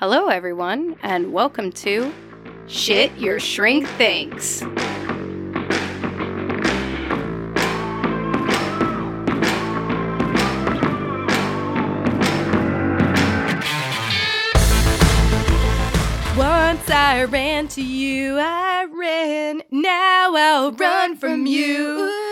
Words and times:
Hello, 0.00 0.28
everyone, 0.28 0.94
and 1.02 1.32
welcome 1.32 1.72
to 1.72 2.14
Shit 2.68 3.18
Your 3.18 3.40
Shrink 3.40 3.84
Thinks. 3.84 4.62
Once 16.36 16.88
I 16.88 17.26
ran 17.28 17.66
to 17.66 17.82
you, 17.82 18.38
I 18.38 18.86
ran. 18.88 19.62
Now 19.72 20.32
I'll 20.36 20.70
run 20.70 21.16
from 21.16 21.46
you. 21.46 22.28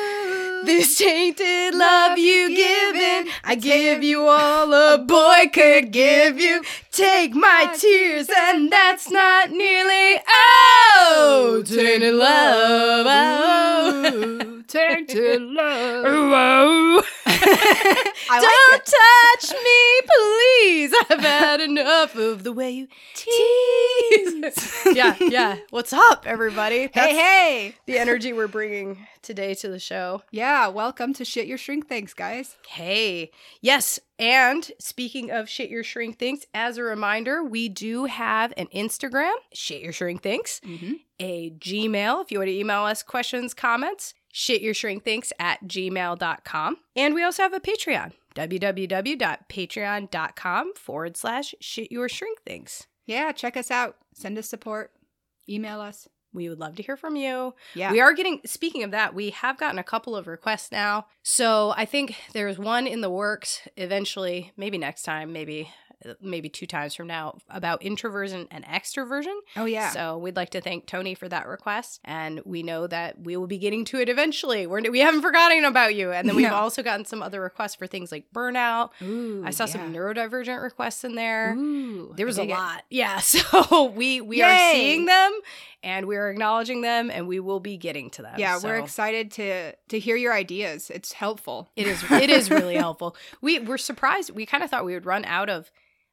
This 0.64 0.98
tainted 0.98 1.74
love 1.74 2.16
you 2.18 2.48
given, 2.48 3.32
I 3.44 3.54
give 3.54 4.02
you 4.02 4.26
all 4.26 4.72
a 4.72 4.98
boy 4.98 5.50
could 5.52 5.92
give 5.92 6.40
you. 6.40 6.62
Take 6.96 7.34
my 7.34 7.76
tears, 7.78 8.30
and 8.34 8.72
that's 8.72 9.10
not 9.10 9.50
nearly 9.50 10.18
oh, 10.26 11.62
tainted 11.66 12.14
love. 12.14 13.06
Oh, 13.06 14.55
tainted 14.66 15.42
love. 15.42 16.04
Whoa. 16.04 17.02
I 17.26 18.40
Don't 18.40 18.72
like 18.72 18.84
touch 18.84 19.54
me, 19.62 20.00
please. 20.08 20.94
I've 21.10 21.20
had 21.20 21.60
enough 21.60 22.16
of 22.16 22.42
the 22.44 22.52
way 22.52 22.70
you 22.70 22.88
tease. 23.14 24.84
yeah, 24.94 25.16
yeah. 25.20 25.58
What's 25.70 25.92
up, 25.92 26.24
everybody? 26.26 26.88
Hey, 26.92 27.14
hey! 27.14 27.74
The 27.86 27.98
energy 27.98 28.32
we're 28.32 28.48
bringing 28.48 29.06
today 29.22 29.54
to 29.54 29.68
the 29.68 29.78
show. 29.78 30.22
Yeah, 30.30 30.68
welcome 30.68 31.12
to 31.14 31.24
Shit 31.24 31.46
Your 31.46 31.58
Shrink 31.58 31.88
Thinks, 31.88 32.14
guys. 32.14 32.56
Hey, 32.68 33.30
yes. 33.60 34.00
And 34.18 34.70
speaking 34.78 35.30
of 35.30 35.48
shit 35.48 35.68
your 35.68 35.84
shrink 35.84 36.18
thinks, 36.18 36.46
as 36.54 36.78
a 36.78 36.82
reminder, 36.82 37.44
we 37.44 37.68
do 37.68 38.06
have 38.06 38.52
an 38.56 38.66
Instagram, 38.74 39.34
shit 39.52 39.82
your 39.82 39.92
shrink 39.92 40.22
thinks, 40.22 40.60
Mm-hmm. 40.60 40.94
a 41.20 41.50
Gmail 41.50 42.22
if 42.22 42.32
you 42.32 42.38
want 42.38 42.48
to 42.48 42.54
email 42.58 42.82
us 42.84 43.02
questions, 43.02 43.52
comments, 43.52 44.14
shit 44.36 44.60
your 44.60 44.74
shrink 44.74 45.02
thinks 45.02 45.32
at 45.38 45.64
gmail.com. 45.64 46.76
And 46.94 47.14
we 47.14 47.24
also 47.24 47.42
have 47.42 47.54
a 47.54 47.60
Patreon, 47.60 48.12
www.patreon.com 48.34 50.74
forward 50.74 51.16
slash 51.16 51.54
shit 51.58 51.90
your 51.90 52.10
shrink 52.10 52.42
thinks. 52.42 52.86
Yeah, 53.06 53.32
check 53.32 53.56
us 53.56 53.70
out. 53.70 53.96
Send 54.12 54.36
us 54.36 54.46
support. 54.46 54.90
Email 55.48 55.80
us. 55.80 56.06
We 56.34 56.50
would 56.50 56.60
love 56.60 56.76
to 56.76 56.82
hear 56.82 56.98
from 56.98 57.16
you. 57.16 57.54
Yeah. 57.74 57.92
We 57.92 58.02
are 58.02 58.12
getting, 58.12 58.42
speaking 58.44 58.82
of 58.82 58.90
that, 58.90 59.14
we 59.14 59.30
have 59.30 59.56
gotten 59.56 59.78
a 59.78 59.84
couple 59.84 60.14
of 60.14 60.26
requests 60.26 60.70
now. 60.70 61.06
So 61.22 61.72
I 61.74 61.86
think 61.86 62.14
there's 62.34 62.58
one 62.58 62.86
in 62.86 63.00
the 63.00 63.08
works 63.08 63.66
eventually, 63.78 64.52
maybe 64.54 64.76
next 64.76 65.04
time, 65.04 65.32
maybe. 65.32 65.70
Uh, 66.06 66.14
maybe 66.20 66.48
two 66.48 66.66
times 66.66 66.94
from 66.94 67.06
now 67.06 67.38
about 67.50 67.82
introversion 67.82 68.46
and 68.50 68.64
extroversion. 68.64 69.34
oh, 69.56 69.64
yeah. 69.64 69.90
So 69.90 70.18
we'd 70.18 70.36
like 70.36 70.50
to 70.50 70.60
thank 70.60 70.86
Tony 70.86 71.14
for 71.14 71.28
that 71.28 71.46
request, 71.46 72.00
and 72.04 72.40
we 72.44 72.62
know 72.62 72.86
that 72.86 73.20
we 73.20 73.36
will 73.36 73.46
be 73.46 73.58
getting 73.58 73.84
to 73.86 73.98
it 74.00 74.08
eventually. 74.08 74.66
We're 74.66 74.82
we 74.90 75.00
haven't 75.00 75.22
forgotten 75.22 75.64
about 75.64 75.94
you, 75.94 76.12
and 76.12 76.28
then 76.28 76.36
we've 76.36 76.48
No. 76.48 76.54
also 76.54 76.82
gotten 76.82 77.04
some 77.04 77.22
other 77.22 77.40
requests 77.40 77.74
for 77.74 77.86
things 77.86 78.12
like 78.12 78.26
burnout. 78.34 78.90
Ooh, 79.02 79.42
I 79.44 79.50
saw 79.50 79.66
some 79.66 79.92
neurodivergent 79.92 80.62
requests 80.62 81.04
in 81.04 81.14
there. 81.14 81.54
Ooh, 81.54 82.12
There 82.16 82.26
was 82.26 82.38
a 82.38 82.42
dig 82.42 82.50
it. 82.50 82.54
lot. 82.54 82.82
Yeah. 82.90 83.18
So 83.18 83.84
we 83.84 84.20
we 84.20 84.42
are 84.42 84.58
seeing 84.72 85.06
them 85.06 85.32
and 85.82 86.06
we 86.06 86.16
are 86.16 86.30
acknowledging 86.30 86.80
them 86.82 87.10
and 87.10 87.26
we 87.28 87.40
will 87.40 87.60
be 87.60 87.76
getting 87.76 88.10
to 88.10 88.22
them. 88.22 88.34
Yeah, 88.38 88.58
we're 88.62 88.76
excited 88.76 89.30
to 89.32 89.72
to 89.88 89.98
hear 89.98 90.16
your 90.16 90.32
ideas. 90.32 90.90
It's 90.90 91.12
helpful. 91.12 91.70
It 91.76 91.86
is 91.86 92.02
it 92.10 92.30
is 92.30 92.50
really 92.50 92.76
helpful. 92.86 93.16
We 93.40 93.58
we're 93.58 93.78
surprised. 93.78 94.30
We 94.30 94.46
kind 94.46 94.62
of 94.62 94.70
thought 94.70 94.84
we 94.84 94.94
would 94.94 95.06
run 95.06 95.24
out 95.24 95.48
of 95.50 95.70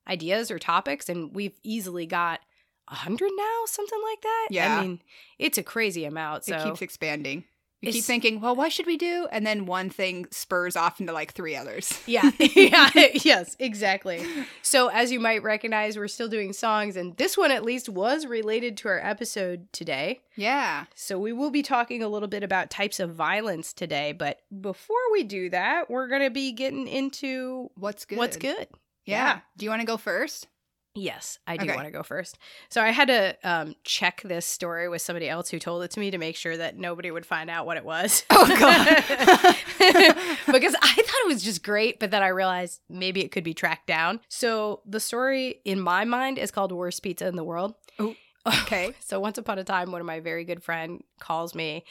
ideas 0.08 0.52
or 0.52 0.60
topics 0.60 1.10
and 1.10 1.34
we've 1.36 1.58
easily 1.64 2.06
got 2.06 2.40
a 2.88 2.96
hundred 2.96 3.32
now, 3.36 3.62
something 3.66 4.02
like 4.04 4.22
that. 4.22 4.48
Yeah. 4.52 4.78
I 4.78 4.82
mean, 4.82 5.02
it's 5.40 5.58
a 5.58 5.64
crazy 5.64 6.06
amount. 6.06 6.46
So 6.46 6.56
It 6.56 6.64
keeps 6.64 6.82
expanding. 6.82 7.46
You 7.84 7.92
keep 7.92 8.06
thinking, 8.06 8.40
well, 8.40 8.56
what 8.56 8.72
should 8.72 8.86
we 8.86 8.96
do? 8.96 9.28
And 9.30 9.46
then 9.46 9.66
one 9.66 9.90
thing 9.90 10.26
spurs 10.32 10.78
off 10.78 11.02
into 11.02 11.12
like 11.12 11.34
three 11.34 11.54
others. 11.54 12.00
Yeah, 12.06 12.32
yeah, 12.40 12.90
yes, 13.14 13.58
exactly. 13.60 14.26
So, 14.62 14.88
as 14.88 15.12
you 15.12 15.20
might 15.20 15.44
recognize, 15.44 15.98
we're 15.98 16.08
still 16.08 16.30
doing 16.30 16.54
songs, 16.54 16.96
and 16.96 17.18
this 17.18 17.38
one 17.38 17.52
at 17.52 17.66
least 17.66 17.90
was 17.90 18.26
related 18.26 18.78
to 18.78 18.88
our 18.88 19.06
episode 19.06 19.68
today. 19.74 20.22
Yeah. 20.38 20.86
So, 20.96 21.20
we 21.20 21.34
will 21.34 21.52
be 21.52 21.62
talking 21.62 22.02
a 22.02 22.08
little 22.08 22.30
bit 22.30 22.42
about 22.42 22.70
types 22.70 23.02
of 23.02 23.16
violence 23.16 23.74
today. 23.74 24.14
But 24.14 24.40
before 24.62 25.12
we 25.12 25.24
do 25.26 25.50
that, 25.50 25.90
we're 25.90 26.08
going 26.08 26.24
to 26.24 26.30
be 26.32 26.54
getting 26.54 26.88
into 26.88 27.70
What's 27.76 28.06
good? 28.06 28.18
what's 28.18 28.38
good. 28.38 28.70
Yeah. 29.06 29.26
Yeah. 29.36 29.40
Do 29.58 29.66
you 29.66 29.70
want 29.70 29.82
to 29.82 29.88
go 29.88 29.98
first? 29.98 30.48
Yes, 30.96 31.40
I 31.48 31.58
do 31.58 31.66
Okay. 31.66 31.74
want 31.76 31.88
to 31.88 31.92
go 31.92 32.04
first. 32.04 32.38
So, 32.70 32.80
I 32.80 32.92
had 32.92 33.08
to 33.08 33.36
um, 33.44 33.76
check 33.84 34.22
this 34.24 34.46
story 34.46 34.88
with 34.88 35.02
somebody 35.02 35.28
else 35.28 35.50
who 35.50 35.58
told 35.58 35.82
it 35.84 35.90
to 35.92 36.00
me 36.00 36.12
to 36.12 36.20
make 36.20 36.36
sure 36.36 36.56
that 36.56 36.78
nobody 36.78 37.10
would 37.10 37.26
find 37.26 37.50
out 37.50 37.66
what 37.66 37.78
it 37.78 37.84
was. 37.84 38.24
Oh, 38.30 38.46
God. 38.48 38.86
because 40.54 40.76
I 40.80 40.94
thought 40.94 41.22
it 41.26 41.28
was 41.28 41.44
just 41.44 41.64
great, 41.64 42.00
but 42.00 42.12
then 42.12 42.22
I 42.22 42.28
realized 42.28 42.80
maybe 42.90 43.22
it 43.24 43.32
could 43.32 43.44
be 43.44 43.56
tracked 43.56 43.88
down. 43.88 44.20
So 44.30 44.82
the 44.86 45.00
story 45.00 45.62
in 45.66 45.80
my 45.80 46.06
mind 46.06 46.38
is 46.38 46.52
called 46.52 46.72
Worst 46.72 47.02
Pizza 47.02 47.28
in 47.28 47.36
the 47.38 47.44
World. 47.44 47.74
Ooh, 48.00 48.16
okay. 48.46 48.94
so 49.00 49.20
once 49.20 49.40
upon 49.40 49.58
a 49.58 49.64
time, 49.64 49.92
one 49.92 50.00
of 50.02 50.06
my 50.08 50.20
very 50.20 50.44
good 50.46 50.62
friend 50.64 51.04
calls 51.20 51.56
me 51.56 51.86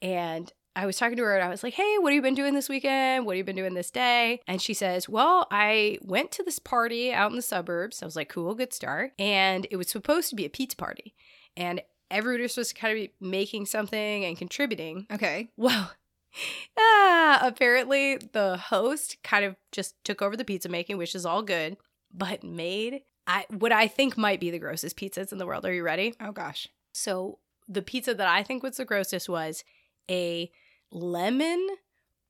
and 0.00 0.52
I 0.76 0.86
was 0.86 0.96
talking 0.96 1.16
to 1.16 1.22
her 1.22 1.34
and 1.34 1.44
I 1.44 1.48
was 1.48 1.62
like, 1.62 1.74
Hey, 1.74 1.96
what 1.98 2.12
have 2.12 2.16
you 2.16 2.22
been 2.22 2.34
doing 2.34 2.54
this 2.54 2.68
weekend? 2.68 3.26
What 3.26 3.32
have 3.32 3.38
you 3.38 3.44
been 3.44 3.56
doing 3.56 3.74
this 3.74 3.90
day? 3.90 4.40
And 4.46 4.60
she 4.60 4.74
says, 4.74 5.08
Well, 5.08 5.46
I 5.50 5.98
went 6.02 6.32
to 6.32 6.42
this 6.42 6.58
party 6.58 7.12
out 7.12 7.30
in 7.30 7.36
the 7.36 7.42
suburbs. 7.42 8.02
I 8.02 8.06
was 8.06 8.16
like, 8.16 8.28
Cool, 8.28 8.54
good 8.54 8.72
start. 8.72 9.12
And 9.18 9.66
it 9.70 9.76
was 9.76 9.88
supposed 9.88 10.30
to 10.30 10.36
be 10.36 10.44
a 10.44 10.50
pizza 10.50 10.76
party. 10.76 11.14
And 11.56 11.80
everybody 12.10 12.42
was 12.42 12.54
supposed 12.54 12.74
to 12.74 12.80
kind 12.80 12.92
of 12.92 13.02
be 13.02 13.12
making 13.20 13.66
something 13.66 14.24
and 14.24 14.36
contributing. 14.36 15.06
Okay. 15.12 15.48
Well, 15.56 15.92
ah, 16.78 17.40
apparently 17.42 18.18
the 18.32 18.56
host 18.56 19.18
kind 19.22 19.44
of 19.44 19.56
just 19.72 19.94
took 20.04 20.22
over 20.22 20.36
the 20.36 20.44
pizza 20.44 20.68
making, 20.68 20.98
which 20.98 21.14
is 21.14 21.24
all 21.24 21.42
good, 21.42 21.76
but 22.12 22.42
made 22.42 23.02
I 23.26 23.46
what 23.50 23.72
I 23.72 23.88
think 23.88 24.16
might 24.16 24.40
be 24.40 24.50
the 24.50 24.58
grossest 24.58 24.96
pizzas 24.96 25.32
in 25.32 25.38
the 25.38 25.46
world. 25.46 25.64
Are 25.64 25.72
you 25.72 25.82
ready? 25.82 26.14
Oh 26.20 26.32
gosh. 26.32 26.68
So 26.92 27.38
the 27.68 27.82
pizza 27.82 28.14
that 28.14 28.28
I 28.28 28.42
think 28.42 28.62
was 28.62 28.76
the 28.76 28.84
grossest 28.84 29.28
was 29.28 29.64
a 30.10 30.50
lemon 30.94 31.66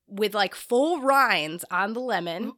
with 0.09 0.35
like 0.35 0.55
full 0.55 1.01
rinds 1.01 1.65
on 1.71 1.93
the 1.93 2.01
lemon, 2.01 2.43
mm-hmm. 2.43 2.51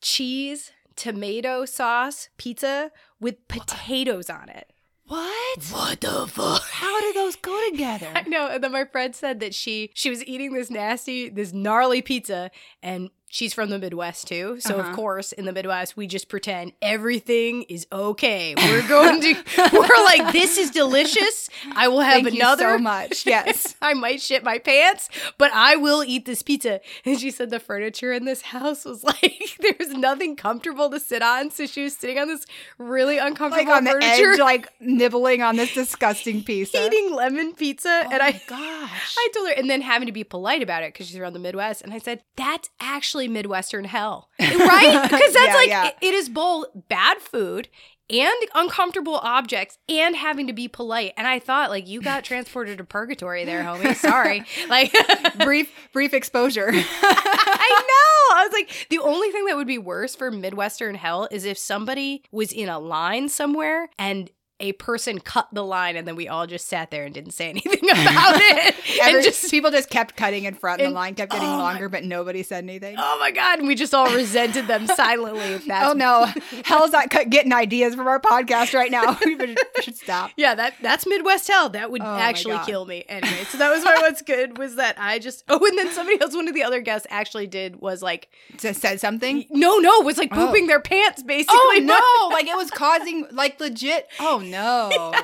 cheese, 0.00 0.72
tomato 0.96 1.64
sauce 1.64 2.28
pizza 2.36 2.90
with 3.20 3.48
potatoes 3.48 4.30
on 4.30 4.48
it. 4.48 4.72
What? 5.06 5.64
What 5.72 6.00
the 6.02 6.26
fuck? 6.28 6.62
How 6.70 7.00
do 7.00 7.12
those 7.12 7.34
go 7.34 7.70
together? 7.70 8.12
I 8.14 8.22
know. 8.28 8.46
And 8.46 8.62
then 8.62 8.70
my 8.70 8.84
friend 8.84 9.14
said 9.14 9.40
that 9.40 9.54
she 9.54 9.90
she 9.94 10.08
was 10.08 10.24
eating 10.24 10.52
this 10.52 10.70
nasty, 10.70 11.28
this 11.28 11.52
gnarly 11.52 12.00
pizza, 12.00 12.52
and 12.80 13.10
she's 13.32 13.54
from 13.54 13.70
the 13.70 13.78
Midwest 13.78 14.26
too. 14.26 14.58
So 14.60 14.74
Uh-huh. 14.76 14.90
of 14.90 14.96
course, 14.96 15.30
in 15.32 15.44
the 15.46 15.52
Midwest, 15.52 15.96
we 15.96 16.06
just 16.06 16.28
pretend 16.28 16.72
everything 16.82 17.62
is 17.62 17.86
okay. 17.92 18.54
We're 18.56 18.86
going 18.88 19.20
to 19.22 19.34
we're 19.72 20.04
like, 20.04 20.32
this 20.32 20.58
is 20.58 20.70
delicious. 20.70 21.48
I 21.74 21.88
will 21.88 22.00
have 22.00 22.24
Thank 22.24 22.34
another. 22.36 22.72
you 22.72 22.78
so 22.78 22.82
much. 22.82 23.26
Yes. 23.30 23.76
I 23.80 23.94
might 23.94 24.20
shit 24.20 24.42
my 24.42 24.58
pants, 24.58 25.08
but 25.38 25.52
I 25.54 25.76
will 25.76 26.02
eat 26.02 26.24
this 26.24 26.42
pizza. 26.42 26.80
And 27.04 27.18
she 27.20 27.30
said 27.30 27.50
the 27.50 27.60
furniture 27.60 28.12
in 28.12 28.24
this 28.24 28.42
house 28.42 28.84
was 28.84 29.04
like 29.10 29.56
there 29.60 29.74
was 29.78 29.90
nothing 29.90 30.34
comfortable 30.34 30.90
to 30.90 30.98
sit 30.98 31.22
on. 31.22 31.50
So 31.52 31.66
she 31.66 31.84
was 31.84 31.96
sitting 31.96 32.18
on 32.18 32.26
this 32.26 32.44
really 32.78 33.18
like 33.18 33.28
uncomfortable 33.28 33.72
on 33.72 33.84
the 33.84 33.96
edge, 34.02 34.38
like 34.40 34.68
nibbling 34.80 35.42
on 35.42 35.54
this 35.56 35.72
disgusting 35.74 36.42
pizza. 36.42 36.84
eating 36.84 37.14
lemon 37.14 37.54
pizza. 37.54 38.02
Oh 38.06 38.08
and 38.10 38.20
I 38.22 38.32
gosh. 38.48 39.14
I 39.16 39.28
told 39.32 39.48
her, 39.48 39.54
and 39.54 39.70
then 39.70 39.80
having 39.82 40.06
to 40.06 40.12
be 40.12 40.24
polite 40.24 40.62
about 40.62 40.82
it 40.82 40.92
because 40.92 41.06
she's 41.06 41.16
from 41.18 41.32
the 41.32 41.38
Midwest. 41.38 41.82
And 41.82 41.92
I 41.92 41.98
said, 41.98 42.22
that's 42.36 42.68
actually 42.80 43.19
Midwestern 43.28 43.84
hell, 43.84 44.28
right? 44.38 45.02
Because 45.10 45.32
that's 45.32 45.46
Yeah, 45.48 45.54
like, 45.54 45.68
yeah. 45.68 45.86
it- 45.88 45.96
it 46.02 46.14
is 46.14 46.28
both 46.28 46.66
bad 46.88 47.18
food 47.18 47.68
and 48.08 48.34
uncomfortable 48.56 49.16
objects 49.22 49.78
and 49.88 50.16
having 50.16 50.48
to 50.48 50.52
be 50.52 50.66
polite. 50.66 51.12
And 51.16 51.28
I 51.28 51.38
thought, 51.38 51.70
like, 51.70 51.86
you 51.86 52.02
got 52.02 52.24
transported 52.24 52.78
to 52.78 52.84
purgatory 52.84 53.44
there, 53.44 53.62
homie. 53.62 53.94
Sorry. 53.94 54.44
Like, 54.68 54.92
brief 55.38 55.70
brief 55.92 56.12
exposure. 56.12 56.70
I 56.72 57.70
know. 57.70 58.36
I 58.36 58.44
was 58.44 58.52
like, 58.52 58.86
the 58.90 58.98
only 58.98 59.30
thing 59.30 59.44
that 59.46 59.56
would 59.56 59.66
be 59.66 59.78
worse 59.78 60.14
for 60.16 60.30
Midwestern 60.30 60.94
hell 60.96 61.28
is 61.30 61.44
if 61.44 61.58
somebody 61.58 62.22
was 62.32 62.52
in 62.52 62.68
a 62.68 62.78
line 62.78 63.28
somewhere 63.28 63.88
and 63.98 64.30
a 64.60 64.72
person 64.72 65.18
cut 65.20 65.48
the 65.52 65.64
line 65.64 65.96
and 65.96 66.06
then 66.06 66.16
we 66.16 66.28
all 66.28 66.46
just 66.46 66.68
sat 66.68 66.90
there 66.90 67.04
and 67.04 67.14
didn't 67.14 67.32
say 67.32 67.48
anything 67.50 67.88
about 67.90 68.34
mm-hmm. 68.36 68.68
it. 68.68 68.74
Every, 69.00 69.14
and 69.16 69.24
just 69.24 69.50
people 69.50 69.70
just 69.70 69.90
kept 69.90 70.16
cutting 70.16 70.44
in 70.44 70.54
front, 70.54 70.80
and, 70.80 70.88
and- 70.88 70.94
the 70.94 70.98
line 70.98 71.14
kept 71.14 71.32
getting 71.32 71.48
oh 71.48 71.52
my- 71.56 71.72
longer, 71.72 71.88
but 71.88 72.04
nobody 72.04 72.42
said 72.42 72.64
anything. 72.64 72.96
oh 72.98 73.16
my 73.20 73.30
god, 73.30 73.58
and 73.58 73.68
we 73.68 73.74
just 73.74 73.94
all 73.94 74.14
resented 74.14 74.66
them 74.66 74.86
silently. 74.94 75.60
Oh 75.70 75.92
no, 75.92 76.26
hell's 76.64 76.92
not 76.92 77.10
cut- 77.10 77.30
getting 77.30 77.52
ideas 77.52 77.94
from 77.94 78.06
our 78.06 78.20
podcast 78.20 78.74
right 78.74 78.90
now. 78.90 79.16
we 79.24 79.56
should- 79.82 79.96
stop. 79.96 80.30
Yeah, 80.36 80.54
that 80.54 80.74
that's 80.82 81.06
Midwest 81.06 81.48
hell. 81.48 81.68
That 81.70 81.90
would 81.90 82.02
Oh 82.02 82.04
actually 82.16 82.58
kill 82.66 82.86
me. 82.86 83.04
Anyway, 83.08 83.44
so 83.44 83.58
that 83.58 83.70
was 83.70 83.84
my 83.84 83.96
what's 84.00 84.22
good 84.22 84.58
was 84.58 84.76
that 84.76 84.96
I 84.98 85.18
just 85.18 85.44
oh 85.48 85.64
and 85.64 85.78
then 85.78 85.90
somebody 85.90 86.20
else, 86.20 86.34
one 86.34 86.48
of 86.48 86.54
the 86.54 86.62
other 86.62 86.80
guests 86.80 87.06
actually 87.10 87.46
did 87.46 87.76
was 87.80 88.02
like 88.02 88.28
Just 88.58 88.80
said 88.80 89.00
something. 89.00 89.46
no 89.50 89.78
no 89.78 90.00
was 90.00 90.16
like 90.18 90.30
Oh. 90.32 90.46
pooping 90.46 90.66
their 90.66 90.80
pants 90.80 91.22
oh, 91.22 91.26
basically. 91.26 91.56
Oh 91.56 92.28
no! 92.30 92.34
Like 92.34 92.46
it 92.46 92.56
was 92.56 92.70
causing 92.70 93.26
like 93.32 93.58
legit. 93.60 94.08
Oh 94.20 94.38
no! 94.44 94.49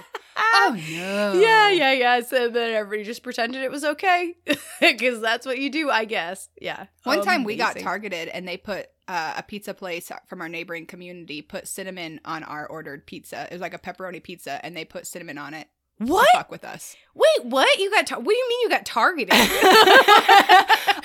Oh 0.39 0.77
no! 0.91 1.33
Yeah, 1.41 1.71
yeah, 1.71 1.93
yeah. 1.93 2.21
So 2.21 2.49
then 2.49 2.75
everybody 2.75 3.05
just 3.05 3.23
pretended 3.23 3.63
it 3.63 3.71
was 3.71 3.85
okay 3.85 4.35
because 4.81 5.21
that's 5.21 5.47
what 5.47 5.59
you 5.59 5.71
do, 5.71 5.91
I 5.91 6.05
guess. 6.05 6.49
Yeah. 6.61 6.87
One 7.05 7.23
time 7.23 7.45
we 7.45 7.57
got 7.57 7.79
targeted 7.79 8.29
and 8.29 8.47
they 8.47 8.57
put 8.57 8.89
uh, 9.09 9.35
a 9.37 9.43
pizza 9.43 9.73
place 9.73 10.11
from 10.27 10.41
our 10.41 10.49
neighboring 10.49 10.87
community 10.87 11.41
put 11.41 11.69
cinnamon 11.69 12.21
on 12.25 12.43
our 12.43 12.67
ordered 12.67 13.07
pizza. 13.07 13.45
It 13.45 13.53
was 13.53 13.61
like 13.61 13.75
a 13.75 13.79
pepperoni 13.79 14.23
pizza 14.23 14.65
and 14.65 14.77
they 14.77 14.85
put 14.85 15.07
cinnamon 15.07 15.39
on 15.39 15.55
it. 15.55 15.69
What? 15.99 16.29
Fuck 16.33 16.51
with 16.51 16.65
us. 16.65 16.95
Wait, 17.15 17.45
what? 17.45 17.79
You 17.79 17.91
got? 17.91 18.07
Tar- 18.07 18.19
what 18.19 18.29
do 18.29 18.35
you 18.35 18.49
mean 18.49 18.61
you 18.63 18.69
got 18.69 18.85
targeted? 18.85 19.33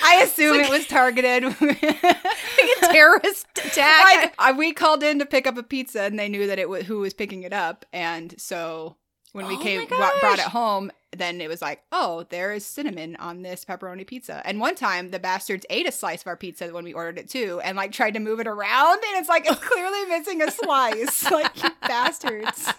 I 0.04 0.22
assume 0.24 0.60
It's 0.60 0.70
it 0.70 0.72
was 0.72 0.88
targeted. 0.88 1.44
like 1.62 1.84
a 1.84 2.94
terrorist 2.94 3.46
attack. 3.58 4.34
I, 4.38 4.52
we 4.52 4.74
called 4.74 5.04
in 5.04 5.20
to 5.20 5.26
pick 5.26 5.48
up 5.48 5.58
a 5.58 5.64
pizza 5.64 6.02
and 6.02 6.20
they 6.20 6.28
knew 6.28 6.48
that 6.48 6.60
it 6.60 6.68
was 6.68 6.86
who 6.86 7.00
was 7.00 7.14
picking 7.14 7.44
it 7.44 7.54
up 7.54 7.86
and 7.94 8.36
so 8.40 8.98
when 9.32 9.48
we 9.48 9.56
Oh 9.56 9.60
came 9.60 9.80
my 9.82 9.86
brought, 9.86 10.20
brought 10.20 10.40
it 10.40 10.46
home 10.46 10.92
then 11.16 11.42
it 11.42 11.50
was 11.50 11.62
like 11.62 11.82
oh 11.92 12.26
there 12.30 12.54
is 12.54 12.66
cinnamon 12.66 13.16
on 13.18 13.42
this 13.42 13.66
pepperoni 13.66 14.06
pizza 14.06 14.42
and 14.46 14.60
one 14.60 14.76
time 14.76 15.12
the 15.12 15.20
bastards 15.20 15.66
ate 15.70 15.88
a 15.88 15.92
slice 15.92 16.22
of 16.22 16.28
our 16.28 16.38
pizza 16.38 16.68
when 16.70 16.84
we 16.84 16.94
ordered 16.94 17.18
it 17.18 17.30
too 17.30 17.60
and 17.64 17.76
like 17.76 17.92
tried 17.92 18.14
to 18.14 18.20
move 18.20 18.40
it 18.40 18.48
around 18.48 18.94
and 18.94 19.18
it's 19.20 19.30
like 19.30 19.46
it's 19.46 19.60
clearly 19.62 20.06
missing 20.06 20.42
a 20.42 20.50
slice 20.50 21.30
like 21.32 21.54
bastards 21.82 22.72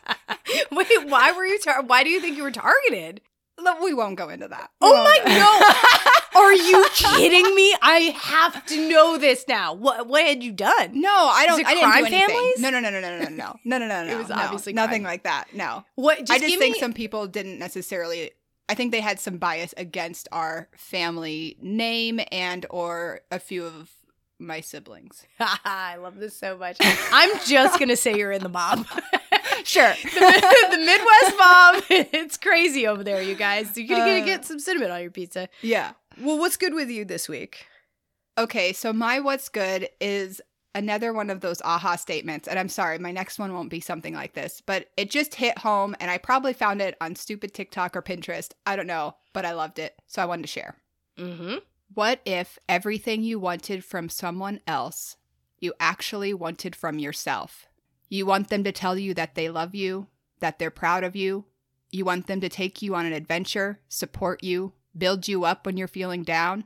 Wait, 0.70 1.06
why 1.06 1.32
were 1.32 1.44
you? 1.46 1.58
Tar- 1.58 1.82
why 1.82 2.05
do 2.05 2.11
you 2.11 2.20
think 2.20 2.37
you 2.37 2.43
were 2.43 2.50
targeted? 2.50 3.20
We 3.82 3.94
won't 3.94 4.16
go 4.16 4.28
into 4.28 4.49
that 4.49 4.70
We 4.81 4.88
Oh 4.88 5.04
my 5.04 5.19
go- 5.25 5.31
no! 5.31 6.40
Are 6.40 6.52
you 6.54 6.87
kidding 6.94 7.54
me? 7.54 7.75
I 7.82 8.16
have 8.19 8.64
to 8.66 8.88
know 8.88 9.19
this 9.19 9.44
now. 9.46 9.75
What 9.75 10.06
what 10.06 10.25
had 10.25 10.43
you 10.43 10.50
done? 10.52 11.00
no, 11.00 11.10
I 11.10 11.46
don't. 11.46 11.64
I 11.64 11.75
didn't 11.75 11.90
do 11.93 11.99
anything. 12.06 12.26
families? 12.28 12.58
No, 12.60 12.70
no, 12.70 12.81
no, 12.81 12.90
no, 12.90 13.00
no, 13.00 13.19
no, 13.19 13.28
no, 13.28 13.28
no, 13.64 13.78
no, 13.78 13.87
no, 13.87 14.04
no. 14.06 14.12
It 14.12 14.16
was 14.19 14.28
no. 14.31 14.37
obviously 14.37 14.72
nothing 14.72 15.02
crime. 15.02 15.12
like 15.12 15.22
that. 15.25 15.49
No, 15.54 15.84
What? 15.96 16.19
Just 16.20 16.31
I 16.32 16.38
just 16.38 16.58
think 16.58 16.75
me, 16.76 16.81
some 16.81 16.93
people 16.94 17.26
didn't 17.26 17.58
necessarily. 17.58 18.31
I 18.69 18.75
think 18.75 18.93
they 18.93 19.00
had 19.00 19.20
some 19.20 19.37
bias 19.38 19.75
against 19.76 20.28
our 20.32 20.69
family 20.76 21.58
name 21.60 22.20
and 22.31 22.64
or 22.70 23.20
a 23.31 23.38
few 23.38 23.66
of 23.66 23.90
my 24.38 24.60
siblings. 24.62 25.25
I 25.40 25.96
love 25.96 26.16
this 26.16 26.34
so 26.37 26.56
much. 26.56 26.78
I'm 26.81 27.38
just 27.46 27.78
gonna 27.78 27.96
say 27.96 28.16
you're 28.16 28.32
in 28.32 28.43
the 28.43 28.48
mob. 28.48 28.87
Sure. 29.64 29.92
the, 30.02 30.66
the 30.70 30.78
Midwest 30.78 31.38
mob. 31.38 31.84
It's 32.12 32.36
crazy 32.36 32.86
over 32.86 33.02
there, 33.04 33.22
you 33.22 33.34
guys. 33.34 33.76
You're 33.76 33.88
gonna 33.96 34.20
Uh. 34.20 34.24
get 34.24 34.44
some 34.44 34.58
cinnamon 34.58 34.90
on 34.90 35.00
your 35.02 35.10
pizza. 35.10 35.48
yeah. 35.62 35.92
Well, 36.20 36.38
what's 36.38 36.56
good 36.58 36.74
with 36.74 36.90
you 36.90 37.04
this 37.06 37.28
week? 37.28 37.66
Okay, 38.36 38.72
so 38.74 38.92
my 38.92 39.18
what's 39.20 39.48
good 39.48 39.88
is 40.00 40.40
another 40.74 41.12
one 41.12 41.30
of 41.30 41.40
those 41.40 41.60
aha 41.62 41.96
statements. 41.96 42.46
And 42.48 42.58
I'm 42.58 42.68
sorry, 42.68 42.98
my 42.98 43.12
next 43.12 43.38
one 43.38 43.52
won't 43.54 43.70
be 43.70 43.80
something 43.80 44.14
like 44.14 44.34
this, 44.34 44.62
but 44.64 44.88
it 44.96 45.10
just 45.10 45.34
hit 45.34 45.58
home 45.58 45.94
and 46.00 46.10
I 46.10 46.18
probably 46.18 46.52
found 46.54 46.80
it 46.82 46.96
on 47.00 47.14
stupid 47.16 47.52
TikTok 47.54 47.94
or 47.96 48.02
Pinterest. 48.02 48.52
I 48.66 48.76
don't 48.76 48.86
know, 48.86 49.16
but 49.32 49.44
I 49.46 49.52
loved 49.52 49.78
it. 49.78 49.94
So 50.06 50.22
I 50.22 50.26
wanted 50.26 50.42
to 50.42 50.48
share. 50.48 50.76
Mm-hmm. 51.18 51.56
What 51.94 52.20
if 52.24 52.58
everything 52.68 53.22
you 53.22 53.38
wanted 53.38 53.84
from 53.84 54.08
someone 54.08 54.60
else, 54.66 55.16
you 55.60 55.74
actually 55.78 56.32
wanted 56.32 56.74
from 56.74 56.98
yourself? 56.98 57.66
You 58.12 58.26
want 58.26 58.48
them 58.48 58.62
to 58.64 58.72
tell 58.72 58.98
you 58.98 59.14
that 59.14 59.34
they 59.36 59.48
love 59.48 59.74
you, 59.74 60.06
that 60.40 60.58
they're 60.58 60.70
proud 60.70 61.02
of 61.02 61.16
you. 61.16 61.46
You 61.90 62.04
want 62.04 62.26
them 62.26 62.42
to 62.42 62.50
take 62.50 62.82
you 62.82 62.94
on 62.94 63.06
an 63.06 63.14
adventure, 63.14 63.80
support 63.88 64.44
you, 64.44 64.74
build 64.94 65.28
you 65.28 65.44
up 65.44 65.64
when 65.64 65.78
you're 65.78 65.88
feeling 65.88 66.22
down. 66.22 66.64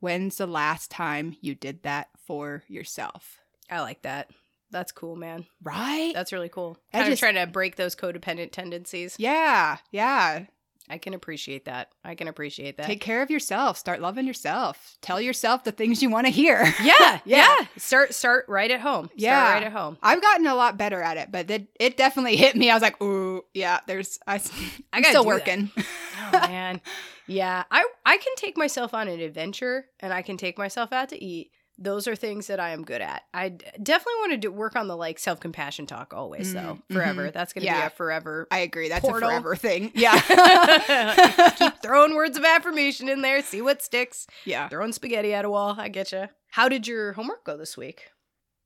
When's 0.00 0.36
the 0.36 0.46
last 0.46 0.90
time 0.90 1.34
you 1.40 1.54
did 1.54 1.82
that 1.84 2.08
for 2.26 2.62
yourself? 2.68 3.38
I 3.70 3.80
like 3.80 4.02
that. 4.02 4.28
That's 4.70 4.92
cool, 4.92 5.16
man. 5.16 5.46
Right? 5.62 6.12
That's 6.14 6.30
really 6.32 6.50
cool. 6.50 6.76
I 6.92 6.98
Kind 6.98 7.06
of 7.08 7.12
just- 7.12 7.20
trying 7.20 7.36
to 7.36 7.46
break 7.46 7.76
those 7.76 7.96
codependent 7.96 8.52
tendencies. 8.52 9.16
yeah, 9.18 9.78
yeah. 9.90 10.44
I 10.88 10.98
can 10.98 11.14
appreciate 11.14 11.64
that. 11.64 11.90
I 12.04 12.14
can 12.14 12.28
appreciate 12.28 12.76
that. 12.76 12.86
Take 12.86 13.00
care 13.00 13.22
of 13.22 13.30
yourself. 13.30 13.76
Start 13.76 14.00
loving 14.00 14.26
yourself. 14.26 14.96
Tell 15.00 15.20
yourself 15.20 15.64
the 15.64 15.72
things 15.72 16.02
you 16.02 16.10
want 16.10 16.26
to 16.26 16.30
hear. 16.32 16.62
yeah, 16.82 16.94
yeah, 17.00 17.20
Yeah. 17.24 17.56
Start 17.76 18.14
start 18.14 18.44
right 18.48 18.70
at 18.70 18.80
home. 18.80 19.10
Yeah. 19.16 19.36
Start 19.44 19.54
right 19.54 19.66
at 19.66 19.72
home. 19.72 19.98
I've 20.02 20.22
gotten 20.22 20.46
a 20.46 20.54
lot 20.54 20.76
better 20.78 21.02
at 21.02 21.16
it, 21.16 21.32
but 21.32 21.50
it, 21.50 21.68
it 21.80 21.96
definitely 21.96 22.36
hit 22.36 22.54
me. 22.56 22.70
I 22.70 22.74
was 22.74 22.82
like, 22.82 23.02
ooh, 23.02 23.44
yeah, 23.54 23.80
there's, 23.86 24.18
I, 24.26 24.34
I'm 24.92 25.02
gotta 25.02 25.08
still 25.08 25.26
working. 25.26 25.70
Oh 25.76 26.30
man. 26.32 26.80
Yeah. 27.26 27.64
I 27.70 27.84
I 28.04 28.16
can 28.18 28.34
take 28.36 28.56
myself 28.56 28.94
on 28.94 29.08
an 29.08 29.20
adventure 29.20 29.86
and 30.00 30.12
I 30.12 30.22
can 30.22 30.36
take 30.36 30.56
myself 30.58 30.92
out 30.92 31.08
to 31.10 31.22
eat. 31.22 31.50
Those 31.78 32.08
are 32.08 32.16
things 32.16 32.46
that 32.46 32.58
I 32.58 32.70
am 32.70 32.84
good 32.84 33.02
at. 33.02 33.22
I 33.34 33.50
definitely 33.50 34.14
want 34.20 34.32
to 34.32 34.38
do, 34.38 34.50
work 34.52 34.76
on 34.76 34.88
the 34.88 34.96
like 34.96 35.18
self 35.18 35.40
compassion 35.40 35.86
talk 35.86 36.14
always 36.14 36.54
though. 36.54 36.78
Mhm, 36.90 36.94
Forever. 36.94 37.28
mhm. 37.28 37.32
That's 37.34 37.52
gonna 37.52 37.64
be 37.66 37.68
a 37.70 37.90
forever 37.90 38.48
I 38.50 38.60
agree. 38.60 38.88
That's 38.88 39.04
Portal. 39.04 39.28
a 39.28 39.32
forever 39.32 39.56
thing. 39.56 39.92
Yeah. 39.94 40.18
Keep 41.58 41.82
throwing 41.82 42.14
words 42.14 42.36
of 42.38 42.44
affirmation 42.44 43.08
in 43.10 43.20
there, 43.20 43.42
see 43.42 43.60
what 43.60 43.82
sticks. 43.82 44.26
yeah. 44.44 44.68
Throwing 44.68 44.92
spaghetti 44.92 45.34
at 45.34 45.44
a 45.44 45.50
wall. 45.50 45.74
I 45.78 45.88
get 45.88 46.12
you. 46.12 46.28
How 46.50 46.68
did 46.68 46.86
your 46.86 47.12
homework 47.12 47.44
go 47.44 47.56
this 47.58 47.76
week? 47.76 48.10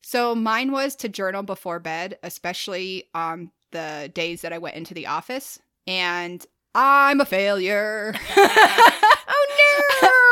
So 0.03 0.35
mine 0.35 0.71
was 0.73 0.95
to 0.97 1.09
journal 1.09 1.43
before 1.43 1.79
bed, 1.81 2.19
especially 2.23 3.09
on 3.15 3.51
the 3.73 4.11
days 4.15 4.43
that 4.43 4.53
I 4.53 4.59
went 4.59 4.77
into 4.77 4.95
the 4.95 5.09
office. 5.09 5.59
And 5.87 6.45
I'm 6.75 7.21
a 7.21 7.25
failure. 7.25 8.15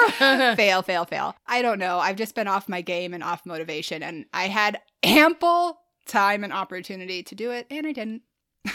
fail, 0.57 0.83
fail, 0.83 1.05
fail. 1.05 1.35
I 1.47 1.63
don't 1.63 1.79
know. 1.79 1.99
I've 1.99 2.17
just 2.17 2.35
been 2.35 2.49
off 2.49 2.69
my 2.69 2.81
game 2.81 3.15
and 3.15 3.23
off 3.23 3.45
motivation, 3.47 4.03
and 4.03 4.27
I 4.33 4.49
had 4.49 4.81
ample 5.03 5.79
time 6.07 6.45
and 6.45 6.53
opportunity 6.53 7.23
to 7.25 7.35
do 7.35 7.51
it, 7.51 7.67
and 7.71 7.87
I 7.87 7.93
didn't. 7.93 8.23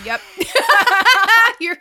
yep. 0.05 0.21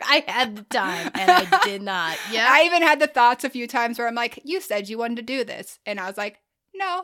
I 0.05 0.23
had 0.27 0.55
the 0.55 0.63
time 0.63 1.11
and 1.15 1.29
I 1.31 1.59
did 1.65 1.81
not. 1.81 2.17
Yeah. 2.31 2.47
I 2.49 2.63
even 2.63 2.81
had 2.81 2.99
the 2.99 3.07
thoughts 3.07 3.43
a 3.43 3.49
few 3.49 3.67
times 3.67 3.97
where 3.97 4.07
I'm 4.07 4.15
like, 4.15 4.39
"You 4.43 4.61
said 4.61 4.87
you 4.89 4.97
wanted 4.97 5.17
to 5.17 5.21
do 5.23 5.43
this," 5.43 5.79
and 5.85 5.99
I 5.99 6.07
was 6.07 6.17
like, 6.17 6.39
"No." 6.73 7.03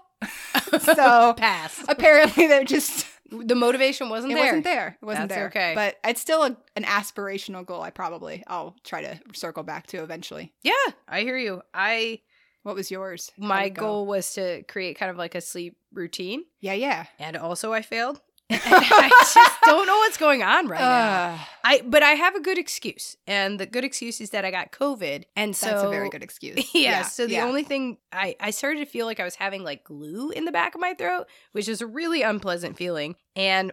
so 0.79 1.33
pass. 1.33 1.83
apparently, 1.87 2.47
they're 2.47 2.63
just 2.63 3.05
The 3.31 3.55
motivation 3.55 4.09
wasn't 4.09 4.31
it 4.33 4.35
there. 4.35 4.45
wasn't 4.45 4.63
there. 4.63 4.97
It 5.01 5.05
wasn't 5.05 5.29
That's 5.29 5.37
there. 5.39 5.47
okay. 5.47 5.71
But 5.75 5.97
it's 6.03 6.21
still 6.21 6.43
a, 6.43 6.57
an 6.75 6.83
aspirational 6.83 7.65
goal. 7.65 7.81
I 7.81 7.89
probably 7.89 8.43
I'll 8.47 8.75
try 8.83 9.01
to 9.03 9.19
circle 9.33 9.63
back 9.63 9.87
to 9.87 10.01
eventually. 10.03 10.53
Yeah, 10.63 10.73
I 11.07 11.21
hear 11.21 11.37
you. 11.37 11.61
I 11.73 12.21
What 12.69 12.75
was 12.75 12.91
yours? 12.91 13.31
How'd 13.39 13.47
my 13.47 13.69
go? 13.69 13.81
goal 13.81 14.05
was 14.05 14.31
to 14.35 14.61
create 14.63 14.95
kind 14.95 15.09
of 15.09 15.17
like 15.17 15.33
a 15.33 15.41
sleep 15.41 15.75
routine, 15.91 16.43
Yeah, 16.61 16.73
yeah. 16.73 17.07
and 17.17 17.35
also 17.35 17.73
I 17.73 17.81
failed. 17.81 18.21
And 18.47 18.61
I 18.65 19.09
just 19.33 19.61
don't 19.63 19.87
know 19.87 19.97
what's 19.97 20.17
going 20.17 20.43
on 20.43 20.67
right 20.67 20.79
now. 20.79 21.33
Uh, 21.33 21.37
I 21.63 21.81
but 21.83 22.03
I 22.03 22.11
have 22.11 22.35
a 22.35 22.39
good 22.39 22.59
excuse, 22.59 23.17
and 23.25 23.59
the 23.59 23.65
good 23.65 23.83
excuse 23.83 24.21
is 24.21 24.29
that 24.29 24.45
I 24.45 24.51
got 24.51 24.71
COVID, 24.71 25.23
and 25.35 25.55
so 25.55 25.65
that's 25.65 25.81
a 25.83 25.89
very 25.89 26.09
good 26.09 26.21
excuse. 26.29 26.63
Yeah, 26.75 27.01
so 27.01 27.25
the 27.25 27.33
yeah. 27.33 27.45
only 27.45 27.63
thing 27.63 27.97
I 28.11 28.35
I 28.39 28.51
started 28.51 28.81
to 28.81 28.85
feel 28.85 29.07
like 29.07 29.19
I 29.19 29.23
was 29.23 29.33
having 29.33 29.63
like 29.63 29.83
glue 29.83 30.29
in 30.29 30.45
the 30.45 30.51
back 30.51 30.75
of 30.75 30.81
my 30.81 30.93
throat, 30.93 31.25
which 31.53 31.67
is 31.67 31.81
a 31.81 31.87
really 31.87 32.21
unpleasant 32.21 32.77
feeling, 32.77 33.15
and. 33.35 33.71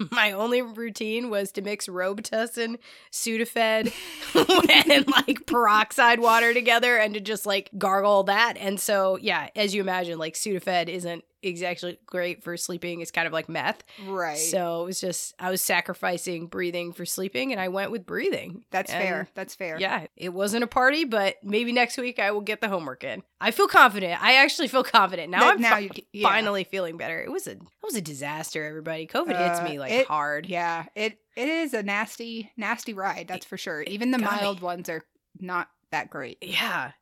My 0.10 0.32
only 0.32 0.62
routine 0.62 1.30
was 1.30 1.52
to 1.52 1.62
mix 1.62 1.86
Robitussin, 1.86 2.78
Sudafed, 3.12 3.92
and 4.90 5.08
like 5.08 5.46
peroxide 5.46 6.20
water 6.20 6.54
together 6.54 6.96
and 6.96 7.14
to 7.14 7.20
just 7.20 7.46
like 7.46 7.70
gargle 7.76 8.24
that. 8.24 8.56
And 8.56 8.80
so, 8.80 9.16
yeah, 9.16 9.48
as 9.54 9.74
you 9.74 9.80
imagine, 9.80 10.18
like 10.18 10.34
Sudafed 10.34 10.88
isn't 10.88 11.24
exactly 11.42 11.98
great 12.06 12.42
for 12.42 12.56
sleeping. 12.56 13.00
It's 13.00 13.10
kind 13.10 13.26
of 13.26 13.32
like 13.32 13.48
meth. 13.48 13.82
right. 14.06 14.36
So 14.38 14.82
it 14.82 14.84
was 14.86 15.00
just, 15.00 15.34
I 15.38 15.50
was 15.50 15.60
sacrificing 15.60 16.46
breathing 16.46 16.92
for 16.92 17.04
sleeping 17.06 17.52
and 17.52 17.60
I 17.60 17.68
went 17.68 17.90
with 17.90 18.06
breathing. 18.06 18.64
that's 18.70 18.90
And 18.92 19.02
fair. 19.02 19.28
That's 19.34 19.54
fair. 19.54 19.78
yeah, 19.78 20.06
it 20.16 20.30
wasn't 20.30 20.64
a 20.64 20.66
party, 20.66 21.04
but 21.04 21.36
maybe 21.42 21.72
next 21.72 21.96
week 21.98 22.18
I 22.18 22.30
will 22.30 22.40
get 22.40 22.60
the 22.60 22.68
homework 22.68 23.04
in. 23.04 23.22
I 23.40 23.50
feel 23.52 23.68
confident. 23.68 24.22
I 24.22 24.34
actually 24.34 24.68
feel 24.68 24.84
confident 24.84 25.30
now. 25.30 25.40
That- 25.40 25.54
I'm 25.54 25.60
now 25.60 25.70
fi- 25.76 25.80
you 25.80 25.90
yeah. 26.12 26.28
finally 26.28 26.64
feeling 26.64 26.96
better. 26.96 27.22
It 27.22 27.30
was 27.30 27.46
a 27.46 27.52
it 27.52 27.58
was 27.82 27.96
a 27.96 28.02
disaster. 28.02 28.64
Everybody, 28.66 29.06
COVID 29.06 29.28
hits 29.38 29.60
Uh, 29.60 29.64
me 29.64 29.78
like 29.78 29.92
it- 29.92 30.06
hard. 30.06 30.46
Yeah, 30.46 30.84
it 30.94 31.18
it 31.36 31.48
is 31.48 31.72
a 31.74 31.82
nasty 31.82 32.52
nasty 32.56 32.92
ride. 32.92 33.26
That's 33.28 33.46
for 33.46 33.56
sure. 33.56 33.82
Even 33.82 34.10
the 34.10 34.18
got 34.18 34.32
me. 34.32 34.38
mild 34.42 34.60
ones 34.60 34.88
are 34.88 35.02
not 35.38 35.68
that 35.90 36.10
great. 36.10 36.38
Yeah. 36.42 36.92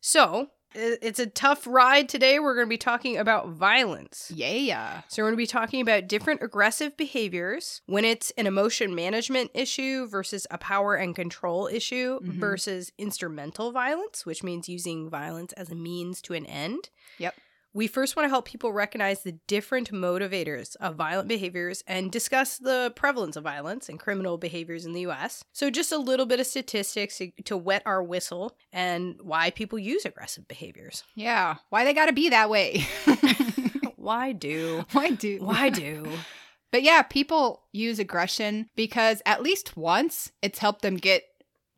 So 0.00 0.48
It's 0.74 1.18
a 1.18 1.26
tough 1.26 1.66
ride 1.66 2.08
today. 2.08 2.38
We're 2.38 2.54
going 2.54 2.66
to 2.66 2.70
be 2.70 2.76
talking 2.76 3.16
about 3.16 3.48
violence. 3.48 4.30
Yeah. 4.34 4.50
Yeah. 4.52 5.02
So, 5.08 5.22
we're 5.22 5.28
going 5.28 5.34
to 5.38 5.42
be 5.42 5.46
talking 5.46 5.80
about 5.80 6.06
different 6.08 6.42
aggressive 6.42 6.96
behaviors 6.96 7.80
when 7.86 8.04
it's 8.04 8.30
an 8.32 8.46
emotion 8.46 8.94
management 8.94 9.50
issue 9.54 10.06
versus 10.06 10.46
a 10.50 10.58
power 10.58 10.94
and 10.94 11.14
control 11.14 11.66
issue 11.66 12.20
Mhm. 12.20 12.38
versus 12.38 12.92
instrumental 12.98 13.72
violence, 13.72 14.26
which 14.26 14.42
means 14.42 14.68
using 14.68 15.08
violence 15.08 15.52
as 15.54 15.70
a 15.70 15.74
means 15.74 16.20
to 16.22 16.34
an 16.34 16.44
end. 16.46 16.90
Yep. 17.18 17.34
We 17.76 17.88
first 17.88 18.16
want 18.16 18.24
to 18.24 18.30
help 18.30 18.46
people 18.46 18.72
recognize 18.72 19.20
the 19.20 19.32
different 19.46 19.92
motivators 19.92 20.76
of 20.76 20.94
violent 20.94 21.28
behaviors 21.28 21.84
and 21.86 22.10
discuss 22.10 22.56
the 22.56 22.90
prevalence 22.96 23.36
of 23.36 23.44
violence 23.44 23.90
and 23.90 24.00
criminal 24.00 24.38
behaviors 24.38 24.86
in 24.86 24.94
the 24.94 25.02
US. 25.02 25.44
So, 25.52 25.68
just 25.68 25.92
a 25.92 25.98
little 25.98 26.24
bit 26.24 26.40
of 26.40 26.46
statistics 26.46 27.18
to, 27.18 27.30
to 27.44 27.54
wet 27.54 27.82
our 27.84 28.02
whistle 28.02 28.56
and 28.72 29.20
why 29.20 29.50
people 29.50 29.78
use 29.78 30.06
aggressive 30.06 30.48
behaviors. 30.48 31.04
Yeah. 31.16 31.56
Why 31.68 31.84
they 31.84 31.92
got 31.92 32.06
to 32.06 32.14
be 32.14 32.30
that 32.30 32.48
way? 32.48 32.86
Why 33.96 34.32
do? 34.32 34.86
Why 34.92 35.10
do? 35.10 35.38
Why 35.42 35.68
do? 35.68 36.10
But 36.72 36.82
yeah, 36.82 37.02
people 37.02 37.62
use 37.72 37.98
aggression 37.98 38.68
because 38.74 39.22
at 39.24 39.42
least 39.42 39.76
once 39.76 40.32
it's 40.42 40.58
helped 40.58 40.82
them 40.82 40.96
get 40.96 41.22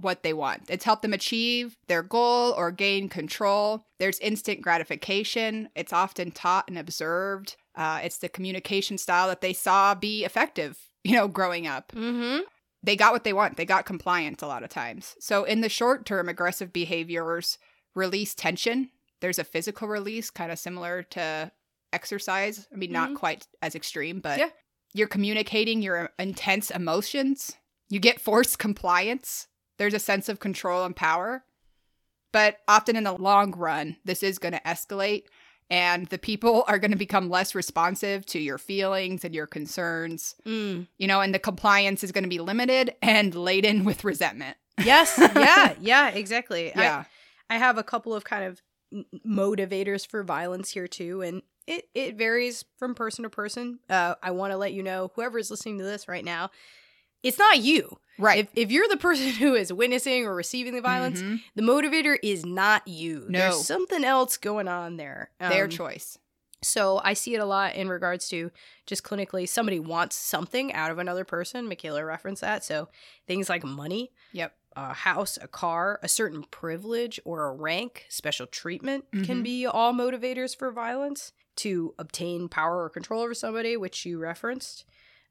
what 0.00 0.22
they 0.22 0.32
want. 0.32 0.62
It's 0.68 0.84
helped 0.84 1.02
them 1.02 1.12
achieve 1.12 1.76
their 1.88 2.02
goal 2.02 2.52
or 2.56 2.70
gain 2.70 3.08
control. 3.08 3.84
There's 3.98 4.18
instant 4.20 4.60
gratification. 4.62 5.68
It's 5.74 5.92
often 5.92 6.30
taught 6.30 6.66
and 6.68 6.78
observed. 6.78 7.56
Uh, 7.74 8.00
it's 8.02 8.18
the 8.18 8.28
communication 8.28 8.96
style 8.98 9.28
that 9.28 9.40
they 9.40 9.52
saw 9.52 9.94
be 9.94 10.24
effective, 10.24 10.78
you 11.04 11.12
know, 11.14 11.28
growing 11.28 11.66
up. 11.66 11.92
Mm-hmm. 11.92 12.42
They 12.82 12.94
got 12.96 13.12
what 13.12 13.24
they 13.24 13.32
want. 13.32 13.56
They 13.56 13.64
got 13.64 13.86
compliance 13.86 14.40
a 14.42 14.46
lot 14.46 14.62
of 14.62 14.70
times. 14.70 15.16
So 15.18 15.42
in 15.44 15.62
the 15.62 15.68
short 15.68 16.06
term, 16.06 16.28
aggressive 16.28 16.72
behaviors 16.72 17.58
release 17.94 18.34
tension. 18.34 18.90
There's 19.20 19.40
a 19.40 19.44
physical 19.44 19.88
release, 19.88 20.30
kind 20.30 20.52
of 20.52 20.60
similar 20.60 21.02
to 21.10 21.50
exercise. 21.92 22.68
I 22.72 22.76
mean, 22.76 22.92
not 22.92 23.10
Mhm. 23.10 23.16
quite 23.16 23.46
as 23.62 23.74
extreme, 23.74 24.20
but 24.20 24.38
Yeah. 24.38 24.50
you're 24.94 25.08
communicating 25.08 25.82
your 25.82 26.10
intense 26.20 26.70
emotions. 26.70 27.56
You 27.88 27.98
get 27.98 28.20
forced 28.20 28.58
compliance. 28.68 29.48
There's 29.78 29.94
a 29.94 29.99
sense 29.99 30.28
of 30.28 30.40
control 30.40 30.85
and 30.85 30.94
power. 30.94 31.44
But 32.32 32.58
often 32.68 32.94
in 32.97 33.04
the 33.04 33.12
long 33.12 33.52
run, 33.52 33.97
this 34.04 34.23
is 34.23 34.38
going 34.38 34.52
to 34.52 34.61
escalate, 34.61 35.25
and 35.70 36.06
the 36.08 36.18
people 36.18 36.64
are 36.68 36.78
going 36.78 36.90
to 36.90 36.97
become 36.97 37.30
less 37.30 37.54
responsive 37.54 38.26
to 38.26 38.38
your 38.38 38.58
feelings 38.58 39.25
and 39.25 39.35
your 39.35 39.47
concerns. 39.47 40.35
Mm. 40.47 40.88
You 40.99 41.06
know, 41.06 41.20
and 41.23 41.35
the 41.35 41.38
compliance 41.38 42.04
is 42.04 42.12
going 42.12 42.25
to 42.25 42.28
be 42.28 42.38
limited 42.38 42.94
and 43.00 43.35
laden 43.35 43.85
with 43.85 44.04
resentment. 44.04 44.56
Yes. 44.85 45.14
yeah. 45.35 45.75
Yeah. 45.80 46.08
Exactly. 46.11 46.75
I- 46.75 46.82
Yeah. 46.82 47.04
I 47.50 47.56
have 47.56 47.78
a 47.78 47.82
couple 47.82 48.14
of 48.14 48.25
kind 48.25 48.44
of 48.44 48.61
motivators 49.26 50.06
for 50.06 50.23
violence 50.23 50.70
here 50.70 50.87
too, 50.88 51.23
and 51.23 51.42
it 51.66 51.88
it 51.94 52.16
varies 52.16 52.64
from 52.78 52.94
person 52.94 53.23
to 53.25 53.30
person. 53.30 53.78
Uh, 53.88 54.14
I 54.23 54.30
want 54.32 54.52
to 54.52 54.56
let 54.56 54.73
you 54.73 54.82
know, 54.82 55.11
whoever 55.14 55.38
is 55.38 55.50
listening 55.50 55.78
to 55.78 55.85
this 55.85 56.08
right 56.08 56.25
now, 56.25 56.50
it's 57.22 57.38
not 57.38 57.58
you. 57.60 57.98
right. 58.18 58.40
If 58.40 58.48
if 58.54 58.70
you're 58.72 58.88
the 58.88 58.96
person 58.96 59.28
who 59.40 59.54
is 59.54 59.72
witnessing 59.72 60.25
or 60.26 60.34
receiving 60.34 60.75
the 60.75 60.80
violence, 60.80 61.22
Mhm. 61.22 61.40
the 61.54 61.62
motivator 61.62 62.18
is 62.22 62.44
not 62.44 62.87
you. 62.88 63.26
No. 63.28 63.38
There's 63.38 63.64
something 63.64 64.04
else 64.04 64.37
going 64.37 64.68
on 64.68 64.96
there. 64.96 65.30
Their 65.40 65.64
Um, 65.64 65.70
choice. 65.70 66.18
So 66.60 67.00
I 67.04 67.12
see 67.14 67.34
it 67.37 67.38
a 67.38 67.44
lot 67.44 67.76
in 67.76 67.88
regards 67.88 68.28
to 68.30 68.50
just 68.84 69.04
clinically 69.04 69.48
somebody 69.48 69.78
wants 69.78 70.16
something 70.16 70.72
out 70.72 70.90
of 70.90 70.98
another 70.98 71.25
person. 71.25 71.68
Michaela 71.68 72.04
referenced 72.04 72.40
that. 72.42 72.64
So 72.64 72.88
things 73.28 73.48
like 73.48 73.62
money, 73.62 74.10
Yep. 74.32 74.56
a 74.75 74.92
house, 74.92 75.38
a 75.40 75.46
car, 75.46 76.00
a 76.02 76.08
certain 76.08 76.42
privilege 76.50 77.20
or 77.25 77.44
a 77.44 77.52
rank, 77.52 78.06
special 78.08 78.48
treatment 78.48 79.04
can 79.12 79.40
Mhm. 79.40 79.44
be 79.44 79.66
all 79.66 79.92
motivators 79.92 80.56
for 80.56 80.72
violence 80.72 81.30
to 81.56 81.94
obtain 81.96 82.48
power 82.48 82.82
or 82.82 82.90
control 82.90 83.22
over 83.22 83.34
somebody, 83.34 83.76
which 83.76 84.04
you 84.04 84.18
referenced. 84.18 84.84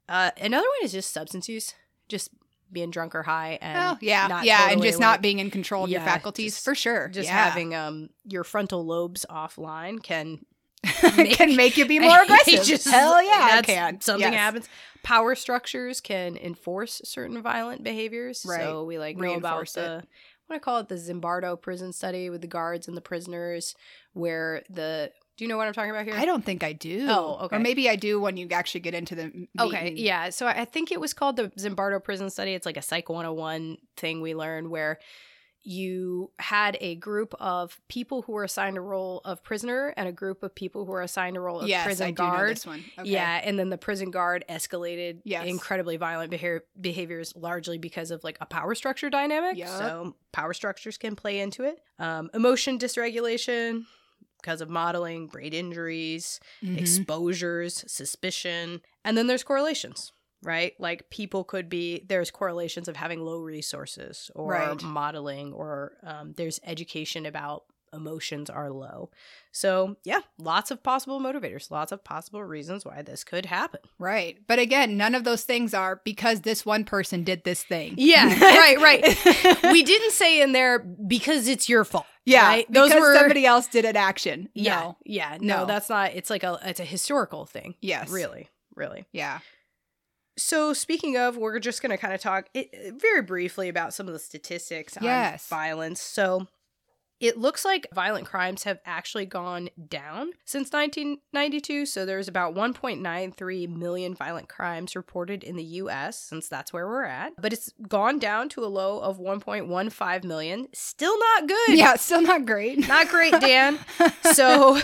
Uh, 0.08 0.30
another 0.40 0.66
one 0.66 0.84
is 0.84 0.92
just 0.92 1.12
substance 1.12 1.48
use, 1.48 1.74
just 2.08 2.30
being 2.72 2.90
drunk 2.90 3.14
or 3.14 3.22
high 3.22 3.58
and 3.62 3.78
Oh, 3.78 3.98
yeah. 4.00 4.42
yeah. 4.42 4.62
and 4.64 4.70
totally 4.72 4.88
just 4.88 5.00
not 5.00 5.22
being 5.22 5.38
in 5.38 5.50
control 5.50 5.84
of 5.84 5.90
your 5.90 6.00
faculties 6.02 6.52
just- 6.54 6.64
for 6.64 6.74
sure. 6.74 7.08
just 7.08 7.28
yeah. 7.28 7.44
having 7.48 7.74
um 7.74 8.10
your 8.24 8.44
frontal 8.44 8.84
lobes 8.84 9.24
offline 9.30 10.02
can 10.02 10.44
can 10.84 11.56
make 11.56 11.76
you 11.76 11.86
be 11.86 11.98
more 12.08 12.20
aggressive. 12.22 12.64
Just- 12.64 12.86
Hell 12.88 13.22
yeah, 13.22 13.48
I 13.52 13.62
can. 13.62 14.00
Something 14.00 14.32
Yes. 14.32 14.38
happens. 14.40 14.68
Power 15.02 15.34
structures 15.34 16.00
can 16.00 16.36
enforce 16.36 17.00
certain 17.04 17.40
violent 17.42 17.82
behaviors. 17.82 18.44
Right. 18.46 18.60
So 18.60 18.84
we 18.84 18.98
like 18.98 19.16
know 19.16 19.34
about 19.34 19.52
Reinforce 19.56 19.76
it. 19.76 19.80
the 19.80 20.02
what 20.46 20.56
I 20.56 20.58
call 20.60 20.78
it 20.78 20.88
the 20.88 20.94
Zimbardo 20.96 21.60
prison 21.60 21.92
study 21.92 22.30
with 22.30 22.40
the 22.42 22.46
guards 22.46 22.86
and 22.88 22.96
the 22.96 23.00
prisoners, 23.02 23.74
where 24.12 24.62
the 24.70 25.10
do 25.38 25.44
you 25.44 25.48
know 25.48 25.56
what 25.56 25.68
I'm 25.68 25.72
talking 25.72 25.92
about 25.92 26.04
here? 26.04 26.14
I 26.16 26.26
don't 26.26 26.44
think 26.44 26.64
I 26.64 26.72
do. 26.72 27.06
Oh, 27.08 27.38
okay. 27.42 27.56
Or 27.56 27.58
maybe 27.60 27.88
I 27.88 27.94
do 27.94 28.20
when 28.20 28.36
you 28.36 28.48
actually 28.50 28.80
get 28.80 28.92
into 28.92 29.14
the 29.14 29.28
meat 29.28 29.48
Okay, 29.58 29.94
yeah. 29.96 30.30
So 30.30 30.48
I 30.48 30.64
think 30.64 30.90
it 30.90 31.00
was 31.00 31.14
called 31.14 31.36
the 31.36 31.48
Zimbardo 31.50 32.02
prison 32.02 32.28
study. 32.28 32.54
It's 32.54 32.66
like 32.66 32.76
a 32.76 32.82
Psych 32.82 33.08
101 33.08 33.78
thing 33.96 34.20
we 34.20 34.34
learned 34.34 34.68
where 34.68 34.98
you 35.62 36.32
had 36.40 36.76
a 36.80 36.96
group 36.96 37.34
of 37.38 37.80
people 37.88 38.22
who 38.22 38.32
were 38.32 38.42
assigned 38.42 38.76
a 38.78 38.80
role 38.80 39.20
of 39.24 39.42
prisoner 39.44 39.94
and 39.96 40.08
a 40.08 40.12
group 40.12 40.42
of 40.42 40.54
people 40.54 40.84
who 40.84 40.90
were 40.90 41.02
assigned 41.02 41.36
a 41.36 41.40
role 41.40 41.60
of 41.60 41.68
Yes, 41.68 41.84
prison 41.84 42.08
I 42.08 42.10
guard. 42.12 42.50
this 42.50 42.66
one. 42.66 42.82
Okay. 42.98 43.10
Yeah, 43.10 43.40
and 43.44 43.58
then 43.58 43.68
the 43.68 43.78
prison 43.78 44.10
guard 44.10 44.44
escalated 44.48 45.20
Yes. 45.24 45.46
incredibly 45.46 45.96
violent 45.98 46.30
behavior, 46.30 46.64
behaviors 46.80 47.32
largely 47.36 47.78
because 47.78 48.10
of 48.10 48.24
like 48.24 48.38
a 48.40 48.46
power 48.46 48.74
structure 48.74 49.10
dynamic. 49.10 49.56
Yup. 49.56 49.68
So 49.68 50.16
power 50.32 50.52
structures 50.52 50.96
can 50.98 51.14
play 51.14 51.38
into 51.38 51.64
it. 51.64 51.78
Um, 51.98 52.30
emotion 52.34 52.78
dysregulation 52.78 53.84
because 54.40 54.60
of 54.60 54.68
modeling, 54.70 55.26
brain 55.26 55.52
injuries, 55.52 56.40
Mhm. 56.62 56.78
exposures, 56.78 57.84
suspicion, 57.90 58.80
and 59.04 59.16
then 59.16 59.26
there's 59.26 59.44
correlations. 59.44 60.12
Right? 60.40 60.74
Like 60.78 61.10
people 61.10 61.42
could 61.42 61.68
be, 61.68 62.04
there's 62.08 62.30
correlations 62.30 62.86
of 62.86 62.94
having 62.94 63.20
low 63.20 63.40
resources 63.40 64.30
or 64.36 64.52
Right. 64.52 64.80
modeling, 64.80 65.52
or 65.52 65.96
um, 66.04 66.34
there's 66.36 66.60
education 66.62 67.26
about 67.26 67.64
emotions 67.92 68.48
are 68.50 68.70
low. 68.70 69.10
So, 69.52 69.96
yeah, 70.04 70.20
lots 70.38 70.70
of 70.70 70.82
possible 70.82 71.20
motivators, 71.20 71.70
lots 71.70 71.90
of 71.92 72.04
possible 72.04 72.42
reasons 72.44 72.84
why 72.84 73.02
this 73.02 73.24
could 73.24 73.46
happen. 73.46 73.80
Right. 73.98 74.38
But 74.46 74.58
again, 74.58 74.96
none 74.96 75.14
of 75.14 75.24
those 75.24 75.44
things 75.44 75.74
are 75.74 76.00
because 76.04 76.42
this 76.42 76.64
one 76.66 76.84
person 76.84 77.24
did 77.24 77.44
this 77.44 77.62
thing. 77.62 77.94
Yeah, 77.96 78.26
right, 78.40 78.78
right. 78.78 79.62
we 79.72 79.82
didn't 79.82 80.12
say 80.12 80.40
in 80.42 80.52
there 80.52 80.78
because 80.78 81.48
it's 81.48 81.68
your 81.68 81.84
fault. 81.84 82.06
Yeah. 82.24 82.46
right? 82.46 82.72
those 82.72 82.90
because 82.90 83.00
were 83.00 83.14
somebody 83.14 83.46
else 83.46 83.66
did 83.68 83.84
an 83.86 83.96
action. 83.96 84.48
Yeah, 84.54 84.80
No. 84.80 84.96
yeah, 85.04 85.38
no, 85.40 85.58
No. 85.60 85.64
that's 85.66 85.88
not. 85.88 86.12
It's 86.14 86.28
like 86.30 86.42
a 86.44 86.58
it's 86.64 86.80
a 86.80 86.84
historical 86.84 87.46
thing. 87.46 87.74
Yes. 87.80 88.10
really, 88.10 88.48
really. 88.76 89.06
Yeah. 89.12 89.38
So 90.36 90.72
speaking 90.72 91.16
of, 91.16 91.36
we're 91.36 91.58
just 91.58 91.82
going 91.82 91.90
to 91.90 91.96
kind 91.96 92.14
of 92.14 92.20
talk 92.20 92.48
it, 92.54 92.94
very 93.00 93.22
briefly 93.22 93.68
about 93.68 93.92
some 93.92 94.06
of 94.06 94.12
the 94.12 94.20
statistics 94.20 94.96
Yes. 95.00 95.50
on 95.50 95.56
violence. 95.58 96.00
So 96.00 96.46
it 97.20 97.36
looks 97.36 97.64
like 97.64 97.86
violent 97.92 98.26
crimes 98.26 98.62
have 98.62 98.78
actually 98.86 99.26
gone 99.26 99.68
down 99.88 100.30
since 100.44 100.70
1992. 100.72 101.86
So 101.86 102.06
there's 102.06 102.28
about 102.28 102.54
1.93 102.54 103.68
million 103.76 104.14
violent 104.14 104.48
crimes 104.48 104.94
reported 104.94 105.42
in 105.42 105.56
the 105.56 105.64
US, 105.64 106.18
since 106.18 106.48
that's 106.48 106.72
where 106.72 106.86
we're 106.86 107.04
at. 107.04 107.32
But 107.40 107.52
it's 107.52 107.72
gone 107.88 108.18
down 108.20 108.48
to 108.50 108.64
a 108.64 108.66
low 108.66 109.00
of 109.00 109.18
1.15 109.18 110.24
million. 110.24 110.68
Still 110.72 111.18
not 111.18 111.48
good. 111.48 111.70
Yeah. 111.78 111.96
Still 111.96 112.22
not 112.22 112.46
great. 112.46 112.78
Not 112.88 113.08
great, 113.08 113.32
Dan. 113.40 113.78
so 114.32 114.76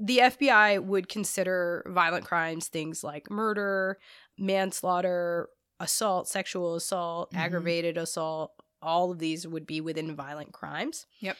the 0.00 0.18
FBI 0.22 0.82
would 0.82 1.08
consider 1.08 1.84
violent 1.86 2.24
crimes 2.24 2.68
things 2.68 3.04
like 3.04 3.30
murder, 3.30 3.98
manslaughter, 4.38 5.48
assault, 5.80 6.28
sexual 6.28 6.74
assault, 6.74 7.32
Mhm. 7.32 7.38
aggravated 7.38 7.96
assault. 7.98 8.52
All 8.80 9.10
of 9.12 9.18
these 9.18 9.46
would 9.46 9.66
be 9.66 9.80
within 9.80 10.14
violent 10.16 10.52
crimes. 10.52 11.06
Yep. 11.20 11.36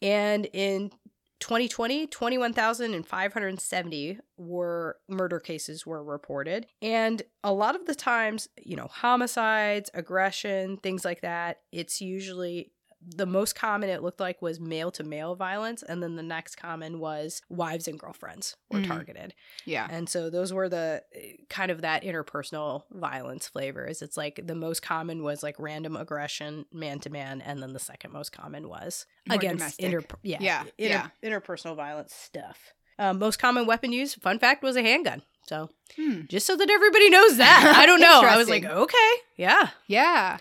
And 0.00 0.46
in 0.52 0.92
2020, 1.40 2.06
21,570 2.08 4.18
were 4.36 4.96
murder 5.08 5.40
cases 5.40 5.86
were 5.86 6.02
reported. 6.02 6.66
And 6.82 7.22
a 7.44 7.52
lot 7.52 7.76
of 7.76 7.86
the 7.86 7.94
times, 7.94 8.48
you 8.62 8.76
know, 8.76 8.88
homicides, 8.90 9.90
aggression, 9.94 10.78
things 10.78 11.04
like 11.04 11.20
that, 11.22 11.60
it's 11.72 12.00
usually 12.00 12.72
the 13.00 13.26
most 13.26 13.54
common 13.54 13.88
it 13.88 14.02
looked 14.02 14.18
like 14.18 14.42
was 14.42 14.58
male 14.58 14.90
to 14.90 15.04
male 15.04 15.34
violence 15.36 15.82
and 15.84 16.02
then 16.02 16.16
the 16.16 16.22
next 16.22 16.56
common 16.56 16.98
was 16.98 17.42
wives 17.48 17.86
and 17.86 17.98
girlfriends 17.98 18.56
were 18.70 18.80
Mm. 18.80 18.86
targeted 18.88 19.34
yeah. 19.64 19.86
and 19.90 20.08
so 20.08 20.28
those 20.30 20.52
were 20.52 20.68
the 20.68 21.02
eh, 21.14 21.32
kind 21.48 21.70
of 21.70 21.82
that 21.82 22.02
interpersonal 22.02 22.82
violence 22.90 23.46
flavors 23.46 24.02
it's 24.02 24.16
like 24.16 24.40
the 24.44 24.54
most 24.56 24.82
common 24.82 25.22
was 25.22 25.42
like 25.44 25.54
random 25.60 25.96
aggression 25.96 26.64
man 26.72 26.98
to 27.00 27.10
man 27.10 27.40
and 27.40 27.62
then 27.62 27.72
the 27.72 27.78
second 27.78 28.12
most 28.12 28.32
common 28.32 28.68
was 28.68 29.06
More 29.28 29.36
against 29.36 29.58
domestic. 29.78 29.84
inter 29.84 30.02
yeah 30.24 30.38
Yeah, 30.40 30.64
inter- 30.76 31.12
interpersonal 31.40 31.76
violence 31.76 32.12
stuff 32.14 32.72
um, 33.00 33.20
most 33.20 33.38
common 33.38 33.64
weapon 33.64 33.92
used, 33.92 34.20
fun 34.20 34.40
fact 34.40 34.62
was 34.64 34.74
a 34.76 34.82
handgun 34.82 35.22
so 35.46 35.70
Hmm. 35.96 36.22
just 36.28 36.46
so 36.46 36.56
that 36.56 36.68
everybody 36.68 37.08
knows 37.10 37.36
that 37.38 37.74
i 37.78 37.86
don't 37.86 38.00
know 38.00 38.22
i 38.24 38.36
was 38.36 38.48
like 38.50 38.64
okay 38.64 39.12
yeah 39.36 39.70
Yeah. 39.86 40.38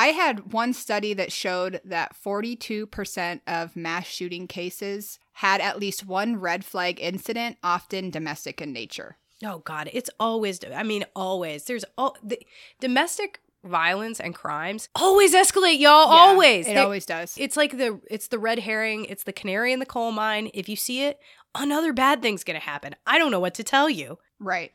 I 0.00 0.12
had 0.12 0.54
one 0.54 0.72
study 0.72 1.12
that 1.12 1.30
showed 1.30 1.82
that 1.84 2.16
42% 2.16 3.40
of 3.46 3.76
mass 3.76 4.06
shooting 4.06 4.46
cases 4.46 5.18
had 5.34 5.60
at 5.60 5.78
least 5.78 6.06
one 6.06 6.36
red 6.40 6.64
flag 6.64 6.98
incident, 6.98 7.58
often 7.62 8.08
domestic 8.08 8.62
in 8.62 8.72
nature. 8.72 9.18
Oh 9.44 9.58
God, 9.58 9.90
it's 9.92 10.08
always. 10.18 10.58
I 10.74 10.84
mean, 10.84 11.04
always. 11.14 11.64
There's 11.64 11.84
all 11.98 12.16
the 12.22 12.40
domestic 12.80 13.40
violence 13.62 14.20
and 14.20 14.34
crimes 14.34 14.88
always 14.94 15.34
escalate, 15.34 15.78
y'all. 15.78 16.08
Yeah, 16.10 16.22
always. 16.22 16.66
It 16.66 16.74
They- 16.76 16.80
always 16.80 17.04
does. 17.04 17.34
It's 17.36 17.58
like 17.58 17.76
the 17.76 18.00
it's 18.10 18.28
the 18.28 18.38
red 18.38 18.60
herring. 18.60 19.04
It's 19.04 19.24
the 19.24 19.34
canary 19.34 19.70
in 19.70 19.80
the 19.80 19.86
coal 19.86 20.12
mine. 20.12 20.50
If 20.54 20.66
you 20.66 20.76
see 20.76 21.02
it, 21.04 21.20
another 21.54 21.92
bad 21.92 22.22
thing's 22.22 22.42
gonna 22.42 22.58
happen. 22.58 22.94
I 23.06 23.18
don't 23.18 23.30
know 23.30 23.40
what 23.40 23.52
to 23.56 23.64
tell 23.64 23.90
you. 23.90 24.18
Right. 24.38 24.72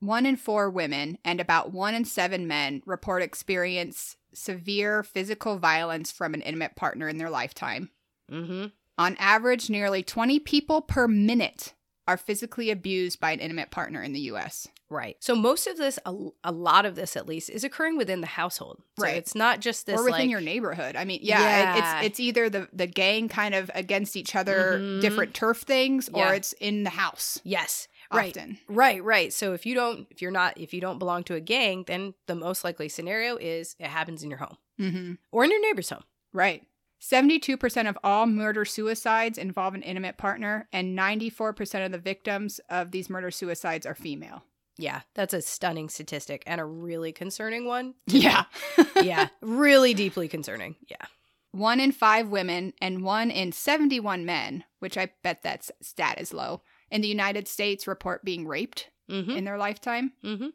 One 0.00 0.26
in 0.26 0.34
four 0.34 0.68
women 0.68 1.18
and 1.24 1.40
about 1.40 1.72
one 1.72 1.94
in 1.94 2.04
seven 2.04 2.48
men 2.48 2.82
report 2.84 3.22
experience 3.22 4.16
severe 4.34 5.02
physical 5.02 5.58
violence 5.58 6.10
from 6.12 6.34
an 6.34 6.42
intimate 6.42 6.76
partner 6.76 7.08
in 7.08 7.18
their 7.18 7.30
lifetime. 7.30 7.90
Mm-hmm. 8.30 8.66
On 8.98 9.16
average, 9.18 9.68
nearly 9.70 10.02
20 10.02 10.38
people 10.40 10.80
per 10.80 11.08
minute 11.08 11.74
are 12.06 12.16
physically 12.16 12.70
abused 12.70 13.18
by 13.18 13.30
an 13.32 13.40
intimate 13.40 13.70
partner 13.70 14.02
in 14.02 14.12
the 14.12 14.20
US. 14.32 14.68
Right. 14.90 15.16
So 15.20 15.34
most 15.34 15.66
of 15.66 15.78
this, 15.78 15.98
a, 16.04 16.14
a 16.44 16.52
lot 16.52 16.84
of 16.84 16.94
this 16.94 17.16
at 17.16 17.26
least, 17.26 17.48
is 17.48 17.64
occurring 17.64 17.96
within 17.96 18.20
the 18.20 18.26
household. 18.26 18.82
So 18.98 19.04
Right. 19.04 19.16
It's 19.16 19.34
not 19.34 19.60
just 19.60 19.86
this 19.86 19.98
or 19.98 20.04
within 20.04 20.20
like, 20.20 20.30
your 20.30 20.42
neighborhood. 20.42 20.94
I 20.96 21.04
mean, 21.06 21.20
yeah, 21.22 21.74
it- 21.74 21.78
it's 21.78 22.06
it's 22.06 22.20
either 22.20 22.50
the 22.50 22.68
the 22.72 22.86
gang 22.86 23.28
kind 23.28 23.54
of 23.54 23.70
against 23.74 24.16
each 24.16 24.36
other, 24.36 24.78
Mhm. 24.78 25.00
different 25.00 25.32
turf 25.34 25.62
things, 25.62 26.10
Yeah. 26.14 26.30
or 26.30 26.34
it's 26.34 26.52
in 26.54 26.84
the 26.84 26.90
house. 26.90 27.40
yes. 27.42 27.88
Right. 28.14 28.36
Often. 28.36 28.58
Right, 28.68 29.02
right. 29.02 29.32
So 29.32 29.52
if 29.54 29.66
you 29.66 29.74
don't 29.74 30.06
if 30.10 30.22
you're 30.22 30.30
not 30.30 30.58
if 30.58 30.72
you 30.74 30.80
don't 30.80 30.98
belong 30.98 31.24
to 31.24 31.34
a 31.34 31.40
gang, 31.40 31.84
then 31.86 32.14
the 32.26 32.34
most 32.34 32.64
likely 32.64 32.88
scenario 32.88 33.36
is 33.36 33.76
it 33.78 33.86
happens 33.88 34.22
in 34.22 34.30
your 34.30 34.38
home 34.38 34.56
Mm-hmm. 34.80 35.12
or 35.32 35.44
in 35.44 35.50
your 35.50 35.60
neighbor's 35.62 35.90
home. 35.90 36.02
Right. 36.32 36.62
72% 37.00 37.88
of 37.88 37.98
all 38.02 38.26
murder 38.26 38.64
suicides 38.64 39.36
involve 39.38 39.74
an 39.74 39.82
intimate 39.82 40.16
partner, 40.16 40.68
and 40.72 40.98
94% 40.98 41.84
of 41.84 41.92
the 41.92 41.98
victims 41.98 42.60
of 42.70 42.90
these 42.92 43.10
murder 43.10 43.30
suicides 43.30 43.84
are 43.84 43.94
female. 43.94 44.42
Yeah, 44.78 45.02
that's 45.14 45.34
a 45.34 45.42
stunning 45.42 45.88
statistic 45.90 46.42
and 46.46 46.60
a 46.60 46.64
really 46.64 47.12
concerning 47.12 47.66
one. 47.66 47.94
Yeah. 48.06 48.44
yeah, 49.02 49.28
really 49.42 49.92
deeply 49.94 50.28
concerning. 50.28 50.76
Yeah. 50.88 51.04
one 51.52 51.78
in 51.78 51.92
five 51.92 52.28
women 52.28 52.72
and 52.80 53.04
one 53.04 53.30
in 53.30 53.52
71 53.52 54.24
men, 54.24 54.64
which 54.80 54.96
I 54.96 55.10
bet 55.22 55.42
that 55.42 55.68
stat 55.82 56.18
is 56.20 56.32
low, 56.32 56.62
in 56.94 57.02
the 57.02 57.08
United 57.08 57.46
States 57.46 57.86
report 57.86 58.24
being 58.24 58.46
raped 58.46 58.88
Mm-hmm. 59.10 59.32
in 59.32 59.44
their 59.44 59.58
lifetime. 59.58 60.12
Mm-hmm. 60.24 60.46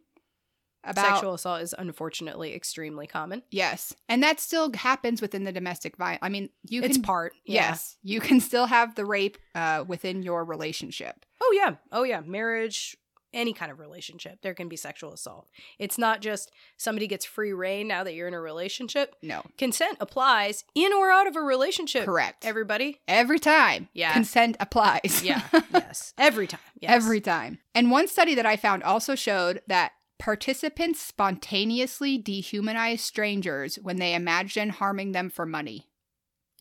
About 0.83 1.05
Sexual 1.07 1.33
assault 1.35 1.61
is 1.61 1.75
unfortunately 1.77 2.55
extremely 2.55 3.05
common. 3.05 3.43
Yes. 3.51 3.93
And 4.07 4.23
that 4.23 4.39
still 4.39 4.71
happens 4.73 5.21
within 5.21 5.43
the 5.43 5.51
domestic 5.51 5.97
violence. 5.97 6.19
I 6.23 6.29
mean, 6.29 6.49
you 6.63 6.81
it's 6.81 6.95
can 6.95 7.03
part. 7.03 7.33
yeah. 7.45 7.69
Yes. 7.69 7.97
You 8.01 8.19
can 8.19 8.39
still 8.39 8.65
have 8.65 8.95
the 8.95 9.05
rape 9.05 9.37
uh, 9.53 9.83
within 9.87 10.23
your 10.23 10.43
relationship. 10.45 11.25
Oh 11.41 11.53
yeah. 11.55 11.75
Oh 11.91 12.01
yeah. 12.03 12.21
Marriage, 12.25 12.97
any 13.33 13.53
kind 13.53 13.71
of 13.71 13.79
relationship, 13.79 14.39
there 14.41 14.53
can 14.53 14.69
be 14.69 14.75
sexual 14.75 15.13
assault. 15.13 15.47
It's 15.77 15.97
not 15.97 16.21
just 16.21 16.51
somebody 16.77 17.07
gets 17.07 17.25
free 17.25 17.53
rein 17.53 17.87
now 17.87 18.03
that 18.03 18.13
you're 18.13 18.27
in 18.27 18.33
a 18.33 18.39
relationship. 18.39 19.15
No. 19.21 19.43
Consent 19.57 19.97
applies 19.99 20.63
in 20.75 20.93
or 20.93 21.11
out 21.11 21.27
of 21.27 21.35
a 21.35 21.41
relationship. 21.41 22.05
Correct. 22.05 22.45
Everybody. 22.45 22.99
Every 23.07 23.39
time. 23.39 23.89
Yeah. 23.93 24.13
Consent 24.13 24.57
applies. 24.59 25.21
Yeah. 25.23 25.41
yes. 25.73 26.13
Every 26.17 26.47
time. 26.47 26.59
Yes. 26.79 26.91
Every 26.91 27.21
time. 27.21 27.59
And 27.75 27.91
one 27.91 28.07
study 28.07 28.35
that 28.35 28.45
I 28.45 28.57
found 28.57 28.83
also 28.83 29.15
showed 29.15 29.61
that 29.67 29.91
participants 30.17 30.99
spontaneously 31.01 32.21
dehumanize 32.21 32.99
strangers 32.99 33.77
when 33.81 33.97
they 33.97 34.13
imagine 34.13 34.69
harming 34.69 35.13
them 35.13 35.29
for 35.29 35.45
money. 35.45 35.87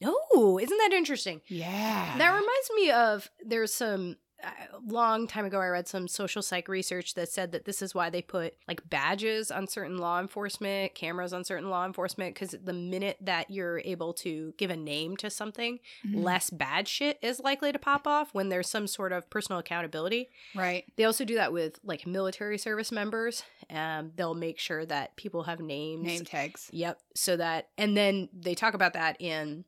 Oh, 0.04 0.58
isn't 0.62 0.78
that 0.78 0.92
interesting? 0.92 1.40
Yeah. 1.48 2.14
That 2.18 2.30
reminds 2.30 2.70
me 2.76 2.90
of 2.90 3.30
there's 3.44 3.74
some 3.74 4.16
a 4.42 4.78
long 4.86 5.26
time 5.26 5.44
ago 5.44 5.60
I 5.60 5.66
read 5.68 5.88
some 5.88 6.06
social 6.08 6.42
psych 6.42 6.68
research 6.68 7.14
that 7.14 7.28
said 7.28 7.52
that 7.52 7.64
this 7.64 7.82
is 7.82 7.94
why 7.94 8.08
they 8.10 8.22
put 8.22 8.54
like 8.68 8.88
badges 8.88 9.50
on 9.50 9.66
certain 9.66 9.98
law 9.98 10.20
enforcement, 10.20 10.94
cameras 10.94 11.32
on 11.32 11.44
certain 11.44 11.70
law 11.70 11.84
enforcement 11.84 12.36
cuz 12.36 12.54
the 12.62 12.72
minute 12.72 13.16
that 13.20 13.50
you're 13.50 13.80
able 13.84 14.12
to 14.14 14.54
give 14.56 14.70
a 14.70 14.76
name 14.76 15.16
to 15.16 15.28
something, 15.30 15.80
Mhm. 16.06 16.22
less 16.22 16.50
bad 16.50 16.86
shit 16.86 17.18
is 17.22 17.40
likely 17.40 17.72
to 17.72 17.78
pop 17.78 18.06
off 18.06 18.32
when 18.32 18.48
there's 18.48 18.68
some 18.68 18.86
sort 18.86 19.12
of 19.12 19.28
personal 19.28 19.58
accountability. 19.58 20.28
Right. 20.54 20.84
They 20.96 21.04
also 21.04 21.24
do 21.24 21.34
that 21.34 21.52
with 21.52 21.80
like 21.82 22.06
military 22.06 22.58
service 22.58 22.92
members. 22.92 23.42
Um 23.70 24.12
they'll 24.14 24.34
make 24.34 24.58
sure 24.58 24.86
that 24.86 25.16
people 25.16 25.42
have 25.44 25.60
names. 25.60 26.04
Name 26.06 26.24
tags. 26.24 26.70
Yep. 26.72 27.00
So 27.14 27.36
that, 27.36 27.68
and 27.76 27.96
then 27.96 28.28
they 28.32 28.54
talk 28.54 28.74
about 28.74 28.92
that 28.92 29.16
in 29.20 29.64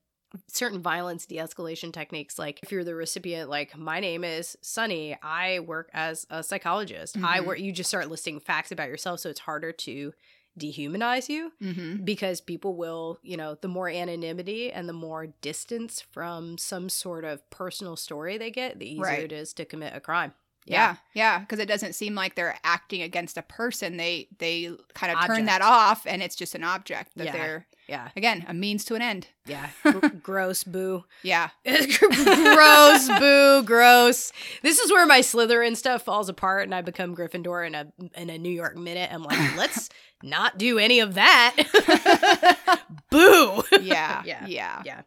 certain 0.47 0.81
violence 0.81 1.27
de 1.27 1.37
escalation 1.37 1.93
techniques. 1.93 2.39
Like 2.39 2.61
if 2.63 2.71
you're 2.73 2.85
the 2.85 2.95
recipient, 2.95 3.51
like, 3.51 3.77
my 3.77 4.01
name 4.01 4.25
is 4.25 4.57
Sunny, 4.61 5.17
I 5.23 5.61
work 5.61 5.91
as 5.93 6.27
a 6.31 6.43
psychologist. 6.43 7.17
I 7.23 7.41
Mhm. 7.41 7.47
work, 7.47 7.59
you 7.61 7.73
just 7.73 7.89
start 7.91 8.09
listing 8.11 8.41
facts 8.41 8.73
about 8.73 8.89
yourself. 8.89 9.21
So 9.21 9.31
it's 9.31 9.41
harder 9.41 9.73
to 9.73 10.13
dehumanize 10.59 11.29
you 11.29 11.53
Mm-hmm. 11.63 12.05
because 12.05 12.41
people 12.41 12.75
will, 12.77 13.19
you 13.23 13.37
know, 13.37 13.55
the 13.55 13.69
more 13.69 13.89
anonymity 13.89 14.73
and 14.73 14.89
the 14.89 14.93
more 14.93 15.29
distance 15.41 16.01
from 16.01 16.59
some 16.59 16.89
sort 16.89 17.25
of 17.25 17.49
personal 17.51 17.97
story 17.97 18.37
they 18.37 18.51
get, 18.51 18.79
the 18.79 18.89
easier 18.89 19.03
Right. 19.05 19.25
it 19.25 19.33
is 19.33 19.53
to 19.55 19.65
commit 19.65 19.95
a 19.95 20.01
crime. 20.01 20.35
Yeah, 20.71 20.97
yeah, 21.15 21.39
because 21.41 21.59
it 21.59 21.67
doesn't 21.67 21.95
seem 21.95 22.15
like 22.15 22.35
they're 22.35 22.59
acting 22.65 23.03
against 23.03 23.37
a 23.37 23.43
person. 23.43 23.97
They 23.97 24.29
they 24.39 24.71
kind 24.95 25.13
of 25.17 25.25
turn 25.27 25.45
that 25.47 25.63
off, 25.63 26.07
and 26.07 26.23
it's 26.23 26.37
just 26.37 26.55
an 26.55 26.65
object 26.65 27.13
that 27.17 27.27
Yeah. 27.27 27.33
they're 27.33 27.67
Yeah. 27.89 28.09
again 28.17 28.45
a 28.49 28.55
means 28.55 28.85
to 28.87 28.95
an 28.95 29.03
end. 29.03 29.29
Yeah. 29.47 29.69
Gr- 29.83 30.07
gross, 30.23 30.63
boo. 30.65 31.05
Yeah, 31.23 31.49
gross, 31.65 33.09
boo, 33.19 33.63
gross. 33.65 34.33
This 34.63 34.79
is 34.79 34.91
where 34.93 35.07
my 35.07 35.21
Slytherin 35.21 35.77
stuff 35.77 36.03
falls 36.03 36.29
apart, 36.29 36.65
and 36.65 36.75
I 36.75 36.83
become 36.83 37.17
Gryffindor 37.17 37.67
in 37.67 37.75
a 37.75 37.93
in 38.15 38.31
a 38.31 38.39
New 38.39 38.53
York 38.53 38.77
minute. 38.77 39.11
I'm 39.13 39.23
like, 39.23 39.39
let's 39.57 39.89
not 40.23 40.59
do 40.59 40.79
any 40.79 41.01
of 41.01 41.15
that. 41.15 41.57
boo. 43.11 43.63
yeah, 43.81 44.23
Yeah. 44.25 44.47
yeah, 44.47 44.83
Yeah. 44.85 45.01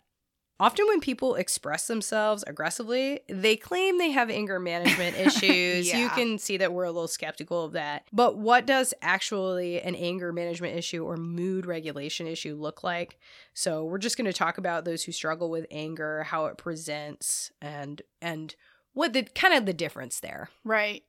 Often, 0.59 0.87
when 0.87 0.99
people 0.99 1.35
express 1.35 1.87
themselves 1.87 2.43
aggressively, 2.47 3.21
they 3.27 3.55
claim 3.55 3.97
they 3.97 4.11
have 4.11 4.29
anger 4.29 4.59
management 4.59 5.17
issues. 5.17 5.91
You 5.91 6.09
can 6.09 6.37
see 6.37 6.57
that 6.57 6.71
we're 6.71 6.83
a 6.83 6.91
little 6.91 7.07
skeptical 7.07 7.65
of 7.65 7.73
that. 7.73 8.03
But 8.13 8.37
what 8.37 8.65
does 8.65 8.93
actually 9.01 9.81
an 9.81 9.95
anger 9.95 10.31
management 10.31 10.77
issue 10.77 11.03
or 11.03 11.17
mood 11.17 11.65
regulation 11.65 12.27
issue 12.27 12.55
look 12.55 12.83
like? 12.83 13.19
So, 13.53 13.83
we're 13.83 13.97
just 13.97 14.15
going 14.17 14.25
to 14.25 14.33
talk 14.33 14.57
about 14.57 14.85
those 14.85 15.03
who 15.03 15.11
struggle 15.11 15.49
with 15.49 15.65
anger, 15.71 16.23
how 16.23 16.45
it 16.45 16.57
presents, 16.57 17.51
and 17.61 18.01
and 18.21 18.55
what 18.93 19.13
the 19.13 19.23
kind 19.23 19.53
of 19.53 19.65
the 19.65 19.73
difference 19.73 20.19
there. 20.19 20.49
Right. 20.63 21.03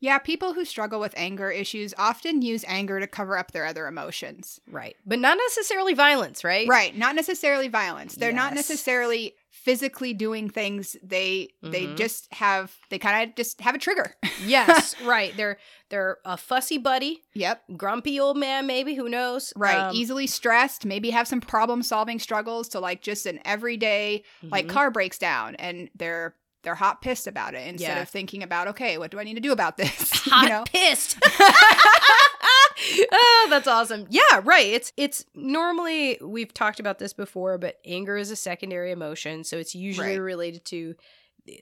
Yeah, 0.00 0.18
people 0.18 0.52
who 0.52 0.64
struggle 0.64 1.00
with 1.00 1.14
anger 1.16 1.50
issues 1.50 1.94
often 1.96 2.42
use 2.42 2.64
anger 2.68 3.00
to 3.00 3.06
cover 3.06 3.38
up 3.38 3.52
their 3.52 3.64
other 3.64 3.86
emotions. 3.86 4.60
Right. 4.70 4.94
But 5.06 5.18
not 5.18 5.38
necessarily 5.38 5.94
violence, 5.94 6.44
right? 6.44 6.68
Right, 6.68 6.94
not 6.96 7.14
necessarily 7.14 7.68
violence. 7.68 8.14
They're 8.14 8.32
not 8.32 8.52
necessarily 8.54 9.34
physically 9.50 10.12
doing 10.12 10.48
things. 10.50 10.96
They 11.02 11.48
they 11.62 11.86
Mhm. 11.86 11.96
just 11.96 12.32
have 12.34 12.76
they 12.90 12.98
kind 12.98 13.28
of 13.28 13.34
just 13.36 13.60
have 13.62 13.74
a 13.74 13.78
trigger. 13.78 14.14
Yes, 14.44 14.94
right. 15.00 15.34
They're 15.34 15.56
they're 15.88 16.18
a 16.26 16.36
fussy 16.36 16.76
buddy, 16.76 17.22
yep. 17.34 17.62
grumpy 17.74 18.20
old 18.20 18.36
man 18.36 18.66
maybe, 18.66 18.94
who 18.94 19.08
knows? 19.08 19.52
Right. 19.56 19.78
Um, 19.78 19.96
Easily 19.96 20.26
stressed, 20.26 20.84
maybe 20.84 21.08
have 21.10 21.26
some 21.26 21.40
problem 21.40 21.82
solving 21.82 22.18
struggles 22.18 22.68
to 22.68 22.80
like 22.80 23.00
just 23.00 23.24
an 23.24 23.40
everyday 23.46 24.24
like 24.42 24.66
mhm. 24.66 24.70
car 24.70 24.90
breaks 24.90 25.16
down 25.16 25.54
and 25.56 25.88
they're 25.96 26.34
they're 26.66 26.74
hot 26.74 27.00
pissed 27.00 27.28
about 27.28 27.54
it 27.54 27.64
instead 27.66 27.96
Yeah. 27.96 28.02
of 28.02 28.08
thinking 28.08 28.42
about 28.42 28.66
okay, 28.68 28.98
what 28.98 29.12
do 29.12 29.20
I 29.20 29.24
need 29.24 29.34
to 29.34 29.40
do 29.40 29.52
about 29.52 29.76
this? 29.76 30.10
hot 30.12 30.42
you 30.42 30.48
know? 30.50 30.64
pissed. 30.66 31.16
oh, 33.12 33.46
that's 33.50 33.68
awesome. 33.68 34.06
Yeah, 34.10 34.40
right. 34.42 34.66
It's 34.66 34.92
it's 34.96 35.24
normally 35.34 36.18
we've 36.20 36.52
talked 36.52 36.80
about 36.80 36.98
this 36.98 37.12
before, 37.12 37.56
but 37.58 37.78
anger 37.84 38.16
is 38.16 38.30
a 38.30 38.36
secondary 38.36 38.90
emotion, 38.92 39.44
so 39.44 39.56
it's 39.56 39.74
usually 39.74 40.08
Right. 40.18 40.20
related 40.20 40.64
to 40.66 40.94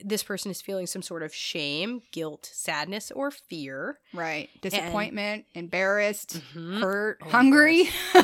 this 0.03 0.23
person 0.23 0.49
is 0.49 0.61
feeling 0.61 0.87
some 0.87 1.01
sort 1.03 1.21
of 1.21 1.33
shame, 1.33 2.01
guilt, 2.11 2.49
sadness, 2.51 3.11
or 3.11 3.29
fear. 3.29 3.99
Right. 4.13 4.49
Disappointment, 4.61 5.45
embarrassed, 5.53 6.41
Mhm. 6.55 6.79
hurt, 6.79 7.19
Oh, 7.23 7.29
hungry. 7.29 7.89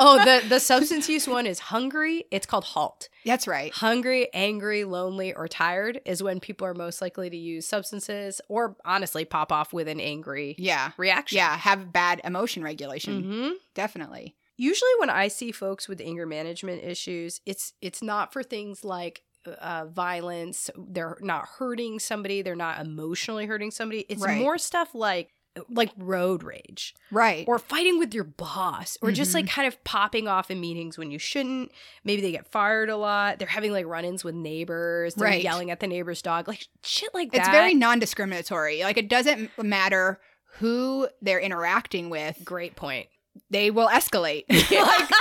Oh, 0.00 0.22
the 0.24 0.46
the 0.48 0.60
substance 0.60 1.08
use 1.08 1.26
one 1.26 1.44
is 1.44 1.58
hungry. 1.58 2.24
It's 2.30 2.46
called 2.46 2.62
halt. 2.64 3.08
That's 3.24 3.48
right. 3.48 3.72
Hungry, 3.72 4.28
angry, 4.32 4.84
lonely, 4.84 5.34
or 5.34 5.48
tired 5.48 6.00
is 6.04 6.22
when 6.22 6.38
people 6.38 6.66
are 6.68 6.74
most 6.74 7.00
likely 7.02 7.28
to 7.30 7.36
use 7.36 7.66
substances 7.66 8.40
or 8.48 8.76
honestly 8.84 9.24
pop 9.24 9.50
off 9.50 9.72
with 9.72 9.88
an 9.88 9.98
angry 10.00 10.54
Yeah. 10.56 10.92
reaction. 10.98 11.36
Yeah, 11.38 11.56
have 11.56 11.92
bad 11.92 12.20
emotion 12.22 12.62
regulation. 12.62 13.22
hmm 13.24 13.50
Definitely. 13.74 14.36
Usually, 14.56 14.90
when 15.00 15.10
I 15.10 15.28
see 15.28 15.50
folks 15.52 15.88
with 15.88 16.00
anger 16.00 16.26
management 16.26 16.82
issues, 16.84 17.40
it's 17.46 17.72
it's 17.80 18.02
not 18.02 18.32
for 18.32 18.42
things 18.44 18.84
like 18.84 19.22
uh, 19.60 19.86
violence. 19.86 20.70
They're 20.76 21.18
not 21.20 21.46
hurting 21.58 21.98
somebody. 21.98 22.42
They're 22.42 22.56
not 22.56 22.80
emotionally 22.80 23.46
hurting 23.46 23.70
somebody. 23.70 24.04
It's 24.08 24.22
Right. 24.22 24.38
more 24.40 24.58
stuff 24.58 24.94
like 24.94 25.30
like 25.68 25.90
road 25.96 26.44
rage 26.44 26.94
Right. 27.10 27.44
or 27.48 27.58
fighting 27.58 27.98
with 27.98 28.14
your 28.14 28.22
boss 28.22 28.96
or 29.02 29.10
just 29.10 29.32
Mhm. 29.32 29.34
like 29.34 29.48
kind 29.48 29.66
of 29.66 29.82
popping 29.82 30.28
off 30.28 30.52
in 30.52 30.60
meetings 30.60 30.96
when 30.96 31.10
you 31.10 31.18
shouldn't. 31.18 31.72
Maybe 32.04 32.22
they 32.22 32.30
get 32.30 32.46
fired 32.46 32.88
a 32.88 32.96
lot. 32.96 33.40
They're 33.40 33.48
having 33.48 33.72
like 33.72 33.84
run-ins 33.86 34.22
with 34.22 34.36
neighbors. 34.36 35.14
They're 35.14 35.26
Right. 35.26 35.42
yelling 35.42 35.72
at 35.72 35.80
the 35.80 35.88
neighbor's 35.88 36.22
dog. 36.22 36.46
Like 36.46 36.68
shit 36.84 37.12
like 37.12 37.32
that. 37.32 37.38
it's 37.40 37.48
very 37.48 37.74
non-discriminatory. 37.74 38.82
Like 38.84 38.98
it 38.98 39.08
doesn't 39.08 39.50
matter 39.60 40.20
who 40.58 41.08
they're 41.22 41.40
interacting 41.40 42.08
with. 42.08 42.38
great 42.44 42.76
point. 42.76 43.08
They 43.50 43.72
will 43.72 43.88
escalate. 43.88 44.44
like 44.48 44.68
just 44.68 45.12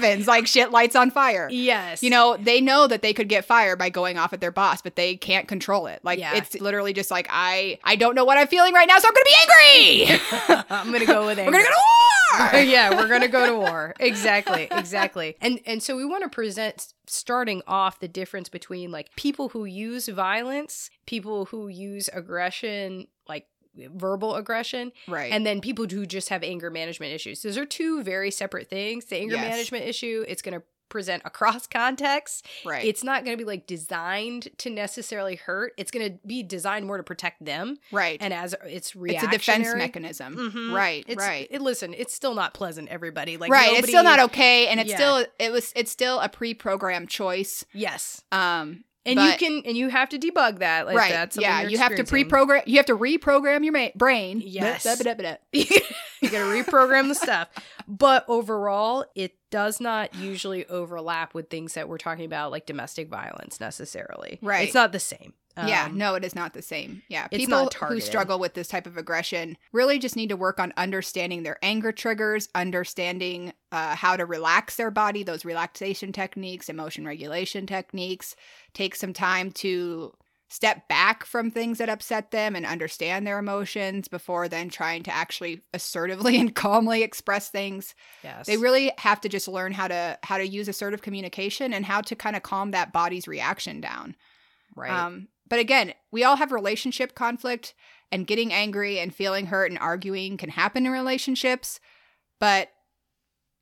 happens. 0.00 0.26
Like 0.26 0.46
shit 0.46 0.70
lights 0.70 0.96
on 0.96 1.10
fire. 1.10 1.48
Yes. 1.50 2.02
You 2.02 2.10
know, 2.10 2.36
they 2.38 2.60
know 2.60 2.86
that 2.86 3.02
they 3.02 3.12
could 3.12 3.28
get 3.28 3.44
fired 3.44 3.78
by 3.78 3.88
going 3.90 4.18
off 4.18 4.32
at 4.32 4.40
their 4.40 4.50
boss, 4.52 4.82
but 4.82 4.96
they 4.96 5.16
can't 5.16 5.48
control 5.48 5.86
it. 5.86 6.00
Like 6.04 6.18
Yeah. 6.18 6.34
it's 6.34 6.54
literally 6.60 6.92
just 6.92 7.10
like 7.10 7.26
I 7.30 7.78
I 7.84 7.96
don't 7.96 8.14
know 8.14 8.24
what 8.24 8.38
I'm 8.38 8.46
feeling 8.46 8.74
right 8.74 8.88
now, 8.88 8.98
so 8.98 9.08
I'm 9.08 9.14
gonna 9.14 9.24
be 9.26 10.12
angry. 10.14 10.64
I'm 10.70 10.92
gonna 10.92 11.06
go 11.06 11.26
with 11.26 11.38
We're 11.38 11.44
gonna 11.50 11.62
go 11.64 11.68
to 11.68 12.40
war. 12.50 12.60
yeah, 12.62 12.96
we're 12.96 13.08
gonna 13.08 13.28
go 13.28 13.46
to 13.46 13.54
war. 13.56 13.94
Exactly, 14.00 14.68
exactly. 14.70 15.36
And 15.40 15.60
and 15.66 15.82
so 15.82 15.96
we 15.96 16.04
want 16.04 16.22
to 16.24 16.28
present 16.28 16.92
starting 17.06 17.60
off 17.66 18.00
the 18.00 18.08
difference 18.08 18.48
between 18.48 18.90
like 18.90 19.14
people 19.16 19.50
who 19.50 19.64
use 19.66 20.08
violence, 20.08 20.88
people 21.06 21.46
who 21.46 21.68
use 21.68 22.08
aggression, 22.12 23.06
verbal 23.94 24.34
aggression, 24.36 24.92
right. 25.08 25.32
and 25.32 25.46
then 25.46 25.60
people 25.60 25.86
who 25.86 26.06
just 26.06 26.28
have 26.28 26.42
anger 26.42 26.70
management 26.70 27.12
issues. 27.12 27.42
Those 27.42 27.56
are 27.58 27.66
two 27.66 28.02
very 28.02 28.30
separate 28.30 28.68
things. 28.68 29.06
The 29.06 29.16
anger 29.16 29.36
Yes. 29.36 29.50
management 29.50 29.84
issue, 29.86 30.24
it's 30.28 30.42
gonna 30.42 30.62
present 30.88 31.22
across 31.24 31.66
context. 31.96 32.46
right. 32.66 32.84
It's 32.84 33.02
not 33.02 33.24
going 33.24 33.34
to 33.34 33.42
be 33.42 33.46
like 33.48 33.66
designed 33.66 34.50
to 34.58 34.68
necessarily 34.68 35.36
hurt. 35.36 35.72
It's 35.78 35.90
going 35.90 36.12
to 36.12 36.18
be 36.26 36.42
designed 36.42 36.84
more 36.86 36.98
to 36.98 37.02
protect 37.02 37.42
them. 37.42 37.78
right. 37.92 38.18
And 38.20 38.34
as 38.34 38.54
it's 38.66 38.94
real 38.94 39.14
it's 39.14 39.22
a 39.24 39.28
defense 39.28 39.68
mechanism. 39.74 40.36
Mhm. 40.36 40.74
Right. 40.74 41.02
It's, 41.08 41.16
right. 41.16 41.48
It, 41.50 41.62
listen, 41.62 41.94
it's 41.94 42.12
still 42.12 42.34
not 42.34 42.52
pleasant, 42.52 42.90
everybody. 42.90 43.38
Like 43.38 43.50
right. 43.50 43.78
It's 43.78 43.88
still 43.88 44.04
not 44.04 44.20
okay, 44.20 44.66
and 44.66 44.78
it's 44.80 44.90
Yeah. 44.90 44.96
still 44.96 45.26
it 45.38 45.50
was 45.50 45.72
it's 45.74 45.90
still 45.90 46.20
a 46.20 46.28
pre-programmed 46.28 47.08
choice. 47.08 47.64
Yes, 47.72 48.20
Um. 48.30 48.84
And 49.04 49.18
you 49.18 49.32
can 49.36 49.62
and 49.64 49.76
you 49.76 49.88
have 49.88 50.08
to 50.10 50.18
debug 50.18 50.58
that. 50.58 50.86
Like 50.86 50.96
right. 50.96 51.10
That's 51.10 51.36
yeah. 51.36 51.62
you're 51.62 51.80
have 51.80 51.96
to 51.96 52.04
pre-program. 52.04 52.62
You 52.66 52.76
have 52.76 52.86
to 52.86 52.96
reprogram 52.96 53.64
your 53.64 53.72
ma- 53.72 53.88
brain. 53.94 54.42
Yes. 54.44 54.84
You 56.22 56.30
got 56.30 56.38
to 56.38 56.62
reprogram 56.62 57.08
the 57.08 57.16
stuff. 57.16 57.48
But 57.88 58.24
overall, 58.28 59.04
it 59.16 59.34
does 59.50 59.80
not 59.80 60.14
usually 60.14 60.64
overlap 60.66 61.34
with 61.34 61.50
things 61.50 61.74
that 61.74 61.88
we're 61.88 61.98
talking 61.98 62.24
about, 62.24 62.52
like 62.52 62.64
domestic 62.64 63.08
violence 63.08 63.58
necessarily. 63.58 64.38
Right. 64.40 64.66
It's 64.66 64.74
not 64.74 64.92
the 64.92 65.00
same. 65.00 65.34
Yeah, 65.56 65.86
Um, 65.86 65.98
no, 65.98 66.14
it 66.14 66.24
is 66.24 66.34
not 66.34 66.54
the 66.54 66.62
same. 66.62 67.02
Yeah, 67.08 67.28
it's 67.30 67.44
people 67.44 67.70
who 67.88 68.00
struggle 68.00 68.38
with 68.38 68.54
this 68.54 68.68
type 68.68 68.86
of 68.86 68.96
aggression 68.96 69.58
really 69.72 69.98
just 69.98 70.16
need 70.16 70.30
to 70.30 70.36
work 70.36 70.58
on 70.58 70.72
understanding 70.76 71.42
their 71.42 71.58
anger 71.62 71.92
triggers, 71.92 72.48
understanding 72.54 73.52
uh, 73.70 73.94
how 73.94 74.16
to 74.16 74.24
relax 74.24 74.76
their 74.76 74.90
body, 74.90 75.22
those 75.22 75.44
relaxation 75.44 76.12
techniques, 76.12 76.68
emotion 76.68 77.04
regulation 77.04 77.66
techniques. 77.66 78.34
Take 78.72 78.96
some 78.96 79.12
time 79.12 79.52
to 79.52 80.12
step 80.52 80.86
back 80.86 81.24
from 81.24 81.50
things 81.50 81.78
that 81.78 81.88
upset 81.88 82.30
them 82.30 82.54
and 82.54 82.66
understand 82.66 83.26
their 83.26 83.38
emotions 83.38 84.06
before 84.06 84.48
then 84.48 84.68
trying 84.68 85.02
to 85.02 85.10
actually 85.10 85.62
assertively 85.72 86.36
and 86.40 86.54
calmly 86.54 87.02
express 87.02 87.48
things. 87.48 87.94
Yes. 88.22 88.46
They 88.46 88.58
really 88.58 88.92
have 88.98 89.20
to 89.22 89.30
just 89.30 89.48
learn 89.48 89.72
how 89.72 89.88
to 89.88 90.18
how 90.22 90.36
to 90.36 90.46
use 90.46 90.68
assertive 90.68 91.00
communication 91.00 91.72
and 91.72 91.86
how 91.86 92.02
to 92.02 92.14
kind 92.14 92.36
of 92.36 92.42
calm 92.42 92.72
that 92.72 92.92
body's 92.92 93.26
reaction 93.26 93.80
down. 93.80 94.14
right. 94.76 94.90
Um, 94.90 95.28
but 95.52 95.58
again, 95.58 95.92
we 96.10 96.24
all 96.24 96.36
have 96.36 96.50
relationship 96.50 97.14
conflict, 97.14 97.74
and 98.10 98.26
getting 98.26 98.54
angry 98.54 98.98
and 98.98 99.14
feeling 99.14 99.44
hurt 99.48 99.70
and 99.70 99.78
arguing 99.78 100.38
can 100.38 100.48
happen 100.48 100.86
in 100.86 100.92
relationships. 100.92 101.78
But 102.40 102.70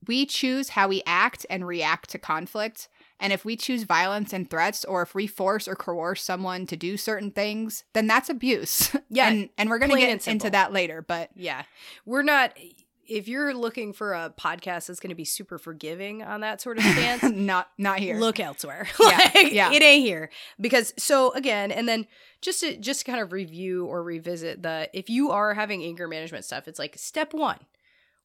we 0.07 0.25
choose 0.25 0.69
how 0.69 0.87
we 0.87 1.03
act 1.05 1.47
and 1.51 1.67
react 1.67 2.11
to 2.11 2.19
conflict. 2.19 2.89
And 3.19 3.33
if 3.33 3.45
we 3.45 3.57
choose 3.57 3.83
violence 3.83 4.33
and 4.33 4.49
threats, 4.49 4.85
or 4.85 5.03
if 5.03 5.17
we 5.17 5.27
force 5.27 5.67
or 5.67 5.75
coerce 5.75 6.23
someone 6.23 6.65
to 6.67 6.77
do 6.77 6.97
certain 6.97 7.33
things, 7.33 7.83
then 7.93 8.07
that's 8.07 8.31
abuse. 8.31 8.95
Yeah, 9.13 9.29
and, 9.29 9.49
and 9.59 9.69
we're 9.69 9.81
going 9.81 9.91
to 9.91 9.99
get 9.99 10.29
into 10.29 10.51
that 10.51 10.73
later. 10.73 11.03
But 11.03 11.31
Yeah. 11.35 11.65
We're 12.07 12.23
not 12.23 12.57
if 13.11 13.29
you're 13.29 13.53
looking 13.53 13.93
for 13.93 14.15
a 14.15 14.33
podcast 14.39 14.87
that's 14.87 15.01
going 15.01 15.11
to 15.11 15.15
be 15.17 15.25
super 15.25 15.59
forgiving 15.59 16.23
on 16.23 16.41
that 16.41 16.61
sort 16.61 16.79
of 16.79 16.85
stance, 16.85 17.23
not 17.35 17.69
not 17.77 17.99
here. 17.99 18.17
look 18.19 18.41
elsewhere. 18.41 18.87
Yeah, 19.01 19.31
like, 19.35 19.53
yeah. 19.53 19.73
It 19.73 19.83
ain't 19.83 20.05
here. 20.05 20.31
Because 20.61 20.95
so 20.97 21.33
again, 21.33 21.73
and 21.73 21.89
then 21.89 22.07
just 22.41 22.61
to 22.61 22.77
just 22.77 23.01
to 23.01 23.07
kind 23.07 23.21
of 23.21 23.33
review 23.33 23.87
or 23.87 24.03
revisit 24.03 24.63
the 24.63 24.89
if 24.93 25.11
you 25.11 25.31
are 25.31 25.55
having 25.55 25.83
anger 25.83 26.07
management 26.07 26.45
stuff, 26.45 26.69
it's 26.69 26.79
like 26.79 26.97
step 26.97 27.35
1. 27.35 27.59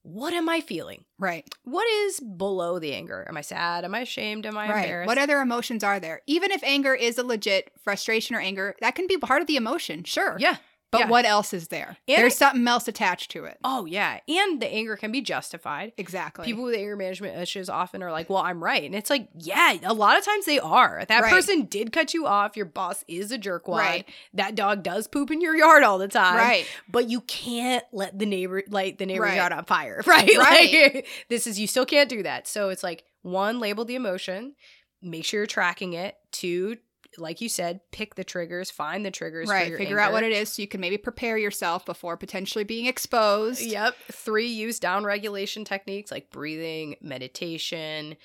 What 0.04 0.36
am 0.36 0.48
I 0.48 0.62
feeling? 0.62 1.04
right, 1.18 1.44
What 1.64 1.88
is 1.90 2.20
below 2.20 2.78
the 2.78 2.94
anger? 2.94 3.26
Am 3.28 3.36
I 3.38 3.42
sad? 3.42 3.84
Am 3.86 3.96
I 3.96 4.02
ashamed? 4.02 4.46
Am 4.46 4.56
I 4.56 4.70
right. 4.70 4.84
embarrassed? 4.84 5.08
What 5.08 5.18
other 5.18 5.40
emotions 5.42 5.84
are 5.84 6.00
there? 6.00 6.22
Even 6.28 6.52
if 6.52 6.64
anger 6.64 6.94
is 6.94 7.18
a 7.18 7.24
legit 7.24 7.72
frustration 7.84 8.36
or 8.36 8.40
anger, 8.40 8.76
that 8.82 8.94
can 8.94 9.08
be 9.08 9.18
part 9.18 9.42
of 9.42 9.48
the 9.48 9.56
emotion. 9.56 10.04
Sure. 10.04 10.36
yeah. 10.40 10.58
But 10.96 11.00
yeah. 11.02 11.10
what 11.10 11.26
else 11.26 11.54
is 11.54 11.68
there? 11.70 11.98
And 12.08 12.18
There's 12.18 12.34
it- 12.34 12.38
something 12.38 12.68
else 12.68 12.88
attached 12.88 13.32
to 13.32 13.46
it. 13.46 13.58
Oh 13.64 13.86
yeah. 13.86 14.20
And 14.28 14.62
the 14.62 14.68
anger 14.68 14.96
can 14.96 15.12
be 15.12 15.22
justified. 15.22 15.92
Exactly. 15.98 16.46
People 16.46 16.64
with 16.64 16.76
anger 16.76 16.96
management 16.96 17.38
issues 17.40 17.70
often 17.70 18.02
are 18.04 18.12
like, 18.12 18.30
well, 18.30 18.40
I'm 18.44 18.64
right. 18.64 18.84
And 18.84 18.96
it's 18.96 19.10
like, 19.10 19.28
yeah, 19.38 19.78
a 19.84 19.94
lot 19.94 20.18
of 20.18 20.24
times 20.26 20.46
they 20.46 20.60
are. 20.60 21.04
That 21.08 21.22
Right. 21.24 21.32
person 21.32 21.64
did 21.66 21.92
cut 21.92 22.14
you 22.14 22.26
off. 22.28 22.56
Your 22.58 22.66
boss 22.66 23.04
is 23.08 23.32
a 23.32 23.38
jerkwad. 23.38 23.78
Right. 23.80 24.10
That 24.34 24.56
dog 24.56 24.84
does 24.84 25.08
poop 25.08 25.32
in 25.32 25.42
your 25.42 25.56
yard 25.56 25.84
all 25.84 25.98
the 25.98 26.08
time. 26.08 26.38
right. 26.38 26.66
But 26.90 27.10
you 27.10 27.22
can't 27.22 27.84
let 27.92 28.18
the 28.18 28.26
neighbor 28.26 28.64
light 28.70 28.98
the 28.98 29.06
neighbor's 29.06 29.30
Right. 29.30 29.36
yard 29.38 29.52
on 29.54 29.66
fire. 29.66 30.02
Right. 30.08 30.30
Right. 30.38 30.94
Like, 30.96 31.08
this 31.30 31.48
is 31.48 31.60
you 31.60 31.68
still 31.68 31.86
can't 31.86 32.10
do 32.10 32.24
that. 32.24 32.48
So 32.48 32.70
it's 32.70 32.84
like 32.84 33.04
one, 33.22 33.60
label 33.60 33.86
the 33.86 33.96
emotion, 33.96 34.56
make 35.02 35.26
sure 35.26 35.42
you're 35.42 35.48
tracking 35.48 35.94
it. 35.94 36.16
Two, 36.32 36.78
like 37.18 37.42
you 37.42 37.50
said, 37.50 37.80
pick 37.92 38.16
the 38.16 38.24
triggers, 38.24 38.72
find 38.72 39.06
the 39.06 39.12
triggers. 39.12 39.50
Right. 39.50 39.76
Figure 39.76 40.00
out 40.00 40.12
what 40.12 40.24
it 40.24 40.32
is 40.32 40.54
so 40.54 40.62
you 40.62 40.68
can 40.68 40.82
maybe 40.82 40.98
prepare 40.98 41.38
yourself 41.38 41.86
before 41.86 42.18
potentially 42.18 42.64
being 42.64 42.86
exposed. 42.86 43.62
Yep. 43.62 43.96
Three, 44.12 44.48
use 44.48 44.80
down 44.80 45.04
regulation 45.04 45.66
techniques 45.66 46.12
like 46.12 46.32
breathing, 46.32 46.96
meditation, 47.02 48.16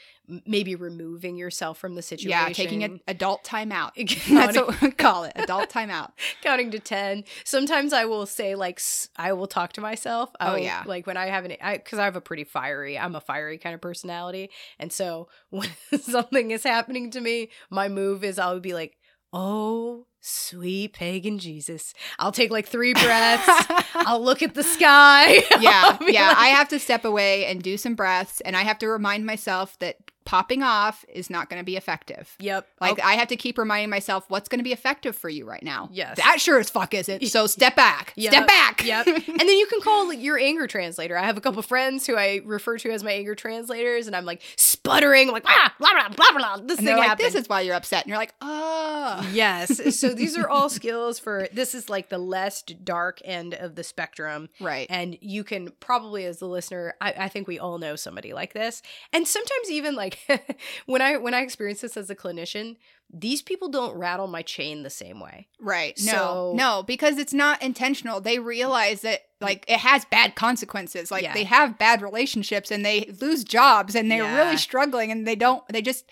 maybe 0.46 0.74
removing 0.74 1.36
yourself 1.36 1.78
from 1.78 1.94
the 1.94 2.02
situation. 2.02 2.30
Yeah, 2.30 2.48
taking 2.52 2.84
an 2.84 3.00
adult 3.08 3.44
timeout. 3.44 3.90
That's 4.28 4.56
what 4.56 4.80
we 4.80 4.90
call 4.92 5.24
it. 5.24 5.32
Adult 5.36 5.70
timeout. 5.70 6.10
counting 6.42 6.70
to 6.70 6.78
10 6.78 7.24
sometimes 7.44 7.92
i 7.92 8.04
will 8.04 8.26
say 8.26 8.54
like 8.54 8.80
I 9.16 9.32
will 9.32 9.46
talk 9.46 9.72
to 9.74 9.80
myself 9.80 10.30
I 10.40 10.48
Oh, 10.48 10.52
will- 10.54 10.60
yeah. 10.60 10.82
like 10.86 11.06
when 11.06 11.16
i 11.16 11.26
have 11.26 11.44
an 11.44 11.54
i 11.62 11.76
because 11.76 11.98
i 11.98 12.04
have 12.04 12.16
a 12.16 12.20
pretty 12.20 12.44
fiery 12.44 12.98
i'm 12.98 13.14
a 13.14 13.20
fiery 13.20 13.58
kind 13.58 13.74
of 13.74 13.80
personality 13.80 14.50
and 14.78 14.92
so 14.92 15.28
when 15.50 15.68
something 16.00 16.50
is 16.50 16.62
happening 16.64 17.10
to 17.12 17.20
me 17.20 17.50
my 17.70 17.88
move 17.88 18.24
is 18.24 18.38
i'll 18.38 18.60
be 18.60 18.74
like 18.74 18.96
oh 19.32 20.06
sweet 20.20 20.92
pagan 20.92 21.38
jesus 21.38 21.94
i'll 22.18 22.32
take 22.32 22.50
like 22.50 22.66
three 22.66 22.92
breaths 22.92 23.46
i'll 23.94 24.22
look 24.22 24.42
at 24.42 24.54
the 24.54 24.62
sky 24.62 25.34
yeah, 25.60 25.96
yeah. 26.06 26.28
like- 26.28 26.36
I 26.36 26.46
have 26.48 26.68
to 26.68 26.78
step 26.78 27.04
away 27.04 27.46
and 27.46 27.62
do 27.62 27.76
some 27.76 27.94
breaths, 27.94 28.40
and 28.42 28.56
I 28.56 28.62
have 28.62 28.78
to 28.80 28.88
remind 28.88 29.24
myself 29.26 29.78
that 29.78 29.96
popping 30.24 30.62
off 30.62 31.04
is 31.08 31.30
not 31.30 31.48
going 31.48 31.60
to 31.60 31.64
be 31.64 31.76
effective. 31.76 32.34
yep 32.38 32.66
Like 32.80 33.00
I'll- 33.00 33.10
I 33.10 33.14
have 33.14 33.28
to 33.28 33.36
keep 33.36 33.58
reminding 33.58 33.90
myself 33.90 34.24
what's 34.28 34.48
going 34.48 34.58
to 34.60 34.64
be 34.64 34.72
effective 34.72 35.16
for 35.16 35.28
you 35.28 35.44
right 35.44 35.62
now. 35.62 35.88
Yes. 35.92 36.16
that 36.18 36.40
sure 36.40 36.58
as 36.58 36.70
fuck 36.70 36.94
isn't. 36.94 37.26
So 37.28 37.46
step 37.58 37.74
back. 37.76 38.12
Yep, 38.16 38.32
Step 38.32 38.46
back. 38.46 38.84
Yep. 38.84 39.06
and 39.28 39.38
then 39.40 39.48
you 39.58 39.66
can 39.66 39.80
call 39.80 40.12
your 40.12 40.38
anger 40.38 40.66
translator. 40.66 41.16
I 41.16 41.24
have 41.24 41.36
a 41.36 41.40
couple 41.40 41.60
friends 41.62 42.06
who 42.06 42.16
I 42.16 42.40
refer 42.44 42.78
to 42.78 42.90
as 42.90 43.02
my 43.02 43.12
anger 43.12 43.34
translators, 43.34 44.06
and 44.06 44.14
I'm 44.14 44.24
like 44.24 44.42
sputtering, 44.56 45.30
like 45.30 45.44
ah, 45.46 45.74
blah 45.78 45.90
blah 45.92 46.08
blah 46.08 46.38
blah. 46.38 46.56
This 46.66 46.78
and 46.78 46.86
thing 46.86 46.96
like, 46.96 47.08
happened. 47.08 47.26
"This 47.26 47.34
is 47.34 47.48
why 47.48 47.62
you're 47.62 47.74
upset," 47.74 48.04
and 48.04 48.08
you're 48.10 48.18
like, 48.18 48.34
"Oh." 48.40 49.28
yes. 49.32 49.98
So 49.98 50.08
these 50.14 50.36
are 50.36 50.48
all 50.48 50.68
skills 50.68 51.18
for 51.18 51.48
this 51.52 51.74
is 51.74 51.88
like 51.88 52.08
the 52.08 52.18
less 52.18 52.62
dark 52.62 53.20
end 53.24 53.54
of 53.54 53.74
the 53.74 53.82
spectrum. 53.84 54.48
Right. 54.60 54.86
And 54.90 55.16
you 55.20 55.44
can 55.44 55.70
probably, 55.80 56.24
as 56.26 56.38
the 56.38 56.46
listener, 56.46 56.94
I, 57.00 57.12
I 57.18 57.28
think 57.28 57.48
we 57.48 57.58
all 57.58 57.78
know 57.78 57.96
somebody 57.96 58.32
like 58.32 58.52
this. 58.52 58.82
And 59.12 59.26
sometimes 59.26 59.70
even 59.70 59.94
like 59.94 60.09
when 60.86 61.02
I 61.02 61.16
when 61.16 61.34
I 61.34 61.40
experience 61.40 61.80
this 61.80 61.96
as 61.96 62.10
a 62.10 62.14
clinician, 62.16 62.76
these 63.12 63.42
people 63.42 63.68
don't 63.68 63.96
rattle 63.98 64.26
my 64.26 64.42
chain 64.42 64.82
the 64.82 64.90
same 64.90 65.20
way. 65.20 65.48
Right. 65.60 65.98
No, 66.04 66.12
So- 66.12 66.52
no, 66.56 66.82
because 66.86 67.18
it's 67.18 67.32
not 67.34 67.62
intentional. 67.62 68.20
They 68.20 68.38
realize 68.38 69.00
that 69.02 69.20
mm. 69.20 69.44
like 69.46 69.64
it 69.68 69.78
has 69.80 70.04
bad 70.04 70.34
consequences. 70.36 71.10
Like 71.10 71.22
Yeah. 71.24 71.34
they 71.34 71.44
have 71.44 71.78
bad 71.78 72.02
relationships 72.02 72.70
and 72.70 72.84
they 72.84 73.10
lose 73.20 73.44
jobs 73.44 73.94
and 73.94 74.10
they're 74.10 74.22
Yeah. 74.24 74.36
really 74.44 74.56
struggling 74.56 75.10
and 75.10 75.26
they 75.26 75.36
don't 75.36 75.66
they 75.68 75.82
just 75.82 76.04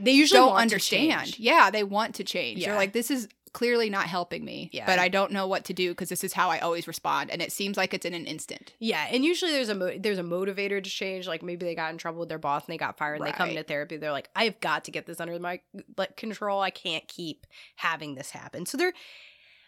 They 0.00 0.12
usually 0.12 0.40
don't 0.40 0.56
understand. 0.56 1.38
Yeah, 1.38 1.70
they 1.70 1.84
want 1.84 2.14
to 2.16 2.24
change. 2.24 2.58
Yeah. 2.60 2.68
They're 2.68 2.76
like 2.76 2.92
this 2.92 3.10
is 3.10 3.28
clearly 3.52 3.90
not 3.90 4.06
helping 4.06 4.44
me. 4.44 4.70
Yeah. 4.72 4.86
But 4.86 4.98
I 4.98 5.08
don't 5.08 5.30
know 5.32 5.46
what 5.46 5.64
to 5.66 5.72
do 5.72 5.90
because 5.90 6.08
this 6.08 6.24
is 6.24 6.32
how 6.32 6.48
I 6.50 6.58
always 6.58 6.86
respond 6.86 7.30
and 7.30 7.42
it 7.42 7.52
seems 7.52 7.76
like 7.76 7.92
it's 7.92 8.06
in 8.06 8.14
an 8.14 8.24
instant. 8.26 8.72
Yeah, 8.78 9.06
and 9.10 9.24
usually 9.24 9.52
there's 9.52 9.68
a 9.68 9.74
mo- 9.74 9.98
there's 9.98 10.18
a 10.18 10.22
motivator 10.22 10.82
to 10.82 10.90
change. 10.90 11.26
Like 11.26 11.42
maybe 11.42 11.66
they 11.66 11.74
got 11.74 11.90
in 11.92 11.98
trouble 11.98 12.20
with 12.20 12.28
their 12.28 12.38
boss 12.38 12.64
and 12.66 12.72
they 12.72 12.78
got 12.78 12.96
fired, 12.98 13.16
and 13.18 13.26
they 13.26 13.32
come 13.32 13.48
Right. 13.48 13.56
into 13.56 13.66
therapy. 13.68 13.96
They're 13.98 14.12
like, 14.12 14.30
I've 14.34 14.58
got 14.60 14.84
to 14.84 14.90
get 14.90 15.06
this 15.06 15.20
under 15.20 15.38
my 15.38 15.60
like 15.96 16.16
control. 16.16 16.60
I 16.60 16.70
can't 16.70 17.06
keep 17.08 17.46
having 17.76 18.14
this 18.14 18.30
happen. 18.30 18.64
So 18.66 18.76
they're 18.78 18.94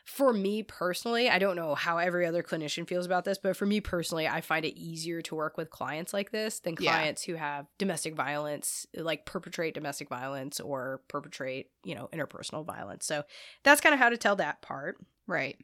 for 0.04 0.32
me 0.34 0.62
personally, 0.62 1.30
I 1.30 1.38
don't 1.38 1.56
know 1.56 1.74
how 1.74 1.96
every 1.96 2.26
other 2.26 2.42
clinician 2.42 2.86
feels 2.86 3.06
about 3.06 3.24
this, 3.24 3.38
but 3.38 3.56
for 3.56 3.64
me 3.64 3.80
personally, 3.80 4.28
I 4.28 4.42
find 4.42 4.64
it 4.64 4.78
easier 4.78 5.22
to 5.22 5.34
work 5.34 5.56
with 5.56 5.70
clients 5.70 6.12
like 6.12 6.30
this 6.30 6.60
than 6.60 6.76
Yeah. 6.78 6.92
clients 6.92 7.22
who 7.22 7.34
have 7.34 7.66
domestic 7.78 8.14
violence, 8.14 8.86
like 8.94 9.24
perpetrate 9.24 9.74
domestic 9.74 10.10
violence 10.10 10.60
or 10.60 11.00
perpetrate, 11.08 11.70
you 11.84 11.94
know, 11.94 12.08
interpersonal 12.12 12.66
violence. 12.66 13.06
So 13.06 13.24
that's 13.62 13.80
kind 13.80 13.94
of 13.94 13.98
how 13.98 14.10
to 14.10 14.18
tell 14.18 14.36
that 14.36 14.60
part. 14.60 14.98
Right. 15.26 15.56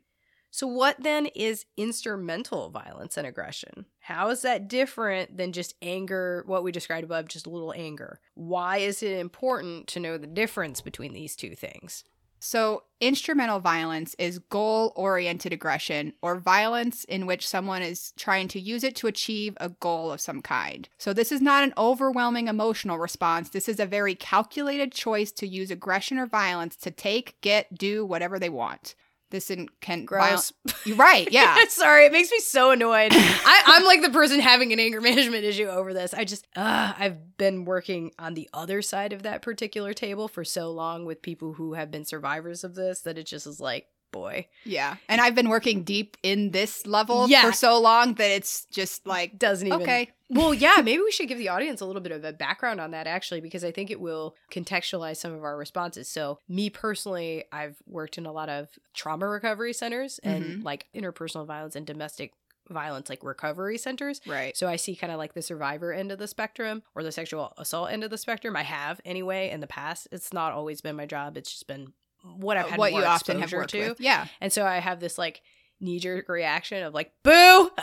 So, 0.53 0.67
what 0.67 0.97
then 1.01 1.27
is 1.27 1.67
instrumental 1.77 2.71
violence 2.71 3.17
and 3.17 3.27
aggression? 3.27 3.87
How 4.01 4.31
is 4.31 4.43
that 4.43 4.67
different 4.69 5.37
than 5.37 5.53
just 5.53 5.75
anger, 5.81 6.43
what 6.47 6.65
we 6.65 6.73
described 6.73 7.05
above, 7.05 7.29
just 7.29 7.47
a 7.47 7.51
little 7.51 7.73
anger? 7.73 8.21
Why 8.35 8.79
is 8.79 9.03
it 9.03 9.19
important 9.19 9.87
to 9.89 10.01
know 10.01 10.19
the 10.19 10.27
difference 10.27 10.81
between 10.81 11.13
these 11.13 11.37
two 11.37 11.55
things? 11.55 12.03
So, 12.43 12.85
instrumental 13.01 13.61
violence 13.61 14.17
is 14.19 14.39
goal 14.39 14.95
oriented 14.97 15.53
aggression 15.53 16.15
or 16.23 16.41
violence 16.41 17.05
in 17.05 17.27
which 17.27 17.47
someone 17.47 17.83
is 17.83 18.13
trying 18.17 18.49
to 18.49 18.61
use 18.61 18.83
it 18.83 18.97
to 18.97 19.07
achieve 19.07 19.57
a 19.61 19.69
goal 19.69 20.11
of 20.11 20.23
some 20.23 20.41
kind. 20.41 20.89
So, 20.97 21.13
this 21.13 21.31
is 21.31 21.43
not 21.43 21.65
an 21.65 21.75
overwhelming 21.77 22.49
emotional 22.49 22.99
response. 22.99 23.51
This 23.51 23.69
is 23.69 23.79
a 23.79 23.85
very 23.85 24.15
calculated 24.15 24.91
choice 24.91 25.31
to 25.33 25.47
use 25.47 25.71
aggression 25.71 26.19
or 26.19 26.27
violence 26.27 26.77
to 26.77 26.91
take, 26.91 27.39
get, 27.43 27.75
do 27.77 28.07
whatever 28.07 28.39
they 28.39 28.49
want. 28.49 28.95
This 29.31 29.51
in, 29.51 29.69
can 29.81 30.05
Gross. 30.05 30.53
You're 30.85 30.97
right. 30.97 31.29
Yeah. 31.33 31.57
Sorry, 31.69 32.07
it 32.07 32.13
makes 32.13 32.31
me 32.31 32.41
so 32.41 32.73
annoyed. 32.73 33.13
I, 33.13 33.63
I'm 33.67 33.85
like 33.85 34.03
the 34.03 34.11
person 34.11 34.41
having 34.41 34.73
an 34.73 34.81
anger 34.81 35.01
management 35.11 35.45
issue 35.45 35.67
over 35.67 35.95
this. 35.95 36.13
I 36.13 36.25
just, 36.25 36.47
uh, 36.57 36.93
I've 36.99 37.37
been 37.37 37.65
working 37.65 38.13
on 38.19 38.35
the 38.35 38.49
other 38.53 38.83
side 38.83 39.13
of 39.13 39.23
that 39.23 39.43
particular 39.43 39.95
table 39.95 40.27
for 40.29 40.45
so 40.45 40.71
long 40.73 41.05
with 41.05 41.23
people 41.23 41.55
who 41.55 41.75
have 41.75 41.91
been 41.91 42.05
survivors 42.05 42.65
of 42.65 42.75
this 42.75 43.03
that 43.03 43.19
it 43.19 43.27
just 43.27 43.47
is 43.47 43.61
like, 43.61 43.87
boy, 44.11 44.47
yeah. 44.65 44.97
And 45.09 45.21
I've 45.21 45.35
been 45.35 45.49
working 45.49 45.83
deep 45.83 46.17
in 46.23 46.51
this 46.51 46.87
level 46.87 47.29
Yeah. 47.29 47.43
for 47.43 47.53
so 47.53 47.81
long 47.81 48.15
that 48.15 48.31
it's 48.31 48.67
just 48.67 49.07
like, 49.07 49.39
doesn't 49.39 49.67
even. 49.67 49.83
okay. 49.83 50.11
Well, 50.29 50.55
yeah, 50.55 50.77
maybe 50.85 51.03
we 51.03 51.11
should 51.11 51.29
give 51.29 51.39
the 51.39 51.49
audience 51.49 51.81
a 51.81 51.87
little 51.87 52.03
bit 52.03 52.13
of 52.13 52.25
a 52.25 52.33
background 52.33 52.81
on 52.81 52.93
that 52.93 53.07
actually, 53.07 53.41
because 53.41 53.65
I 53.65 53.73
think 53.73 53.91
it 53.91 54.01
will 54.01 54.37
contextualize 54.53 55.17
some 55.17 55.33
of 55.33 55.43
our 55.45 55.57
responses. 55.57 56.09
So, 56.09 56.39
me 56.49 56.71
personally, 56.71 57.45
I've 57.53 57.77
worked 57.87 58.19
in 58.19 58.27
a 58.27 58.33
lot 58.33 58.49
of 58.49 58.69
trauma 58.95 59.29
recovery 59.29 59.73
centers 59.73 60.21
and 60.23 60.45
mm-hmm. 60.45 60.63
like 60.63 60.87
interpersonal 60.95 61.47
violence 61.47 61.77
and 61.77 61.87
domestic 61.87 62.33
violence, 62.71 63.11
like 63.11 63.23
recovery 63.23 63.77
centers. 63.77 64.21
Right. 64.27 64.57
So 64.57 64.69
I 64.69 64.77
see 64.77 64.97
kind 64.97 65.13
of 65.13 65.19
like 65.19 65.35
the 65.35 65.43
survivor 65.43 65.93
end 65.93 66.13
of 66.13 66.19
the 66.19 66.29
spectrum 66.29 66.83
or 66.95 67.03
the 67.03 67.13
sexual 67.13 67.53
assault 67.59 67.91
end 67.91 68.05
of 68.05 68.11
the 68.11 68.19
spectrum. 68.19 68.57
I 68.57 68.63
have 68.63 69.01
anyway 69.05 69.51
in 69.51 69.61
the 69.61 69.67
past. 69.67 70.09
It's 70.13 70.33
not 70.33 70.53
always 70.53 70.81
been 70.81 70.97
my 70.97 71.07
job. 71.07 71.37
It's 71.37 71.51
just 71.51 71.67
been 71.67 71.93
what 72.23 72.57
I've 72.57 72.67
uh, 72.67 72.69
had 72.71 72.79
what 72.79 72.93
you 72.93 73.05
often 73.05 73.41
have 73.41 73.53
worked 73.53 73.71
to. 73.71 73.91
with. 73.91 74.01
Yeah. 74.01 74.27
And 74.41 74.53
so 74.53 74.67
I 74.67 74.79
have 74.79 75.01
this 75.01 75.19
like 75.19 75.43
knee 75.81 75.99
jerk 75.99 76.29
reaction 76.29 76.83
of 76.83 76.95
like 76.95 77.13
boo. 77.23 77.71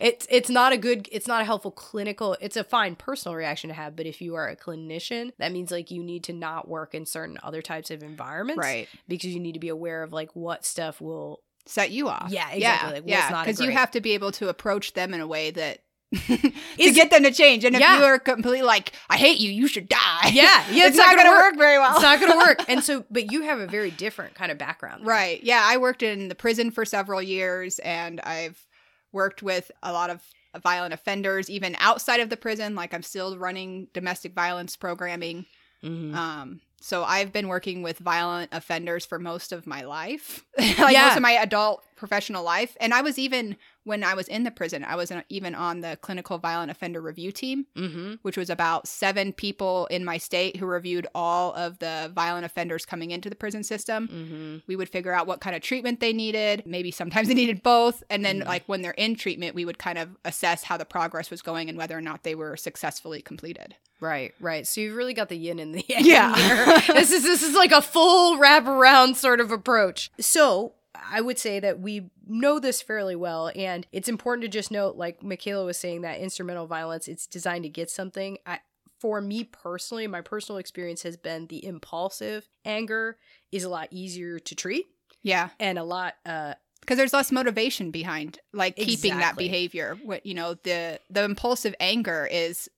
it's 0.00 0.26
it's 0.30 0.50
not 0.50 0.72
a 0.72 0.76
good 0.76 1.08
it's 1.12 1.28
not 1.28 1.42
a 1.42 1.44
helpful 1.44 1.70
clinical 1.70 2.36
it's 2.40 2.56
a 2.56 2.64
fine 2.64 2.96
personal 2.96 3.36
reaction 3.36 3.68
to 3.68 3.74
have, 3.74 3.96
but 3.96 4.06
if 4.06 4.20
you 4.20 4.34
are 4.34 4.48
a 4.48 4.56
clinician, 4.56 5.32
that 5.38 5.52
means 5.52 5.70
like 5.70 5.90
you 5.90 6.02
need 6.02 6.24
to 6.24 6.32
not 6.32 6.68
work 6.68 6.94
in 6.94 7.06
certain 7.06 7.38
other 7.42 7.62
types 7.62 7.90
of 7.90 8.02
environments. 8.02 8.58
Right. 8.58 8.88
Because 9.06 9.32
you 9.32 9.40
need 9.40 9.52
to 9.52 9.60
be 9.60 9.68
aware 9.68 10.02
of 10.02 10.12
like 10.12 10.34
what 10.34 10.64
stuff 10.64 11.00
will 11.00 11.40
set 11.66 11.90
you 11.90 12.08
off. 12.08 12.28
Yeah, 12.30 12.50
exactly. 12.50 12.60
Yeah, 12.60 12.94
Like, 12.94 13.30
yeah. 13.30 13.44
Because 13.44 13.60
you 13.60 13.70
have 13.70 13.90
to 13.92 14.00
be 14.00 14.12
able 14.12 14.32
to 14.32 14.48
approach 14.48 14.94
them 14.94 15.14
in 15.14 15.20
a 15.20 15.26
way 15.26 15.50
that 15.50 15.80
to 16.14 16.52
Is- 16.78 16.94
get 16.94 17.10
them 17.10 17.22
to 17.24 17.30
change. 17.30 17.64
And 17.64 17.74
if 17.74 17.80
Yeah. 17.80 17.98
you 17.98 18.04
are 18.04 18.18
completely 18.18 18.62
like, 18.62 18.92
"I 19.10 19.16
hate 19.16 19.38
you, 19.38 19.50
you 19.50 19.68
should 19.68 19.88
die," 19.88 20.30
Yeah, 20.32 20.64
yeah, 20.70 20.86
it's, 20.88 20.96
not, 20.96 21.06
gonna 21.06 21.22
going 21.24 21.36
to 21.36 21.42
work 21.42 21.56
very 21.56 21.78
well. 21.78 21.92
it's 21.92 22.02
not 22.02 22.18
going 22.20 22.32
to 22.32 22.38
work. 22.38 22.64
And 22.68 22.82
so, 22.82 23.04
but 23.10 23.30
you 23.32 23.42
have 23.42 23.60
a 23.60 23.66
very 23.66 23.90
different 23.90 24.34
kind 24.34 24.50
of 24.50 24.58
background. 24.58 25.06
right? 25.06 25.42
Yeah, 25.42 25.60
I 25.62 25.76
worked 25.76 26.02
in 26.02 26.28
the 26.28 26.34
prison 26.34 26.70
for 26.70 26.84
several 26.84 27.20
years, 27.22 27.78
and 27.80 28.20
I've 28.20 28.66
worked 29.12 29.42
with 29.42 29.70
a 29.82 29.92
lot 29.92 30.10
of 30.10 30.22
violent 30.62 30.92
offenders, 30.94 31.48
even 31.50 31.76
outside 31.78 32.20
of 32.20 32.30
the 32.30 32.36
prison. 32.36 32.74
Like 32.74 32.92
I'm 32.94 33.02
still 33.02 33.36
running 33.38 33.88
domestic 33.92 34.34
violence 34.34 34.76
programming. 34.76 35.46
Mhm. 35.84 36.14
Um, 36.14 36.60
so 36.80 37.04
I've 37.04 37.32
been 37.32 37.48
working 37.48 37.82
with 37.82 37.98
violent 37.98 38.50
offenders 38.52 39.04
for 39.06 39.18
most 39.18 39.52
of 39.52 39.66
my 39.66 39.82
life, 39.82 40.44
like 40.58 40.92
Yeah. 40.92 41.06
most 41.06 41.16
of 41.16 41.22
my 41.22 41.32
adult 41.32 41.84
professional 41.96 42.42
life. 42.44 42.76
And 42.80 42.92
I 42.94 43.02
was 43.02 43.18
even 43.18 43.56
when 43.88 44.04
I 44.04 44.14
was 44.14 44.28
in 44.28 44.44
the 44.44 44.50
prison, 44.52 44.84
I 44.84 44.94
was 44.94 45.10
even 45.28 45.54
on 45.56 45.80
the 45.80 45.98
clinical 46.00 46.38
violent 46.38 46.70
offender 46.70 47.00
review 47.00 47.32
team, 47.32 47.66
Mm-hmm. 47.76 48.14
which 48.22 48.36
was 48.36 48.50
about 48.50 48.86
seven 48.86 49.32
people 49.32 49.86
in 49.86 50.04
my 50.04 50.18
state 50.18 50.56
who 50.56 50.66
reviewed 50.66 51.06
all 51.14 51.52
of 51.54 51.78
the 51.80 52.12
violent 52.14 52.44
offenders 52.44 52.84
coming 52.86 53.10
into 53.10 53.28
the 53.28 53.34
prison 53.36 53.64
system. 53.64 54.06
Mm-hmm. 54.08 54.56
We 54.66 54.76
would 54.76 54.88
figure 54.88 55.12
out 55.12 55.26
what 55.26 55.40
kind 55.40 55.56
of 55.56 55.62
treatment 55.62 56.00
they 56.00 56.12
needed. 56.12 56.62
Maybe 56.66 56.90
sometimes 56.90 57.26
they 57.28 57.34
needed 57.34 57.62
both. 57.62 58.02
And 58.10 58.24
then, 58.24 58.40
Mhm. 58.42 58.46
like, 58.46 58.62
when 58.66 58.82
they're 58.82 58.92
in 58.92 59.16
treatment, 59.16 59.54
we 59.54 59.64
would 59.64 59.78
kind 59.78 59.98
of 59.98 60.10
assess 60.24 60.62
how 60.64 60.76
the 60.76 60.84
progress 60.84 61.30
was 61.30 61.42
going 61.42 61.68
and 61.68 61.76
whether 61.78 61.96
or 61.96 62.02
not 62.02 62.22
they 62.22 62.34
were 62.34 62.56
successfully 62.56 63.22
completed. 63.22 63.74
Right, 64.00 64.32
right. 64.38 64.64
So 64.64 64.80
you've 64.80 64.94
really 64.94 65.14
got 65.14 65.28
the 65.28 65.36
yin 65.36 65.58
and 65.58 65.74
the 65.74 65.84
yang. 65.88 66.04
Yeah. 66.04 66.36
here. 66.36 66.94
this 66.94 67.10
is 67.10 67.24
this 67.24 67.42
is 67.42 67.54
like 67.56 67.72
a 67.72 67.82
full 67.82 68.38
wraparound 68.38 69.16
sort 69.16 69.40
of 69.40 69.50
approach. 69.50 70.10
So 70.20 70.74
I 71.10 71.20
would 71.20 71.38
say 71.38 71.60
that 71.60 71.80
we 71.80 72.10
know 72.26 72.58
this 72.58 72.82
fairly 72.82 73.16
well, 73.16 73.50
and 73.54 73.86
it's 73.92 74.08
important 74.08 74.42
to 74.42 74.48
just 74.48 74.70
note, 74.70 74.96
like 74.96 75.22
Michaela 75.22 75.64
was 75.64 75.76
saying, 75.78 76.02
that 76.02 76.20
instrumental 76.20 76.66
violence 76.66 77.08
it's 77.08 77.26
designed 77.26 77.64
to 77.64 77.68
get 77.68 77.90
something. 77.90 78.38
I, 78.46 78.60
for 79.00 79.20
me 79.20 79.44
personally, 79.44 80.06
my 80.06 80.20
personal 80.20 80.58
experience 80.58 81.02
has 81.02 81.16
been 81.16 81.46
the 81.46 81.64
impulsive 81.64 82.48
anger 82.64 83.16
is 83.52 83.64
a 83.64 83.68
lot 83.68 83.88
easier 83.90 84.38
to 84.40 84.54
treat 84.54 84.86
Yeah. 85.22 85.50
and 85.60 85.78
a 85.78 85.84
lot 85.84 86.14
uh 86.26 86.54
because 86.80 86.96
there's 86.96 87.12
less 87.12 87.30
motivation 87.30 87.90
behind 87.90 88.38
like 88.52 88.74
keeping 88.76 89.18
that 89.18 89.36
behavior 89.36 89.98
what 90.02 90.24
you 90.24 90.32
know 90.34 90.54
the 90.54 90.98
the 91.10 91.22
impulsive 91.22 91.74
anger 91.80 92.26
is 92.30 92.68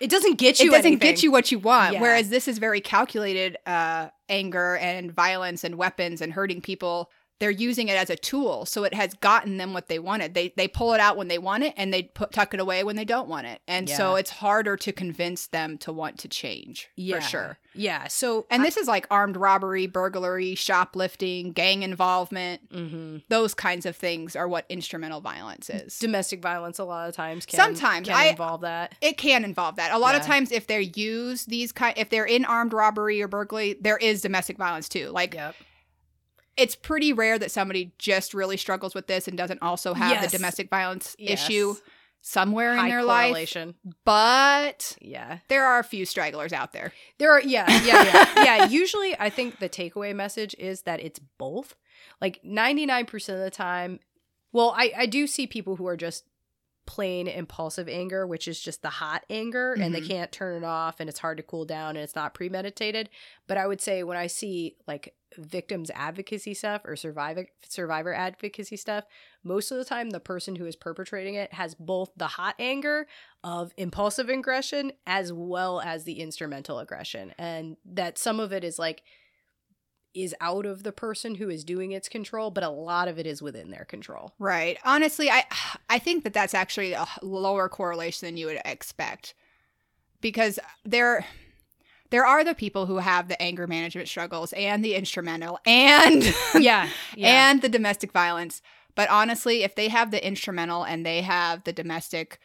it 0.00 0.10
doesn't 0.10 0.38
get 0.38 0.58
you 0.60 0.70
it 0.70 0.72
doesn't 0.72 0.86
anything. 0.92 0.98
get 1.14 1.22
you 1.22 1.30
what 1.30 1.52
you 1.52 1.58
want 1.58 1.92
Yeah. 1.92 2.00
whereas 2.00 2.30
this 2.30 2.48
is 2.48 2.58
very 2.58 2.80
calculated 2.80 3.56
uh 3.66 4.08
anger 4.28 4.76
and 4.76 5.12
violence 5.12 5.62
and 5.62 5.76
weapons 5.76 6.20
and 6.20 6.32
hurting 6.32 6.60
people 6.62 7.10
they're 7.40 7.50
using 7.50 7.88
it 7.88 7.96
as 7.96 8.08
a 8.10 8.16
tool 8.16 8.64
so 8.64 8.84
it 8.84 8.94
has 8.94 9.12
gotten 9.14 9.56
them 9.58 9.72
what 9.74 9.88
they 9.88 9.98
wanted 9.98 10.34
they 10.34 10.52
they 10.56 10.68
pull 10.68 10.94
it 10.94 11.00
out 11.00 11.16
when 11.16 11.28
they 11.28 11.38
want 11.38 11.62
it 11.62 11.74
and 11.76 11.92
they 11.92 12.02
put 12.02 12.32
tuck 12.32 12.54
it 12.54 12.60
away 12.60 12.82
when 12.84 12.96
they 12.96 13.04
don't 13.04 13.28
want 13.28 13.46
it 13.46 13.60
and 13.68 13.88
so 13.90 14.14
it's 14.14 14.30
harder 14.30 14.76
to 14.76 14.92
convince 14.92 15.48
them 15.48 15.76
to 15.76 15.92
want 15.92 16.18
to 16.18 16.28
change 16.28 16.88
yeah, 16.96 17.16
for 17.16 17.20
sure 17.22 17.58
Yeah. 17.74 18.06
So 18.08 18.46
and 18.50 18.64
this 18.64 18.76
is 18.76 18.86
like 18.86 19.06
armed 19.10 19.36
robbery 19.36 19.86
burglary 19.86 20.54
shoplifting 20.54 21.52
gang 21.52 21.82
involvement 21.82 22.72
Mhm. 22.72 23.22
those 23.28 23.52
kinds 23.54 23.84
of 23.86 23.96
things 23.96 24.36
are 24.36 24.46
what 24.48 24.64
instrumental 24.68 25.20
violence 25.20 25.68
is 25.70 25.98
domestic 25.98 26.40
violence 26.40 26.78
a 26.78 26.84
lot 26.84 27.08
of 27.08 27.14
times 27.16 27.46
can 27.46 27.56
Sometimes. 27.56 28.06
can 28.08 28.16
I- 28.16 28.26
involve 28.26 28.60
that. 28.62 28.94
it 29.00 29.16
can 29.18 29.44
involve 29.44 29.76
that. 29.76 29.92
A 29.92 29.98
lot 29.98 30.14
of 30.14 30.22
times, 30.22 30.52
if 30.52 30.66
they 30.66 30.80
use 30.94 31.44
these 31.46 31.72
kind, 31.72 31.94
if 31.96 32.10
they're 32.10 32.24
in 32.24 32.44
armed 32.44 32.72
robbery 32.72 33.20
or 33.22 33.28
burglary, 33.28 33.76
there 33.80 33.96
is 33.96 34.20
domestic 34.22 34.56
violence 34.56 34.88
too. 34.88 35.08
Like 35.10 35.34
Yep. 35.34 35.54
It's 36.56 36.76
pretty 36.76 37.12
rare 37.12 37.38
that 37.38 37.50
somebody 37.50 37.92
just 37.98 38.32
really 38.34 38.56
struggles 38.56 38.94
with 38.94 39.06
this 39.06 39.26
and 39.28 39.36
doesn't 39.36 39.60
also 39.62 39.94
have 39.94 40.10
Yes. 40.12 40.30
the 40.30 40.36
domestic 40.38 40.70
violence 40.70 41.16
Yes. 41.18 41.44
issue 41.44 41.74
somewhere 42.20 42.72
in 42.72 42.78
High 42.78 42.88
their 42.88 43.02
life. 43.02 43.56
But 44.04 44.96
Yeah. 45.00 45.38
there 45.48 45.64
are 45.64 45.78
a 45.78 45.84
few 45.84 46.04
stragglers 46.06 46.52
out 46.52 46.72
there. 46.72 46.92
There 47.18 47.30
are 47.32 47.40
yeah, 47.40 47.66
yeah, 47.84 48.04
yeah. 48.04 48.44
yeah, 48.44 48.64
usually 48.66 49.18
I 49.18 49.30
think 49.30 49.58
the 49.58 49.68
takeaway 49.68 50.14
message 50.14 50.54
is 50.58 50.82
that 50.82 51.00
it's 51.00 51.18
both. 51.18 51.74
Like 52.20 52.40
99% 52.44 53.34
of 53.34 53.40
the 53.40 53.50
time, 53.50 54.00
well, 54.52 54.72
I 54.76 54.92
I 54.96 55.06
do 55.06 55.26
see 55.26 55.46
people 55.46 55.76
who 55.76 55.86
are 55.86 55.96
just 55.96 56.24
plain 56.86 57.26
impulsive 57.28 57.88
anger, 57.88 58.26
which 58.26 58.46
is 58.46 58.60
just 58.60 58.82
the 58.82 58.90
hot 58.90 59.24
anger 59.30 59.72
and 59.72 59.94
they 59.94 60.02
Mhm. 60.02 60.06
can't 60.08 60.32
turn 60.32 60.62
it 60.62 60.66
off 60.66 61.00
and 61.00 61.08
it's 61.08 61.18
hard 61.18 61.38
to 61.38 61.42
cool 61.42 61.64
down 61.64 61.96
and 61.96 62.04
it's 62.04 62.14
not 62.14 62.34
premeditated. 62.34 63.08
But 63.46 63.56
I 63.56 63.66
would 63.66 63.80
say 63.80 64.02
when 64.02 64.18
I 64.18 64.26
see 64.26 64.76
like 64.86 65.14
victims 65.36 65.90
advocacy 65.94 66.54
stuff 66.54 66.82
or 66.84 66.96
survivor 66.96 67.46
survivor 67.68 68.12
advocacy 68.12 68.76
stuff, 68.76 69.04
most 69.42 69.70
of 69.70 69.78
the 69.78 69.84
time 69.84 70.10
the 70.10 70.20
person 70.20 70.56
who 70.56 70.66
is 70.66 70.76
perpetrating 70.76 71.34
it 71.34 71.52
has 71.52 71.74
both 71.74 72.10
the 72.16 72.26
hot 72.26 72.54
anger 72.58 73.06
of 73.42 73.72
impulsive 73.76 74.28
aggression 74.28 74.92
as 75.06 75.32
well 75.32 75.80
as 75.80 76.04
the 76.04 76.20
instrumental 76.20 76.78
aggression 76.78 77.34
and 77.38 77.76
that 77.84 78.18
some 78.18 78.40
of 78.40 78.52
it 78.52 78.64
is 78.64 78.78
like 78.78 79.02
is 80.14 80.34
out 80.40 80.64
of 80.64 80.84
the 80.84 80.92
person 80.92 81.34
who 81.34 81.50
is 81.50 81.64
doing 81.64 81.90
its 81.92 82.08
control 82.08 82.50
but 82.50 82.62
a 82.62 82.68
lot 82.68 83.08
of 83.08 83.18
it 83.18 83.26
is 83.26 83.42
within 83.42 83.70
their 83.70 83.84
control 83.84 84.32
Right. 84.38 84.78
Honestly, 84.84 85.28
I 85.30 85.44
I 85.90 85.98
think 85.98 86.24
that 86.24 86.32
that's 86.32 86.54
actually 86.54 86.92
a 86.92 87.06
lower 87.20 87.68
correlation 87.68 88.26
than 88.26 88.36
you 88.36 88.46
would 88.46 88.60
expect, 88.64 89.34
because 90.20 90.58
there 90.84 91.26
there 92.14 92.24
are 92.24 92.44
the 92.44 92.54
people 92.54 92.86
who 92.86 92.98
have 92.98 93.26
the 93.26 93.42
anger 93.42 93.66
management 93.66 94.06
struggles 94.06 94.52
and 94.52 94.84
the 94.84 94.94
instrumental 94.94 95.58
and 95.66 96.22
yeah 96.60 96.88
yeah 97.16 97.50
and 97.50 97.60
the 97.60 97.68
domestic 97.68 98.12
violence. 98.12 98.62
But 98.94 99.10
honestly, 99.10 99.64
if 99.64 99.74
they 99.74 99.88
have 99.88 100.12
the 100.12 100.24
instrumental 100.24 100.84
and 100.84 101.04
they 101.04 101.22
have 101.22 101.64
the 101.64 101.72
domestic, 101.72 102.38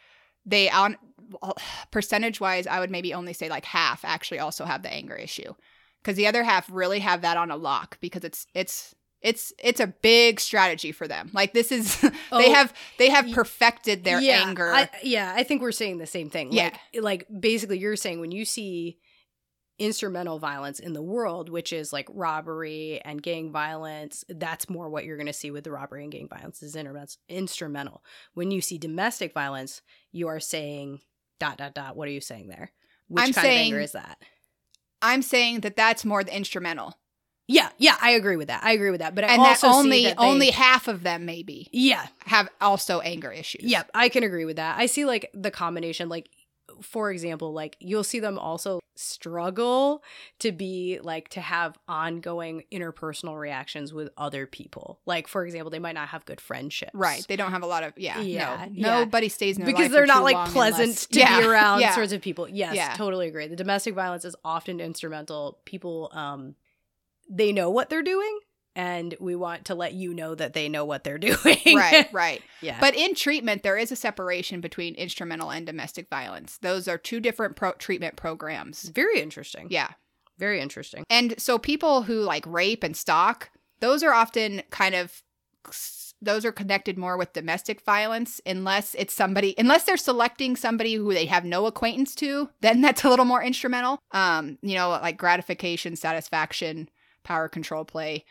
they 0.44 0.72
on 0.72 0.98
percentage 1.92 2.40
wise, 2.42 2.66
I 2.66 2.80
would 2.80 2.90
maybe 2.90 3.14
only 3.14 3.34
say 3.34 3.48
like 3.48 3.66
half 3.66 4.04
actually 4.04 4.40
also 4.40 4.66
have 4.66 4.82
the 4.82 4.92
anger 4.92 5.16
issue, 5.16 5.54
because 6.02 6.18
the 6.18 6.26
other 6.26 6.44
half 6.44 6.68
really 6.72 7.00
have 7.00 7.22
that 7.22 7.38
on 7.38 7.52
a 7.52 7.56
lock 7.56 8.00
because 8.02 8.24
it's 8.24 8.48
it's 8.56 8.96
It's 9.22 9.54
it's 9.60 9.82
a 9.82 9.88
big 9.88 10.40
strategy 10.40 10.92
for 10.94 11.08
them. 11.08 11.30
Like 11.34 11.54
this 11.54 11.72
is 11.72 12.02
they 12.02 12.10
Oh, 12.32 12.54
have 12.54 12.74
they 12.98 13.10
have 13.10 13.30
perfected 13.34 14.04
their 14.04 14.22
yeah, 14.22 14.44
anger. 14.48 14.72
I, 14.74 14.90
yeah, 15.04 15.34
I 15.36 15.44
think 15.44 15.62
we're 15.62 15.74
saying 15.74 15.98
the 16.00 16.08
same 16.08 16.30
thing. 16.30 16.54
Yeah. 16.54 16.72
Like, 16.94 17.04
like 17.04 17.42
basically, 17.42 17.78
you're 17.80 17.98
saying 17.98 18.20
when 18.22 18.32
you 18.32 18.46
see 18.46 18.98
instrumental 19.80 20.38
violence 20.40 20.80
in 20.80 20.94
the 20.94 21.02
world, 21.02 21.50
which 21.50 21.74
is 21.74 21.92
like 21.92 22.08
robbery 22.14 23.02
and 23.04 23.24
gang 23.24 23.52
violence, 23.52 24.24
that's 24.30 24.70
more 24.70 24.90
what 24.90 25.06
you're 25.06 25.18
going 25.18 25.28
to 25.28 25.34
see 25.34 25.50
with 25.50 25.64
the 25.64 25.72
robbery 25.72 26.04
and 26.04 26.12
gang 26.12 26.28
violence 26.28 26.62
is 26.62 26.78
instrumental. 27.30 28.04
When 28.34 28.52
you 28.52 28.62
see 28.62 28.78
domestic 28.78 29.34
violence, 29.34 29.82
you 30.12 30.28
are 30.28 30.40
saying 30.40 31.00
dot 31.40 31.58
dot 31.58 31.74
dot. 31.74 31.96
What 31.96 32.08
are 32.08 32.12
you 32.12 32.22
saying 32.22 32.50
there? 32.50 32.72
Which 33.08 33.24
I'm 33.24 33.34
kind 33.34 33.48
of 33.48 33.52
anger 33.54 33.76
saying- 33.78 33.84
is 33.84 33.92
that? 33.94 34.18
I'm 35.02 35.22
saying 35.22 35.62
that 35.62 35.78
that's 35.78 36.04
more 36.04 36.24
the 36.24 36.36
instrumental. 36.36 37.00
Yeah, 37.48 37.70
yeah, 37.80 37.96
I 38.00 38.12
agree 38.12 38.36
with 38.36 38.50
that. 38.50 38.64
I 38.64 38.74
agree 38.74 38.92
with 38.92 39.00
that. 39.00 39.16
But 39.16 39.24
I 39.24 39.30
and 39.34 39.42
that 39.42 39.64
also 39.64 39.72
see 39.72 39.74
only 39.78 40.04
that 40.04 40.18
they- 40.18 40.24
only 40.24 40.52
half 40.52 40.88
of 40.88 41.02
them 41.02 41.26
maybe 41.26 41.68
yeah, 41.72 42.06
have 42.26 42.48
also 42.62 43.00
anger 43.00 43.32
issues. 43.32 43.64
Yep, 43.64 43.90
I 43.96 44.10
can 44.10 44.24
agree 44.24 44.46
with 44.46 44.58
that. 44.58 44.78
I 44.78 44.86
see 44.86 45.06
like 45.06 45.32
the 45.34 45.50
combination, 45.50 46.10
like 46.10 46.30
for 46.82 47.12
example, 47.12 47.54
like 47.54 47.76
you'll 47.80 48.04
see 48.04 48.20
them 48.20 48.38
also 48.40 48.80
struggle 48.96 50.04
to 50.40 50.52
be 50.52 51.00
like 51.02 51.30
to 51.30 51.40
have 51.40 51.78
ongoing 51.88 52.64
interpersonal 52.72 53.40
reactions 53.40 53.94
with 53.94 54.10
other 54.18 54.46
people. 54.46 55.00
Like 55.06 55.28
for 55.28 55.46
example, 55.46 55.70
they 55.70 55.80
might 55.80 55.94
not 55.96 56.10
have 56.10 56.26
good 56.26 56.42
friendships. 56.42 56.92
Right. 56.94 57.26
They 57.28 57.36
don't 57.36 57.52
have 57.52 57.64
a 57.64 57.68
lot 57.68 57.84
of 57.84 57.94
yeah. 57.98 58.20
Yeah, 58.20 58.66
no. 58.66 58.72
yeah. 58.74 59.00
Nobody 59.00 59.30
stays 59.30 59.58
in 59.58 59.66
Because 59.66 59.92
they're 59.92 60.06
not 60.06 60.24
like 60.24 60.50
pleasant 60.50 60.84
unless- 60.84 61.06
to 61.08 61.20
yeah, 61.20 61.40
be 61.40 61.46
around 61.48 61.80
yeah. 61.82 61.96
sorts 61.96 62.12
of 62.12 62.22
people. 62.22 62.48
Yes, 62.50 62.76
Yeah. 62.76 62.94
totally 62.96 63.28
agree. 63.28 63.48
The 63.48 63.56
domestic 63.56 63.96
violence 63.96 64.26
is 64.26 64.36
often 64.44 64.80
instrumental. 64.80 65.60
People 65.66 66.10
um 66.14 66.56
they 67.30 67.52
know 67.52 67.70
what 67.70 67.90
they're 67.90 68.04
doing 68.04 68.40
and 68.80 69.14
we 69.20 69.36
want 69.36 69.66
to 69.66 69.76
let 69.76 69.94
you 69.94 70.14
know 70.14 70.34
that 70.36 70.54
they 70.54 70.70
know 70.70 70.86
what 70.86 71.04
they're 71.04 71.18
doing. 71.32 71.76
right, 71.76 72.08
right. 72.14 72.42
yeah. 72.62 72.80
But 72.80 72.96
in 72.96 73.14
treatment, 73.14 73.62
there 73.62 73.78
is 73.78 73.92
a 73.92 73.96
separation 73.98 74.62
between 74.62 74.96
instrumental 74.96 75.52
and 75.52 75.66
domestic 75.66 76.08
violence. 76.10 76.58
Those 76.62 76.88
are 76.88 76.98
two 76.98 77.20
different 77.20 77.58
pro- 77.58 77.74
treatment 77.74 78.16
programs. 78.16 78.84
very 78.84 79.20
interesting. 79.20 79.68
Yeah. 79.70 79.90
Very 80.38 80.62
interesting. 80.62 81.04
And 81.10 81.36
so 81.38 81.58
people 81.60 82.04
who 82.04 82.22
like 82.22 82.46
rape 82.48 82.82
and 82.82 82.96
stalk, 82.96 83.50
those 83.82 84.02
are 84.02 84.14
often 84.14 84.64
kind 84.70 84.96
of 84.96 85.22
those 86.22 86.46
are 86.46 86.54
connected 86.54 86.98
more 86.98 87.18
with 87.18 87.34
domestic 87.34 87.82
violence 87.82 88.40
unless 88.46 88.96
it's 88.96 89.14
somebody 89.14 89.54
unless 89.58 89.84
they're 89.84 89.98
selecting 89.98 90.56
somebody 90.56 90.96
who 90.96 91.14
they 91.14 91.26
have 91.26 91.44
no 91.44 91.66
acquaintance 91.66 92.16
to, 92.16 92.50
then 92.62 92.80
that's 92.86 93.04
a 93.04 93.10
little 93.10 93.26
more 93.26 93.44
instrumental. 93.44 94.00
Um, 94.12 94.58
you 94.62 94.76
know, 94.76 94.90
like 94.90 95.18
gratification, 95.18 95.98
satisfaction, 95.98 96.88
power 97.24 97.50
control 97.50 97.84
play. 97.84 98.24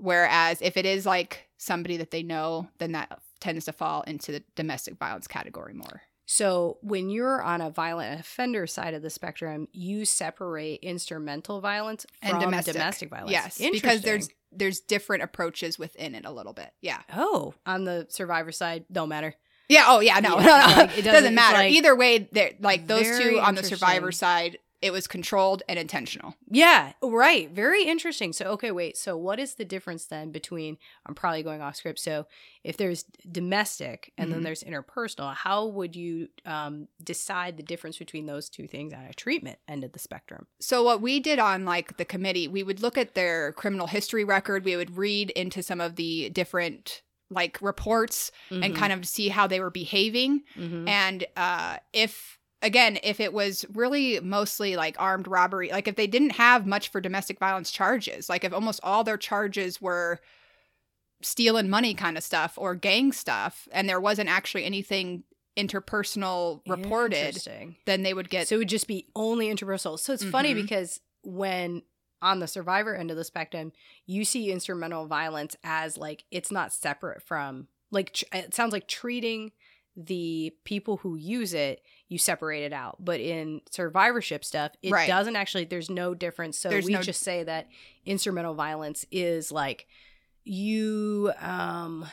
Whereas 0.00 0.60
if 0.62 0.76
it 0.76 0.86
is 0.86 1.04
like 1.06 1.48
somebody 1.56 1.96
that 1.98 2.10
they 2.10 2.22
know, 2.22 2.68
then 2.78 2.92
that 2.92 3.20
tends 3.40 3.64
to 3.66 3.72
fall 3.72 4.02
into 4.02 4.32
the 4.32 4.42
domestic 4.56 4.96
violence 4.98 5.26
category 5.26 5.74
more. 5.74 6.02
So 6.30 6.76
when 6.82 7.08
you're 7.08 7.40
on 7.42 7.60
a 7.62 7.70
violent 7.70 8.20
offender 8.20 8.66
side 8.66 8.92
of 8.94 9.00
the 9.02 9.08
spectrum, 9.10 9.66
you 9.72 10.04
separate 10.04 10.80
instrumental 10.82 11.60
violence 11.62 12.04
from 12.20 12.32
And 12.32 12.40
domestic, 12.40 12.74
domestic. 12.74 13.08
violence. 13.10 13.30
Yes, 13.32 13.58
because 13.72 14.02
there's 14.02 14.28
there's 14.52 14.80
different 14.80 15.22
approaches 15.22 15.78
within 15.78 16.14
it 16.14 16.24
a 16.26 16.30
little 16.30 16.52
bit. 16.52 16.70
Yeah. 16.82 17.00
oh 17.14 17.54
on 17.66 17.84
the 17.84 18.06
survivor 18.10 18.52
side 18.52 18.84
don't 18.92 19.08
matter. 19.08 19.34
Yeah. 19.70 19.84
Oh, 19.88 20.00
yeah. 20.00 20.20
No, 20.20 20.38
Yeah, 20.38 20.44
no, 20.46 20.46
no. 20.46 20.76
like, 20.76 20.98
it 20.98 21.02
doesn't- 21.02 21.04
doesn't, 21.12 21.34
matter. 21.34 21.58
like 21.58 21.72
Either 21.72 21.94
way, 21.94 22.28
they're 22.32 22.52
like 22.60 22.86
those 22.86 23.06
two 23.18 23.38
on 23.38 23.54
the 23.54 23.62
survivor 23.62 24.10
side. 24.12 24.58
It 24.80 24.92
was 24.92 25.06
controlled 25.08 25.62
and 25.68 25.78
intentional. 25.78 26.36
Yeah, 26.48 26.92
right. 27.02 27.50
Very 27.50 27.82
interesting. 27.84 28.32
So 28.32 28.46
okay, 28.52 28.70
wait. 28.70 28.96
So 28.96 29.16
what 29.16 29.40
is 29.40 29.54
the 29.54 29.64
difference 29.64 30.04
then 30.06 30.30
between? 30.30 30.78
I'm 31.04 31.14
probably 31.14 31.42
going 31.42 31.60
off 31.62 31.74
script. 31.76 31.98
So 31.98 32.26
if 32.62 32.76
there's 32.76 33.04
domestic 33.30 34.12
and 34.18 34.30
then 34.32 34.40
Mhm. 34.40 34.44
there's 34.44 34.62
interpersonal, 34.62 35.34
how 35.34 35.66
would 35.66 35.96
you 35.96 36.28
um, 36.44 36.88
decide 37.02 37.56
the 37.56 37.62
difference 37.62 37.98
between 37.98 38.26
those 38.26 38.48
two 38.48 38.66
things 38.66 38.92
on 38.92 39.04
a 39.04 39.12
treatment 39.14 39.58
end 39.66 39.84
of 39.84 39.92
the 39.92 39.98
spectrum? 39.98 40.46
So 40.60 40.82
what 40.82 41.00
we 41.00 41.20
did 41.20 41.38
on 41.38 41.64
like 41.64 41.96
the 41.96 42.04
committee, 42.04 42.46
we 42.48 42.62
would 42.62 42.80
look 42.80 42.96
at 42.98 43.14
their 43.14 43.52
criminal 43.52 43.86
history 43.86 44.24
record. 44.24 44.64
We 44.64 44.76
would 44.76 44.96
read 44.96 45.30
into 45.30 45.62
some 45.62 45.80
of 45.80 45.96
the 45.96 46.30
different 46.30 47.02
like 47.30 47.58
reports 47.60 48.30
and 48.50 48.74
kind 48.74 48.90
of 48.92 49.06
see 49.06 49.28
how 49.28 49.46
they 49.46 49.60
were 49.60 49.70
behaving. 49.70 50.44
of 50.56 50.88
And 50.88 51.26
uh, 51.36 51.76
if 51.92 52.37
again, 52.62 52.98
if 53.02 53.20
it 53.20 53.32
was 53.32 53.64
really 53.72 54.20
mostly 54.20 54.76
like 54.76 54.96
armed 54.98 55.28
robbery, 55.28 55.70
like 55.70 55.88
if 55.88 55.96
they 55.96 56.06
didn't 56.06 56.30
have 56.32 56.66
much 56.66 56.88
for 56.88 57.00
domestic 57.00 57.38
violence 57.38 57.70
charges, 57.70 58.28
like 58.28 58.44
if 58.44 58.52
almost 58.52 58.80
all 58.82 59.04
their 59.04 59.16
charges 59.16 59.80
were 59.80 60.20
stealing 61.22 61.68
money 61.68 61.94
kind 61.94 62.16
of 62.16 62.22
stuff 62.24 62.54
or 62.56 62.74
gang 62.74 63.12
stuff, 63.12 63.68
and 63.72 63.88
there 63.88 64.00
wasn't 64.00 64.28
actually 64.28 64.64
anything 64.64 65.24
interpersonal 65.56 66.60
reported, 66.68 67.36
then 67.84 68.02
they 68.02 68.14
would 68.14 68.30
get 68.30 68.46
So 68.48 68.54
it 68.56 68.58
would 68.58 68.68
just 68.68 68.86
be 68.86 69.08
only 69.16 69.48
interpersonal. 69.48 69.98
So 69.98 70.12
it's 70.12 70.24
funny 70.24 70.52
Mhm. 70.52 70.62
because 70.62 71.00
when 71.22 71.82
on 72.22 72.38
the 72.38 72.46
survivor 72.46 72.94
end 72.94 73.10
of 73.10 73.16
the 73.16 73.24
spectrum, 73.24 73.72
you 74.06 74.24
see 74.24 74.50
instrumental 74.52 75.06
violence 75.06 75.56
as 75.64 75.96
like 75.96 76.24
it's 76.30 76.52
not 76.52 76.72
separate 76.72 77.22
from 77.22 77.68
like 77.90 78.12
tr- 78.12 78.24
it 78.32 78.54
sounds 78.54 78.72
like 78.72 78.86
treating 78.86 79.52
the 79.96 80.54
people 80.64 80.98
who 80.98 81.16
use 81.16 81.52
it 81.54 81.82
you 82.08 82.18
separate 82.18 82.62
it 82.64 82.72
out 82.72 82.96
but 82.98 83.20
in 83.20 83.60
survivorship 83.70 84.44
stuff 84.44 84.72
it 84.82 84.90
Right. 84.92 85.06
doesn't 85.06 85.36
actually 85.36 85.64
there's 85.64 85.90
no 85.90 86.14
difference 86.14 86.58
so 86.58 86.68
There's 86.70 86.86
we 86.86 86.92
no- 86.94 87.02
just 87.02 87.22
say 87.22 87.44
that 87.44 87.68
instrumental 88.06 88.54
violence 88.54 89.04
is 89.10 89.52
like 89.52 89.86
you 90.44 91.32
um 91.40 92.06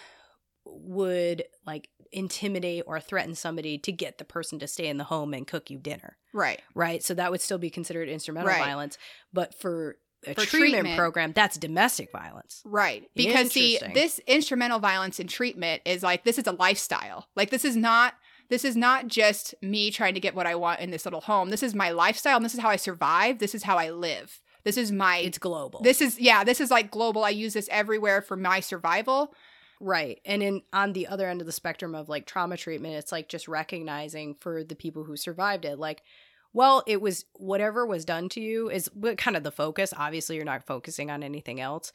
would 0.65 1.43
like 1.65 1.89
intimidate 2.11 2.83
or 2.87 2.99
threaten 2.99 3.35
somebody 3.35 3.77
to 3.77 3.91
get 3.91 4.17
the 4.17 4.25
person 4.25 4.59
to 4.59 4.67
stay 4.67 4.87
in 4.87 4.97
the 4.97 5.03
home 5.03 5.33
and 5.33 5.47
cook 5.47 5.69
you 5.69 5.77
dinner 5.77 6.17
right. 6.33 6.61
right? 6.73 7.03
So 7.03 7.13
that 7.13 7.31
would 7.31 7.41
still 7.41 7.57
be 7.57 7.69
considered 7.69 8.09
instrumental 8.09 8.49
Right. 8.49 8.59
violence. 8.63 8.97
But 9.33 9.53
for 9.59 9.97
a 10.25 10.33
For 10.33 10.41
treatment, 10.45 10.71
treatment- 10.73 10.97
program, 10.97 11.31
that's 11.33 11.57
domestic 11.57 12.11
violence. 12.11 12.61
Right. 12.65 13.09
Because 13.15 13.51
see, 13.51 13.79
this 13.93 14.19
instrumental 14.27 14.79
violence 14.79 15.19
in 15.19 15.27
treatment 15.27 15.81
is 15.85 16.03
like 16.03 16.23
this 16.25 16.37
is 16.37 16.47
a 16.47 16.51
lifestyle. 16.53 17.27
Like 17.35 17.51
this 17.51 17.63
is 17.63 17.75
not 17.75 18.15
this 18.49 18.65
is 18.65 18.75
not 18.75 19.07
just 19.07 19.55
me 19.61 19.91
trying 19.91 20.13
to 20.13 20.19
get 20.19 20.35
what 20.35 20.47
I 20.47 20.55
want 20.55 20.79
in 20.79 20.91
this 20.91 21.05
little 21.05 21.21
home. 21.21 21.49
This 21.49 21.63
is 21.63 21.73
my 21.75 21.89
lifestyle 21.91 22.35
and 22.37 22.45
this 22.45 22.53
is 22.53 22.59
how 22.59 22.69
I 22.69 22.75
survive. 22.75 23.39
This 23.39 23.55
is 23.55 23.63
how 23.63 23.77
I 23.77 23.89
live. 23.89 24.41
This 24.63 24.77
is 24.77 24.91
my 24.91 25.17
It's 25.17 25.37
global. 25.37 25.81
this 25.81 26.01
is 26.01 26.19
yeah, 26.19 26.43
this 26.43 26.59
is 26.59 26.71
like 26.71 26.89
global. 26.91 27.23
I 27.23 27.29
use 27.29 27.53
this 27.53 27.69
everywhere 27.71 28.21
for 28.21 28.35
my 28.35 28.59
survival. 28.59 29.33
right. 29.79 30.19
And 30.25 30.41
in 30.41 30.61
on 30.73 30.93
the 30.93 31.07
other 31.07 31.27
end 31.29 31.41
of 31.41 31.47
the 31.47 31.51
spectrum 31.53 31.93
of 31.95 32.09
like 32.09 32.25
trauma 32.25 32.57
treatment, 32.57 32.95
it's 32.95 33.11
like 33.11 33.29
just 33.29 33.47
recognizing 33.47 34.35
for 34.35 34.63
the 34.63 34.75
people 34.75 35.03
who 35.03 35.15
survived 35.17 35.65
it, 35.65 35.77
like, 35.77 36.01
well, 36.55 36.83
it 36.87 37.01
was 37.01 37.25
whatever 37.33 37.85
was 37.85 38.05
done 38.05 38.29
to 38.29 38.39
you 38.39 38.69
is 38.69 38.89
kind 39.17 39.35
of 39.35 39.43
the 39.43 39.51
focus. 39.51 39.93
Obviously, 39.95 40.37
you're 40.37 40.45
not 40.45 40.65
focusing 40.65 41.11
on 41.11 41.21
anything 41.21 41.59
else 41.59 41.91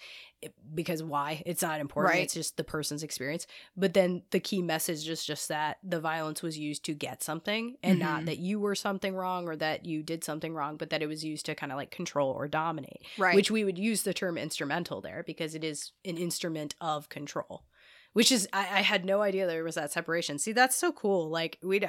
because 0.74 1.02
why? 1.02 1.42
It's 1.46 1.62
not 1.62 1.80
important. 1.80 2.12
Right. 2.14 2.24
It's 2.24 2.34
just 2.34 2.58
the 2.58 2.64
person's 2.64 3.02
experience. 3.02 3.46
But 3.74 3.94
then 3.94 4.22
the 4.32 4.38
key 4.38 4.60
message 4.60 5.08
is 5.08 5.24
just 5.24 5.48
that 5.48 5.78
the 5.82 5.98
violence 5.98 6.42
was 6.42 6.58
used 6.58 6.84
to 6.84 6.92
get 6.92 7.22
something 7.22 7.76
and 7.82 7.98
not 7.98 8.22
Mhm. 8.22 8.26
that 8.26 8.38
you 8.38 8.60
were 8.60 8.74
something 8.74 9.14
wrong 9.14 9.48
or 9.48 9.56
that 9.56 9.86
you 9.86 10.02
did 10.02 10.24
something 10.24 10.52
wrong, 10.54 10.76
but 10.76 10.90
that 10.90 11.00
it 11.02 11.06
was 11.06 11.24
used 11.24 11.46
to 11.46 11.54
kind 11.54 11.72
of 11.72 11.76
like 11.78 11.90
control 11.90 12.30
or 12.30 12.46
dominate. 12.46 13.00
Right. 13.16 13.34
Which 13.34 13.50
we 13.50 13.64
would 13.64 13.78
use 13.78 14.02
the 14.02 14.12
term 14.12 14.36
instrumental 14.36 15.00
there 15.00 15.22
because 15.26 15.54
it 15.54 15.64
is 15.64 15.92
an 16.04 16.18
instrument 16.18 16.74
of 16.82 17.08
control. 17.08 17.64
Which 18.12 18.32
is 18.32 18.48
I, 18.52 18.60
I 18.60 18.80
had 18.82 19.04
no 19.04 19.22
idea 19.22 19.46
there 19.46 19.62
was 19.62 19.76
that 19.76 19.92
separation. 19.92 20.38
See, 20.38 20.50
that's 20.52 20.74
so 20.74 20.90
cool. 20.90 21.28
Like 21.30 21.58
we'd 21.62 21.88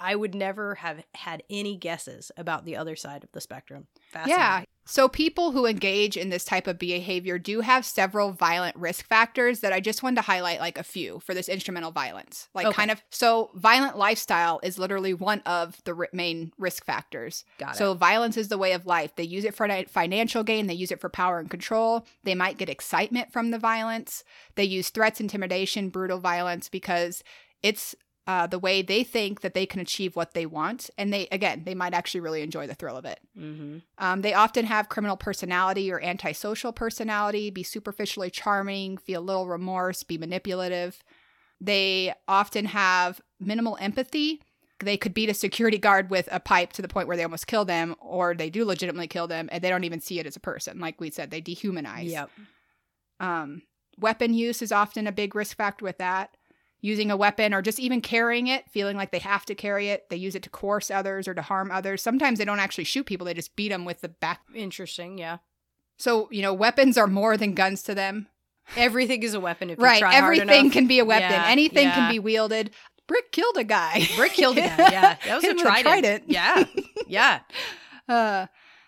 I 0.00 0.14
would 0.16 0.34
never 0.34 0.76
have 0.76 1.04
had 1.14 1.42
any 1.48 1.76
guesses 1.76 2.32
about 2.36 2.64
the 2.64 2.76
other 2.76 2.96
side 2.96 3.24
of 3.24 3.32
the 3.32 3.40
spectrum. 3.40 3.86
Yeah. 4.26 4.64
So 4.86 5.08
people 5.08 5.52
who 5.52 5.64
engage 5.64 6.16
in 6.16 6.28
this 6.28 6.44
type 6.44 6.66
of 6.66 6.78
behavior 6.78 7.38
do 7.38 7.60
have 7.60 7.86
several 7.86 8.32
violent 8.32 8.76
risk 8.76 9.06
factors 9.06 9.60
that 9.60 9.72
I 9.72 9.80
just 9.80 10.02
wanted 10.02 10.16
to 10.16 10.22
highlight 10.22 10.60
like 10.60 10.76
a 10.76 10.82
few 10.82 11.20
for 11.20 11.32
this 11.32 11.48
instrumental 11.48 11.90
violence. 11.90 12.48
Like 12.54 12.66
Okay. 12.66 12.74
kind 12.76 12.90
of 12.90 13.02
so 13.08 13.50
violent 13.54 13.96
lifestyle 13.96 14.60
is 14.62 14.78
literally 14.78 15.14
one 15.14 15.40
of 15.46 15.82
the 15.84 15.94
ri- 15.94 16.08
main 16.12 16.52
risk 16.58 16.84
factors. 16.84 17.44
Got 17.58 17.76
it. 17.76 17.78
So 17.78 17.94
violence 17.94 18.36
is 18.36 18.48
the 18.48 18.58
way 18.58 18.72
of 18.72 18.84
life. 18.84 19.16
They 19.16 19.24
use 19.24 19.44
it 19.44 19.54
for 19.54 19.66
financial 19.88 20.42
gain, 20.42 20.66
they 20.66 20.74
use 20.74 20.90
it 20.90 21.00
for 21.00 21.08
power 21.08 21.38
and 21.38 21.48
control. 21.48 22.04
They 22.24 22.34
might 22.34 22.58
get 22.58 22.68
excitement 22.68 23.32
from 23.32 23.52
the 23.52 23.58
violence. 23.58 24.22
They 24.54 24.64
use 24.64 24.90
threats, 24.90 25.18
intimidation, 25.20 25.88
brutal 25.88 26.18
violence 26.18 26.68
because 26.68 27.24
it's 27.62 27.94
uh, 28.26 28.46
the 28.46 28.58
way 28.58 28.80
they 28.80 29.04
think 29.04 29.42
that 29.42 29.54
they 29.54 29.66
can 29.66 29.80
achieve 29.80 30.16
what 30.16 30.32
they 30.32 30.46
want. 30.46 30.88
And 30.96 31.12
they, 31.12 31.28
again, 31.30 31.62
they 31.64 31.74
might 31.74 31.92
actually 31.92 32.20
really 32.20 32.42
enjoy 32.42 32.66
the 32.66 32.74
thrill 32.74 32.96
of 32.96 33.04
it. 33.04 33.20
mm-hmm. 33.38 33.78
Um, 33.98 34.22
they 34.22 34.32
often 34.32 34.64
have 34.64 34.88
criminal 34.88 35.16
personality 35.16 35.92
or 35.92 36.00
antisocial 36.00 36.72
personality, 36.72 37.50
be 37.50 37.62
superficially 37.62 38.30
charming, 38.30 38.96
feel 38.96 39.20
little 39.20 39.46
remorse, 39.46 40.02
be 40.02 40.16
manipulative. 40.16 41.02
They 41.60 42.14
often 42.26 42.64
have 42.66 43.20
minimal 43.38 43.76
empathy. 43.80 44.42
They 44.80 44.96
could 44.96 45.14
beat 45.14 45.30
a 45.30 45.34
security 45.34 45.78
guard 45.78 46.10
with 46.10 46.28
a 46.32 46.40
pipe 46.40 46.72
to 46.74 46.82
the 46.82 46.88
point 46.88 47.08
where 47.08 47.16
they 47.16 47.22
almost 47.22 47.46
kill 47.46 47.64
them, 47.64 47.94
or 48.00 48.34
they 48.34 48.50
do 48.50 48.64
legitimately 48.64 49.06
kill 49.06 49.26
them 49.26 49.48
and 49.52 49.62
they 49.62 49.68
don't 49.68 49.84
even 49.84 50.00
see 50.00 50.18
it 50.18 50.26
as 50.26 50.36
a 50.36 50.40
person. 50.40 50.80
Like 50.80 51.00
we 51.00 51.10
said, 51.10 51.30
they 51.30 51.40
dehumanize. 51.42 52.10
Yep. 52.10 52.30
Um, 53.20 53.62
weapon 53.98 54.34
use 54.34 54.62
is 54.62 54.72
often 54.72 55.06
a 55.06 55.12
big 55.12 55.34
risk 55.34 55.56
factor 55.56 55.84
with 55.84 55.98
that. 55.98 56.36
Using 56.84 57.10
a 57.10 57.16
weapon 57.16 57.54
or 57.54 57.62
just 57.62 57.80
even 57.80 58.02
carrying 58.02 58.46
it, 58.46 58.68
feeling 58.70 58.94
like 58.98 59.10
they 59.10 59.18
have 59.20 59.46
to 59.46 59.54
carry 59.54 59.88
it. 59.88 60.10
They 60.10 60.16
use 60.16 60.34
it 60.34 60.42
to 60.42 60.50
coerce 60.50 60.90
others 60.90 61.26
or 61.26 61.32
to 61.32 61.40
harm 61.40 61.70
others. 61.70 62.02
Sometimes 62.02 62.38
they 62.38 62.44
don't 62.44 62.58
actually 62.60 62.84
shoot 62.84 63.06
people, 63.06 63.24
they 63.24 63.32
just 63.32 63.56
beat 63.56 63.70
them 63.70 63.86
with 63.86 64.02
the 64.02 64.10
back. 64.10 64.42
Interesting. 64.54 65.16
Yeah. 65.16 65.38
So, 65.98 66.28
you 66.30 66.42
know, 66.42 66.52
weapons 66.52 66.98
are 66.98 67.06
more 67.06 67.38
than 67.38 67.54
guns 67.54 67.82
to 67.84 67.94
them. 67.94 68.26
Everything 68.76 69.22
is 69.22 69.32
a 69.32 69.40
weapon 69.40 69.70
if 69.70 69.78
you 69.78 69.84
right. 69.84 70.02
Everything 70.02 70.70
can 70.70 70.86
be 70.86 70.98
a 70.98 71.06
weapon, 71.06 71.30
Yeah, 71.30 71.46
anything 71.46 71.84
yeah. 71.86 71.94
can 71.94 72.12
be 72.12 72.18
wielded. 72.18 72.70
Brick 73.06 73.32
killed 73.32 73.56
a 73.56 73.64
guy. 73.64 74.06
Brick 74.16 74.32
killed 74.32 74.58
a 74.58 74.62
guy. 74.62 74.76
Yeah. 74.76 75.16
That 75.24 75.34
was 75.36 75.44
a 75.44 75.48
him 75.48 75.56
with 75.56 75.64
a 75.64 75.68
trident. 75.68 75.84
trident. 75.84 76.24
Yeah. 76.28 76.64
Yeah. 77.06 77.40
Uh, 78.06 78.46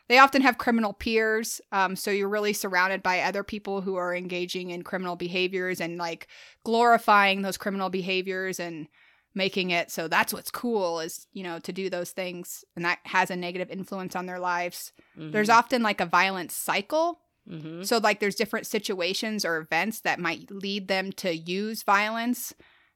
they 0.09 0.19
often 0.19 0.43
have 0.43 0.59
criminal 0.59 0.93
peers, 0.93 1.61
um, 1.73 1.97
so 1.97 2.11
you're 2.11 2.29
really 2.29 2.53
surrounded 2.53 3.03
by 3.03 3.21
other 3.21 3.43
people 3.43 3.81
who 3.81 3.97
are 3.97 4.15
engaging 4.15 4.71
in 4.71 4.83
criminal 4.83 5.17
behaviors 5.17 5.81
and 5.81 5.99
like 5.99 6.29
glorifying 6.65 7.43
those 7.43 7.57
criminal 7.57 7.89
behaviors 7.91 8.61
and 8.61 8.89
making 9.35 9.69
it 9.71 9.91
so 9.91 10.09
that's 10.09 10.33
what's 10.33 10.51
cool 10.51 10.99
is 10.99 11.27
you 11.35 11.43
know 11.43 11.59
to 11.59 11.71
do 11.71 11.91
those 11.91 12.11
things 12.11 12.65
and 12.75 12.87
that 12.87 12.99
has 13.05 13.31
a 13.31 13.37
negative 13.37 13.71
influence 13.71 14.17
on 14.17 14.27
their 14.27 14.39
lives. 14.39 14.93
There's 15.17 15.51
often 15.51 15.83
like 15.83 16.01
a 16.01 16.07
violent 16.07 16.51
cycle, 16.53 17.21
Mm-hmm. 17.49 17.85
so 17.85 17.99
like 17.99 18.19
there's 18.19 18.35
different 18.35 18.67
situations 18.67 19.45
or 19.45 19.59
events 19.59 20.01
that 20.01 20.19
might 20.19 20.51
lead 20.51 20.89
them 20.89 21.13
to 21.13 21.33
use 21.37 21.85
violence. 21.85 22.53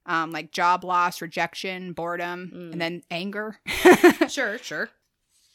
Um, 0.06 0.32
like 0.32 0.50
job 0.50 0.82
loss, 0.82 1.20
rejection, 1.22 1.92
boredom, 1.92 2.50
Mm. 2.52 2.72
and 2.72 2.80
then 2.80 3.02
anger. 3.12 3.58
Sure. 4.28 4.58
Sure. 4.58 4.88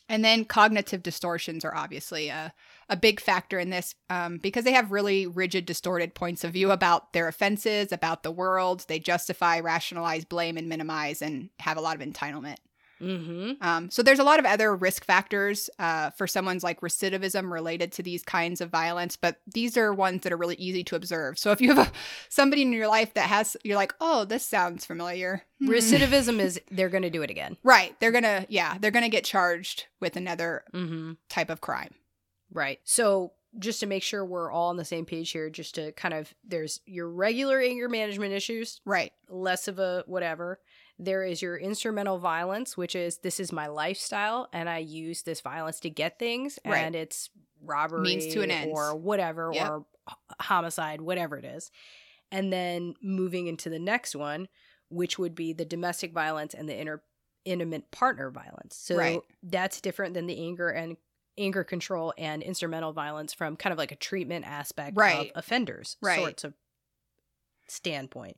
And 0.07 0.23
then 0.23 0.45
cognitive 0.45 1.01
distortions 1.01 1.65
are 1.65 1.75
obviously 1.75 2.29
a, 2.29 2.53
a 2.89 2.95
big 2.95 3.19
factor 3.19 3.57
in 3.57 3.71
this 3.71 3.95
um, 4.09 4.37
because 4.37 4.63
they 4.63 4.73
have 4.73 4.91
really 4.91 5.25
rigid, 5.25 5.65
distorted 5.65 6.13
points 6.13 6.43
of 6.43 6.53
view 6.53 6.71
about 6.71 7.13
their 7.13 7.27
offenses, 7.27 7.91
about 7.91 8.21
the 8.21 8.31
world. 8.31 8.85
They 8.87 8.99
justify, 8.99 9.59
rationalize, 9.59 10.23
blame, 10.25 10.57
and 10.57 10.69
minimize, 10.69 11.21
and 11.21 11.49
have 11.59 11.77
a 11.77 11.81
lot 11.81 11.99
of 11.99 12.07
entitlement. 12.07 12.57
Mm-hmm. 13.01 13.51
Um, 13.61 13.89
so 13.89 14.01
there's 14.01 14.19
a 14.19 14.23
lot 14.23 14.39
of 14.39 14.45
other 14.45 14.75
risk 14.75 15.03
factors 15.05 15.69
uh, 15.79 16.11
for 16.11 16.27
someone's 16.27 16.63
like 16.63 16.81
recidivism 16.81 17.51
related 17.51 17.91
to 17.93 18.03
these 18.03 18.23
kinds 18.23 18.61
of 18.61 18.69
violence, 18.69 19.17
but 19.17 19.37
these 19.47 19.77
are 19.77 19.93
ones 19.93 20.21
that 20.23 20.31
are 20.31 20.37
really 20.37 20.55
easy 20.55 20.83
to 20.85 20.95
observe. 20.95 21.37
So 21.37 21.51
if 21.51 21.59
you 21.61 21.73
have 21.73 21.87
a, 21.87 21.91
somebody 22.29 22.61
in 22.61 22.71
your 22.73 22.87
life 22.87 23.13
that 23.15 23.27
has, 23.27 23.57
you're 23.63 23.75
like, 23.75 23.93
oh, 23.99 24.25
this 24.25 24.43
sounds 24.45 24.85
familiar. 24.85 25.43
Hmm. 25.59 25.69
Recidivism 25.69 26.39
is 26.39 26.59
they're 26.71 26.89
going 26.89 27.03
to 27.03 27.09
do 27.09 27.21
it 27.21 27.29
again. 27.29 27.57
Right. 27.63 27.99
They're 27.99 28.11
gonna, 28.11 28.45
yeah, 28.49 28.77
they're 28.79 28.91
gonna 28.91 29.09
get 29.09 29.23
charged 29.23 29.85
with 29.99 30.15
another 30.15 30.63
Mm-hmm. 30.73 31.13
type 31.29 31.49
of 31.49 31.61
crime. 31.61 31.93
Right. 32.51 32.79
So 32.83 33.33
just 33.57 33.79
to 33.79 33.85
make 33.85 34.03
sure 34.03 34.23
we're 34.25 34.51
all 34.51 34.69
on 34.69 34.77
the 34.77 34.83
same 34.85 35.05
page 35.05 35.31
here, 35.31 35.49
just 35.49 35.75
to 35.75 35.91
kind 35.93 36.13
of 36.13 36.33
there's 36.45 36.81
your 36.85 37.09
regular 37.09 37.59
anger 37.61 37.87
management 37.87 38.33
issues, 38.33 38.81
Right. 38.85 39.13
less 39.29 39.67
of 39.67 39.79
a 39.79 40.03
whatever. 40.07 40.59
There 40.97 41.23
is 41.23 41.41
your 41.41 41.57
instrumental 41.57 42.17
violence, 42.19 42.77
which 42.77 42.95
is 42.95 43.17
this 43.17 43.39
is 43.39 43.51
my 43.51 43.67
lifestyle 43.67 44.47
and 44.53 44.69
I 44.69 44.77
use 44.77 45.23
this 45.23 45.41
violence 45.41 45.79
to 45.81 45.89
get 45.89 46.19
things 46.19 46.57
Right. 46.65 46.77
and 46.83 46.95
it's 46.95 47.29
robbery 47.61 48.01
Means 48.01 48.27
to 48.33 48.41
an 48.41 48.51
end. 48.51 48.71
or 48.71 48.95
whatever 48.95 49.51
Yep. 49.53 49.69
or 49.69 49.85
homicide, 50.39 51.01
whatever 51.01 51.37
it 51.37 51.45
is. 51.45 51.69
And 52.31 52.51
then 52.53 52.95
moving 53.01 53.47
into 53.47 53.69
the 53.69 53.79
next 53.79 54.15
one, 54.15 54.47
which 54.89 55.19
would 55.19 55.35
be 55.35 55.51
the 55.51 55.65
domestic 55.65 56.13
violence 56.13 56.53
and 56.53 56.69
the 56.69 56.79
inter- 56.79 57.03
intimate 57.43 57.91
partner 57.91 58.29
violence. 58.31 58.75
So 58.77 58.95
Right. 58.97 59.19
that's 59.43 59.81
different 59.81 60.13
than 60.13 60.27
the 60.27 60.39
anger 60.39 60.69
and 60.69 60.95
anger 61.37 61.63
control 61.65 62.13
and 62.17 62.41
instrumental 62.41 62.93
violence 62.93 63.33
from 63.33 63.57
kind 63.57 63.73
of 63.73 63.77
like 63.77 63.91
a 63.91 63.95
treatment 63.97 64.45
aspect 64.45 64.95
Right. 64.95 65.31
of 65.31 65.37
offenders 65.43 65.97
Right. 66.01 66.19
sorts 66.19 66.43
of 66.45 66.53
standpoint. 67.67 68.37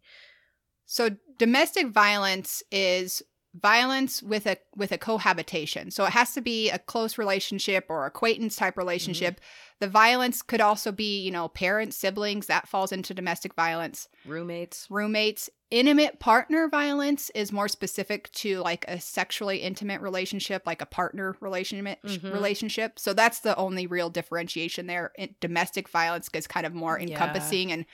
So 0.88 1.09
domestic 1.38 1.88
violence 1.88 2.63
is 2.71 3.21
violence 3.53 4.21
with 4.21 4.45
a 4.45 4.57
with 4.75 4.91
a 4.91 4.97
cohabitation. 4.97 5.89
So 5.91 6.05
it 6.05 6.11
has 6.11 6.33
to 6.33 6.41
be 6.41 6.69
a 6.69 6.77
close 6.79 7.17
relationship 7.17 7.85
or 7.89 8.05
acquaintance 8.05 8.55
type 8.55 8.77
relationship. 8.77 9.41
The 9.79 9.88
violence 9.88 10.41
could 10.41 10.61
also 10.61 10.91
be, 10.91 11.21
you 11.21 11.31
know, 11.31 11.47
parents, 11.49 11.97
siblings, 11.97 12.47
that 12.47 12.67
falls 12.67 12.91
into 12.91 13.13
domestic 13.13 13.53
violence. 13.55 14.07
Roommates. 14.25 14.88
Roommates, 14.89 15.49
intimate 15.71 16.19
partner 16.19 16.69
violence 16.69 17.29
is 17.31 17.51
more 17.51 17.67
specific 17.67 18.31
to 18.33 18.59
like 18.59 18.85
a 18.88 18.99
sexually 18.99 19.57
intimate 19.57 20.01
relationship, 20.01 20.63
like 20.65 20.81
a 20.81 20.85
partner 20.85 21.35
relationship 21.41 21.99
Mhm. 22.03 22.31
relationship. 22.31 22.99
So 22.99 23.13
that's 23.13 23.39
the 23.39 23.55
only 23.55 23.88
real 23.88 24.09
differentiation 24.09 24.88
there. 24.88 25.11
In- 25.17 25.35
domestic 25.41 25.89
violence 25.89 26.29
is 26.33 26.47
kind 26.47 26.65
of 26.65 26.73
more 26.73 26.97
Yeah. 26.99 27.07
encompassing 27.07 27.71
and 27.71 27.85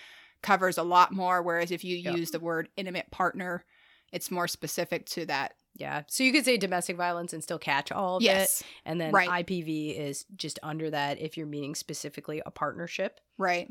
covers 0.43 0.77
a 0.77 0.83
lot 0.83 1.11
more 1.11 1.41
whereas 1.41 1.71
if 1.71 1.83
you 1.83 1.97
Yep. 1.97 2.17
use 2.17 2.31
the 2.31 2.39
word 2.39 2.69
intimate 2.77 3.09
partner, 3.09 3.65
it's 4.11 4.29
more 4.29 4.47
specific 4.47 5.05
to 5.07 5.25
that. 5.25 5.55
Yeah. 5.75 6.03
So 6.07 6.23
you 6.23 6.31
could 6.31 6.45
say 6.45 6.57
domestic 6.57 6.95
violence 6.97 7.33
and 7.33 7.41
still 7.41 7.57
catch 7.57 7.91
all 7.91 8.17
of 8.17 8.21
it. 8.21 8.25
yes. 8.25 8.63
And 8.85 9.01
then 9.01 9.11
Right. 9.11 9.27
IPV 9.45 9.97
is 9.97 10.25
just 10.35 10.59
under 10.61 10.91
that 10.91 11.19
if 11.19 11.35
you're 11.35 11.47
meaning 11.47 11.73
specifically 11.73 12.43
a 12.45 12.51
partnership. 12.51 13.19
Right. 13.39 13.67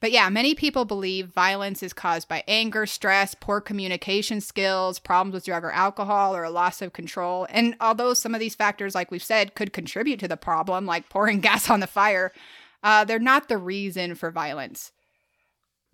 But 0.00 0.12
yeah, 0.12 0.30
many 0.30 0.54
people 0.54 0.86
believe 0.86 1.26
violence 1.28 1.82
is 1.82 1.92
caused 1.92 2.26
by 2.26 2.42
anger, 2.48 2.86
stress, 2.86 3.34
poor 3.34 3.60
communication 3.60 4.40
skills, 4.40 4.98
problems 4.98 5.34
with 5.34 5.44
drug 5.44 5.62
or 5.62 5.70
alcohol, 5.72 6.34
or 6.34 6.42
a 6.42 6.50
loss 6.50 6.80
of 6.80 6.94
control. 6.94 7.46
And 7.50 7.76
although 7.80 8.14
some 8.14 8.34
of 8.34 8.40
these 8.40 8.54
factors, 8.54 8.94
like 8.94 9.10
we've 9.10 9.22
said, 9.22 9.54
could 9.54 9.74
contribute 9.74 10.18
to 10.20 10.28
the 10.28 10.38
problem, 10.38 10.86
like 10.86 11.10
pouring 11.10 11.40
gas 11.48 11.68
on 11.68 11.80
the 11.80 11.86
fire, 11.86 12.32
uh, 12.82 13.04
they're 13.04 13.18
not 13.18 13.48
the 13.48 13.58
reason 13.58 14.14
for 14.14 14.30
violence. 14.30 14.90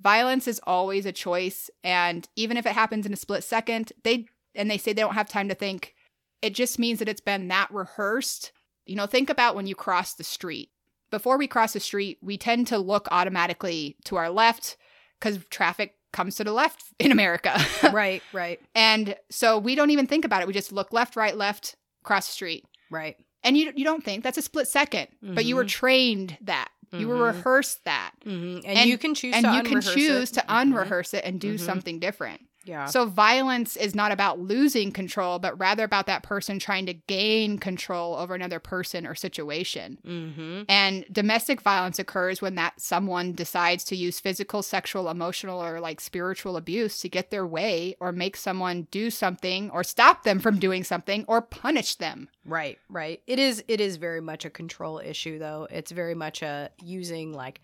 Violence 0.01 0.47
is 0.47 0.61
always 0.67 1.07
a 1.07 1.13
choice, 1.13 1.71
and 1.83 2.29
even 2.37 2.57
if 2.57 2.67
it 2.67 2.73
happens 2.73 3.07
in 3.07 3.13
a 3.13 3.17
split 3.17 3.43
second, 3.45 3.93
they 4.05 4.27
and 4.55 4.71
they 4.71 4.79
say 4.79 4.93
they 4.93 5.03
don't 5.03 5.15
have 5.15 5.29
time 5.29 5.49
to 5.49 5.55
think. 5.55 5.95
It 6.43 6.55
just 6.55 6.79
means 6.79 6.99
that 6.99 7.09
it's 7.09 7.21
been 7.21 7.49
that 7.49 7.71
rehearsed. 7.73 8.53
You 8.85 8.95
know, 8.97 9.07
think 9.07 9.31
about 9.31 9.55
when 9.57 9.67
you 9.67 9.75
cross 9.75 10.15
the 10.15 10.25
street 10.25 10.71
before 11.11 11.39
we 11.39 11.47
cross 11.47 11.73
the 11.73 11.81
street, 11.81 12.19
we 12.23 12.37
tend 12.37 12.67
to 12.69 12.79
look 12.79 13.09
automatically 13.11 13.97
to 14.05 14.17
our 14.17 14.29
left 14.31 14.77
because 15.19 15.39
traffic 15.51 15.95
comes 16.13 16.37
to 16.37 16.45
the 16.45 16.53
left 16.53 16.85
in 16.99 17.11
America. 17.13 17.59
right, 17.93 18.23
right, 18.33 18.61
and 18.75 19.17
so 19.31 19.59
we 19.59 19.75
don't 19.75 19.91
even 19.91 20.07
think 20.07 20.25
about 20.25 20.43
it. 20.43 20.47
We 20.47 20.53
just 20.55 20.73
look 20.73 20.93
left, 20.93 21.17
right, 21.17 21.37
left, 21.37 21.77
cross 22.03 22.27
the 22.27 22.33
street. 22.33 22.65
right. 22.91 23.17
And 23.43 23.57
you 23.57 23.73
you 23.77 23.85
don't 23.85 24.03
think 24.03 24.25
that's 24.25 24.39
a 24.39 24.43
split 24.43 24.67
2nd 24.67 25.07
but 25.23 25.45
you 25.45 25.55
were 25.57 25.65
Mhm. 25.65 25.69
trained 25.69 26.39
that. 26.43 26.69
You 26.93 27.09
were 27.09 27.17
Mhm. 27.17 27.35
rehearsed 27.37 27.85
that. 27.85 28.13
Mm-hmm. 28.25 28.57
And, 28.67 28.79
And- 28.79 28.89
you 28.91 28.97
can 28.99 29.15
choose 29.15 29.35
And 29.35 29.45
to 29.45 29.53
you 29.55 29.63
can 29.63 29.79
unrehearse 29.79 29.95
choose 29.95 30.31
it. 30.31 30.35
to 30.35 30.41
Mhm. 30.43 30.73
unrehearse 30.73 31.15
it 31.15 31.25
and 31.25 31.41
do 31.41 31.55
Mhm. 31.55 31.61
something 31.61 31.99
different. 31.99 32.43
Yeah. 32.67 32.87
So 32.87 33.07
violence 33.07 33.77
is 33.77 33.95
not 33.95 34.13
about 34.13 34.41
losing 34.41 34.91
control, 34.91 35.39
but 35.39 35.59
rather 35.59 35.85
about 35.85 36.07
that 36.07 36.23
person 36.23 36.59
trying 36.59 36.87
to 36.87 36.95
gain 36.95 37.59
control 37.59 38.17
over 38.17 38.35
another 38.35 38.59
person 38.59 39.07
or 39.07 39.15
situation. 39.15 39.99
mm-hmm. 40.05 40.63
And 40.69 41.05
domestic 41.11 41.61
violence 41.61 41.99
occurs 41.99 42.43
when 42.43 42.57
that 42.57 42.81
someone 42.81 43.33
decides 43.33 43.85
to 43.85 43.97
use 43.97 44.19
physical, 44.19 44.63
sexual, 44.63 45.09
emotional, 45.09 45.63
or 45.63 45.81
like 45.81 46.01
spiritual 46.01 46.57
abuse 46.57 47.01
to 47.01 47.09
get 47.09 47.31
their 47.31 47.47
way 47.47 47.97
or 48.01 48.13
make 48.13 48.37
someone 48.37 48.89
do 48.91 49.11
something 49.11 49.71
or 49.71 49.85
stop 49.85 50.25
them 50.25 50.41
from 50.41 50.59
doing 50.59 50.83
something 50.83 51.25
or 51.29 51.41
punish 51.41 51.95
them. 51.95 52.29
Right, 52.45 52.79
right. 52.89 53.23
It 53.27 53.39
is 53.39 53.63
it 53.69 53.81
is 53.81 53.97
very 53.97 54.21
much 54.21 54.45
a 54.45 54.51
control 54.51 54.99
issue 54.99 55.39
though. 55.39 55.69
It's 55.71 55.93
very 55.93 56.15
much 56.15 56.43
a 56.43 56.71
using 56.83 57.33
like 57.33 57.61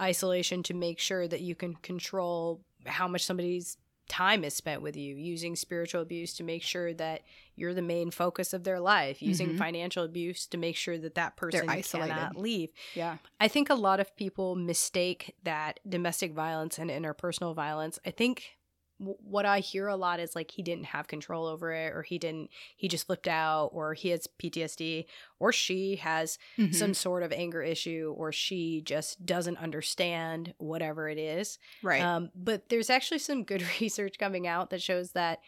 isolation 0.00 0.62
to 0.64 0.74
make 0.74 0.98
sure 0.98 1.26
that 1.26 1.40
you 1.40 1.54
can 1.54 1.74
control 1.76 2.60
how 2.84 3.08
much 3.08 3.24
somebody's 3.24 3.76
time 4.08 4.44
is 4.44 4.54
spent 4.54 4.82
with 4.82 4.96
you, 4.96 5.16
using 5.16 5.56
spiritual 5.56 6.02
abuse 6.02 6.34
to 6.34 6.44
make 6.44 6.62
sure 6.62 6.92
that 6.94 7.22
you're 7.54 7.74
the 7.74 7.82
main 7.82 8.10
focus 8.10 8.52
of 8.52 8.64
their 8.64 8.78
life, 8.80 9.20
using 9.22 9.50
Mhm. 9.54 9.58
financial 9.58 10.04
abuse 10.04 10.46
to 10.46 10.58
make 10.58 10.76
sure 10.76 10.98
that 10.98 11.14
that 11.14 11.36
person 11.36 11.66
cannot 12.08 12.36
leave. 12.36 12.70
Yeah. 12.94 13.18
I 13.40 13.48
think 13.48 13.70
a 13.70 13.74
lot 13.74 13.98
of 14.00 14.14
people 14.16 14.54
mistake 14.54 15.34
that 15.42 15.80
domestic 15.88 16.32
violence 16.32 16.78
and 16.78 16.90
interpersonal 16.90 17.54
violence. 17.54 17.98
I 18.04 18.10
think 18.10 18.55
what 18.98 19.44
I 19.44 19.60
hear 19.60 19.88
a 19.88 19.96
lot 19.96 20.20
is 20.20 20.34
like 20.34 20.50
he 20.50 20.62
didn't 20.62 20.86
have 20.86 21.06
control 21.06 21.46
over 21.46 21.70
it, 21.72 21.92
or 21.92 22.02
he 22.02 22.18
didn't, 22.18 22.50
he 22.76 22.88
just 22.88 23.06
flipped 23.06 23.28
out, 23.28 23.66
or 23.72 23.92
he 23.94 24.08
has 24.08 24.26
PTSD, 24.26 25.04
or 25.38 25.52
she 25.52 25.96
has 25.96 26.38
Mm-hmm. 26.58 26.72
some 26.72 26.94
sort 26.94 27.22
of 27.22 27.32
anger 27.32 27.62
issue, 27.62 28.14
or 28.16 28.32
she 28.32 28.80
just 28.80 29.26
doesn't 29.26 29.58
understand 29.58 30.54
whatever 30.58 31.08
it 31.08 31.18
is. 31.18 31.58
right. 31.82 32.00
Um, 32.02 32.30
but 32.34 32.68
there's 32.70 32.88
actually 32.90 33.18
some 33.18 33.44
good 33.44 33.62
research 33.80 34.18
coming 34.18 34.46
out 34.46 34.70
that 34.70 34.80
shows 34.82 35.12
that 35.12 35.40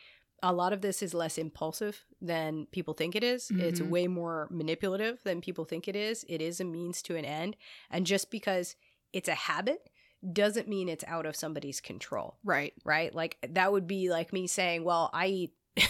a 0.42 0.52
lot 0.52 0.72
of 0.72 0.82
this 0.82 1.02
is 1.02 1.14
less 1.14 1.36
impulsive 1.36 2.04
than 2.20 2.66
people 2.70 2.94
think 2.94 3.16
it 3.16 3.24
is. 3.24 3.50
It's 3.50 3.80
Mhm. 3.80 3.88
way 3.88 4.06
more 4.06 4.46
manipulative 4.50 5.20
than 5.24 5.40
people 5.40 5.64
think 5.64 5.88
it 5.88 5.96
is. 5.96 6.24
It 6.28 6.40
is 6.40 6.60
a 6.60 6.64
means 6.64 7.02
to 7.02 7.16
an 7.16 7.24
end. 7.24 7.56
And 7.90 8.06
just 8.06 8.30
because 8.30 8.76
it's 9.12 9.28
a 9.28 9.34
habit 9.34 9.88
doesn't 10.32 10.68
mean 10.68 10.88
it's 10.88 11.04
out 11.06 11.26
of 11.26 11.36
somebody's 11.36 11.80
control, 11.80 12.36
right. 12.44 12.74
right? 12.84 13.14
Like 13.14 13.38
that 13.48 13.72
would 13.72 13.86
be 13.86 14.10
like 14.10 14.32
me 14.32 14.46
saying, 14.46 14.84
well, 14.84 15.10
I 15.12 15.26
eat 15.26 15.52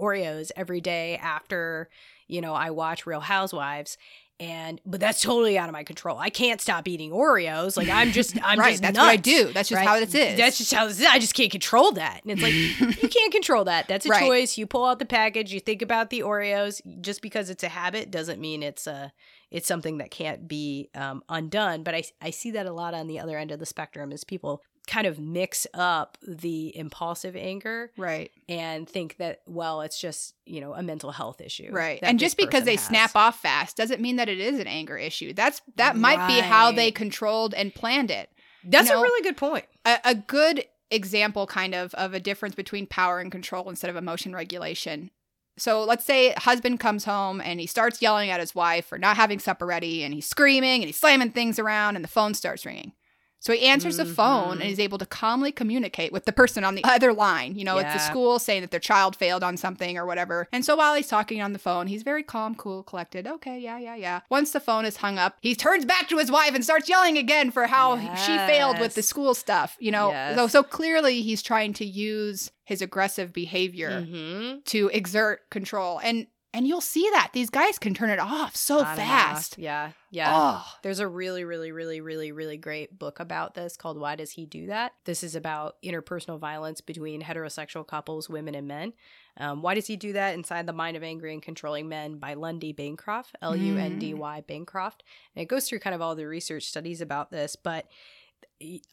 Oreos 0.00 0.50
every 0.56 0.80
day 0.80 1.16
after, 1.16 1.88
you 2.26 2.40
know, 2.40 2.54
I 2.54 2.70
watch 2.70 3.06
Real 3.06 3.20
Housewives 3.20 3.98
and 4.38 4.80
but 4.84 5.00
that's 5.00 5.22
totally 5.22 5.56
out 5.58 5.68
of 5.68 5.72
my 5.72 5.82
control. 5.84 6.18
I 6.18 6.28
can't 6.30 6.60
stop 6.60 6.86
eating 6.88 7.10
Oreos. 7.10 7.76
Like 7.76 7.88
I'm 7.88 8.12
just 8.12 8.36
I'm 8.44 8.58
right. 8.58 8.70
just 8.70 8.82
That's 8.82 8.94
nuts, 8.96 9.04
what 9.06 9.10
I 9.12 9.16
do. 9.16 9.52
That's 9.52 9.68
just 9.70 9.76
right? 9.78 9.86
how 9.88 9.98
this 9.98 10.14
is. 10.14 10.36
That's 10.36 10.58
just 10.58 10.72
how 10.74 10.86
this 10.86 11.00
is. 11.00 11.06
I 11.06 11.18
just 11.18 11.34
can't 11.34 11.50
control 11.50 11.92
that. 11.92 12.20
And 12.22 12.32
it's 12.32 12.42
like 12.42 12.52
you 13.02 13.08
can't 13.08 13.32
control 13.32 13.64
that. 13.64 13.88
That's 13.88 14.04
a 14.06 14.10
Right. 14.10 14.20
choice. 14.26 14.58
You 14.58 14.66
pull 14.66 14.84
out 14.84 14.98
the 14.98 15.06
package. 15.06 15.52
You 15.52 15.60
think 15.60 15.80
about 15.82 16.10
the 16.10 16.20
Oreos. 16.20 16.80
Just 17.00 17.22
because 17.22 17.48
it's 17.50 17.64
a 17.64 17.68
habit 17.68 18.10
doesn't 18.10 18.40
mean 18.40 18.62
it's 18.62 18.86
a 18.86 19.12
it's 19.50 19.68
something 19.68 19.98
that 19.98 20.10
can't 20.10 20.46
be 20.48 20.90
um, 20.94 21.22
undone. 21.28 21.82
But 21.82 21.94
I 21.94 22.02
I 22.20 22.30
see 22.30 22.50
that 22.52 22.66
a 22.66 22.72
lot 22.72 22.92
on 22.94 23.06
the 23.06 23.18
other 23.20 23.38
end 23.38 23.52
of 23.52 23.58
the 23.58 23.66
spectrum 23.66 24.12
is 24.12 24.24
people 24.24 24.60
kind 24.86 25.06
of 25.06 25.18
mix 25.18 25.66
up 25.74 26.16
the 26.26 26.76
impulsive 26.76 27.34
anger 27.34 27.90
right. 27.96 28.30
and 28.48 28.88
think 28.88 29.16
that 29.16 29.40
well 29.46 29.80
it's 29.80 30.00
just 30.00 30.34
you 30.44 30.60
know 30.60 30.74
a 30.74 30.82
mental 30.82 31.10
health 31.10 31.40
issue 31.40 31.70
Right. 31.70 31.98
And 32.02 32.18
just 32.18 32.36
because 32.36 32.64
they 32.64 32.76
has. 32.76 32.84
snap 32.84 33.16
off 33.16 33.40
fast 33.40 33.76
doesn't 33.76 34.00
mean 34.00 34.16
that 34.16 34.28
it 34.28 34.38
is 34.38 34.58
an 34.58 34.66
anger 34.66 34.96
issue. 34.96 35.32
That's 35.32 35.60
that 35.76 35.96
might 35.96 36.26
be 36.26 36.40
how 36.40 36.72
they 36.72 36.90
controlled 36.90 37.54
and 37.54 37.74
planned 37.74 38.10
it. 38.10 38.30
that's 38.64 38.88
know, 38.88 39.00
a 39.00 39.02
really 39.02 39.22
good 39.22 39.36
point 39.36 39.64
A, 39.84 39.98
a 40.04 40.14
good 40.14 40.64
example 40.90 41.46
kind 41.46 41.74
of 41.74 41.92
of 41.94 42.14
a 42.14 42.20
difference 42.20 42.54
between 42.54 42.86
power 42.86 43.18
and 43.18 43.32
control 43.32 43.68
instead 43.68 43.90
of 43.90 43.96
emotion 43.96 44.34
regulation. 44.34 45.10
So 45.58 45.84
let's 45.84 46.04
say 46.04 46.32
husband 46.36 46.80
comes 46.80 47.04
home 47.04 47.40
and 47.40 47.58
he 47.58 47.66
starts 47.66 48.02
yelling 48.02 48.30
at 48.30 48.40
his 48.40 48.54
wife 48.54 48.86
for 48.86 48.98
not 48.98 49.16
having 49.16 49.38
supper 49.38 49.66
ready 49.66 50.04
and 50.04 50.12
he's 50.12 50.26
screaming 50.26 50.82
and 50.82 50.84
he's 50.84 50.98
slamming 50.98 51.30
things 51.30 51.58
around 51.58 51.96
and 51.96 52.04
the 52.04 52.08
phone 52.08 52.34
starts 52.34 52.66
ringing. 52.66 52.92
So 53.38 53.52
he 53.52 53.60
answers 53.66 53.98
the 53.98 54.04
phone 54.04 54.52
and 54.54 54.62
Mhm. 54.62 54.66
he's 54.66 54.80
able 54.80 54.98
to 54.98 55.06
calmly 55.06 55.52
communicate 55.52 56.12
with 56.12 56.24
the 56.24 56.32
person 56.32 56.64
on 56.64 56.74
the 56.74 56.82
other 56.84 57.12
line. 57.12 57.54
You 57.56 57.64
know, 57.64 57.78
it's 57.78 57.92
the 57.92 57.98
school 58.00 58.38
saying 58.38 58.62
that 58.62 58.70
their 58.70 58.80
child 58.80 59.14
failed 59.14 59.44
on 59.44 59.56
something 59.56 59.96
or 59.96 60.04
whatever. 60.06 60.48
And 60.52 60.64
so 60.64 60.74
while 60.74 60.94
he's 60.94 61.06
talking 61.06 61.40
on 61.40 61.52
the 61.52 61.58
phone, 61.58 61.86
he's 61.86 62.02
very 62.02 62.22
calm, 62.22 62.54
cool, 62.54 62.82
collected. 62.82 63.26
Okay, 63.26 63.58
yeah, 63.58 63.78
yeah, 63.78 63.94
yeah. 63.94 64.20
Once 64.30 64.50
the 64.50 64.60
phone 64.60 64.84
is 64.84 64.96
hung 64.96 65.18
up, 65.18 65.36
he 65.42 65.54
turns 65.54 65.84
back 65.84 66.08
to 66.08 66.18
his 66.18 66.30
wife 66.30 66.54
and 66.54 66.64
starts 66.64 66.88
yelling 66.88 67.16
again 67.18 67.50
for 67.50 67.66
how 67.66 67.96
she 68.16 68.36
failed 68.36 68.80
with 68.80 68.94
the 68.94 69.02
school 69.02 69.34
stuff. 69.34 69.76
You 69.78 69.92
know, 69.92 70.10
Yes. 70.10 70.36
so, 70.36 70.48
so 70.48 70.62
clearly 70.62 71.22
he's 71.22 71.42
trying 71.42 71.72
to 71.74 71.84
use 71.84 72.50
his 72.64 72.82
aggressive 72.82 73.32
behavior 73.32 74.02
mm-hmm. 74.02 74.58
to 74.64 74.88
exert 74.88 75.48
control. 75.50 76.00
And 76.02 76.26
and 76.56 76.66
you'll 76.66 76.80
see 76.80 77.06
that 77.12 77.30
these 77.34 77.50
guys 77.50 77.78
can 77.78 77.92
turn 77.92 78.08
it 78.08 78.18
off 78.18 78.56
so 78.56 78.78
fast. 78.82 79.58
yeah 79.58 79.90
yeah 80.10 80.32
Oh, 80.34 80.66
There's 80.82 81.00
a 81.00 81.06
really, 81.06 81.44
really, 81.44 81.70
really, 81.70 82.00
really, 82.00 82.32
really 82.32 82.56
great 82.56 82.98
book 82.98 83.20
about 83.20 83.54
this 83.54 83.76
called 83.76 83.98
Why 83.98 84.16
Does 84.16 84.30
He 84.30 84.46
Do 84.46 84.68
That? 84.68 84.92
This 85.04 85.22
is 85.22 85.34
about 85.34 85.76
interpersonal 85.84 86.38
violence 86.40 86.80
between 86.80 87.20
heterosexual 87.22 87.86
couples, 87.86 88.30
women 88.30 88.54
and 88.54 88.66
men. 88.66 88.94
Um, 89.36 89.60
Why 89.60 89.74
Does 89.74 89.86
He 89.86 89.96
Do 89.96 90.14
That? 90.14 90.32
Inside 90.34 90.66
the 90.66 90.72
Mind 90.72 90.96
of 90.96 91.02
Angry 91.02 91.34
and 91.34 91.42
Controlling 91.42 91.88
Men 91.90 92.16
by 92.16 92.32
Lundy 92.32 92.72
Bancroft, 92.72 93.36
L 93.42 93.54
U 93.54 93.76
N 93.76 93.98
D 93.98 94.14
Y 94.14 94.40
Bancroft. 94.48 95.04
And 95.34 95.42
it 95.42 95.46
goes 95.48 95.68
through 95.68 95.80
kind 95.80 95.94
of 95.94 96.00
all 96.00 96.14
the 96.16 96.26
research 96.26 96.64
studies 96.64 97.02
about 97.02 97.30
this. 97.30 97.54
But 97.54 97.86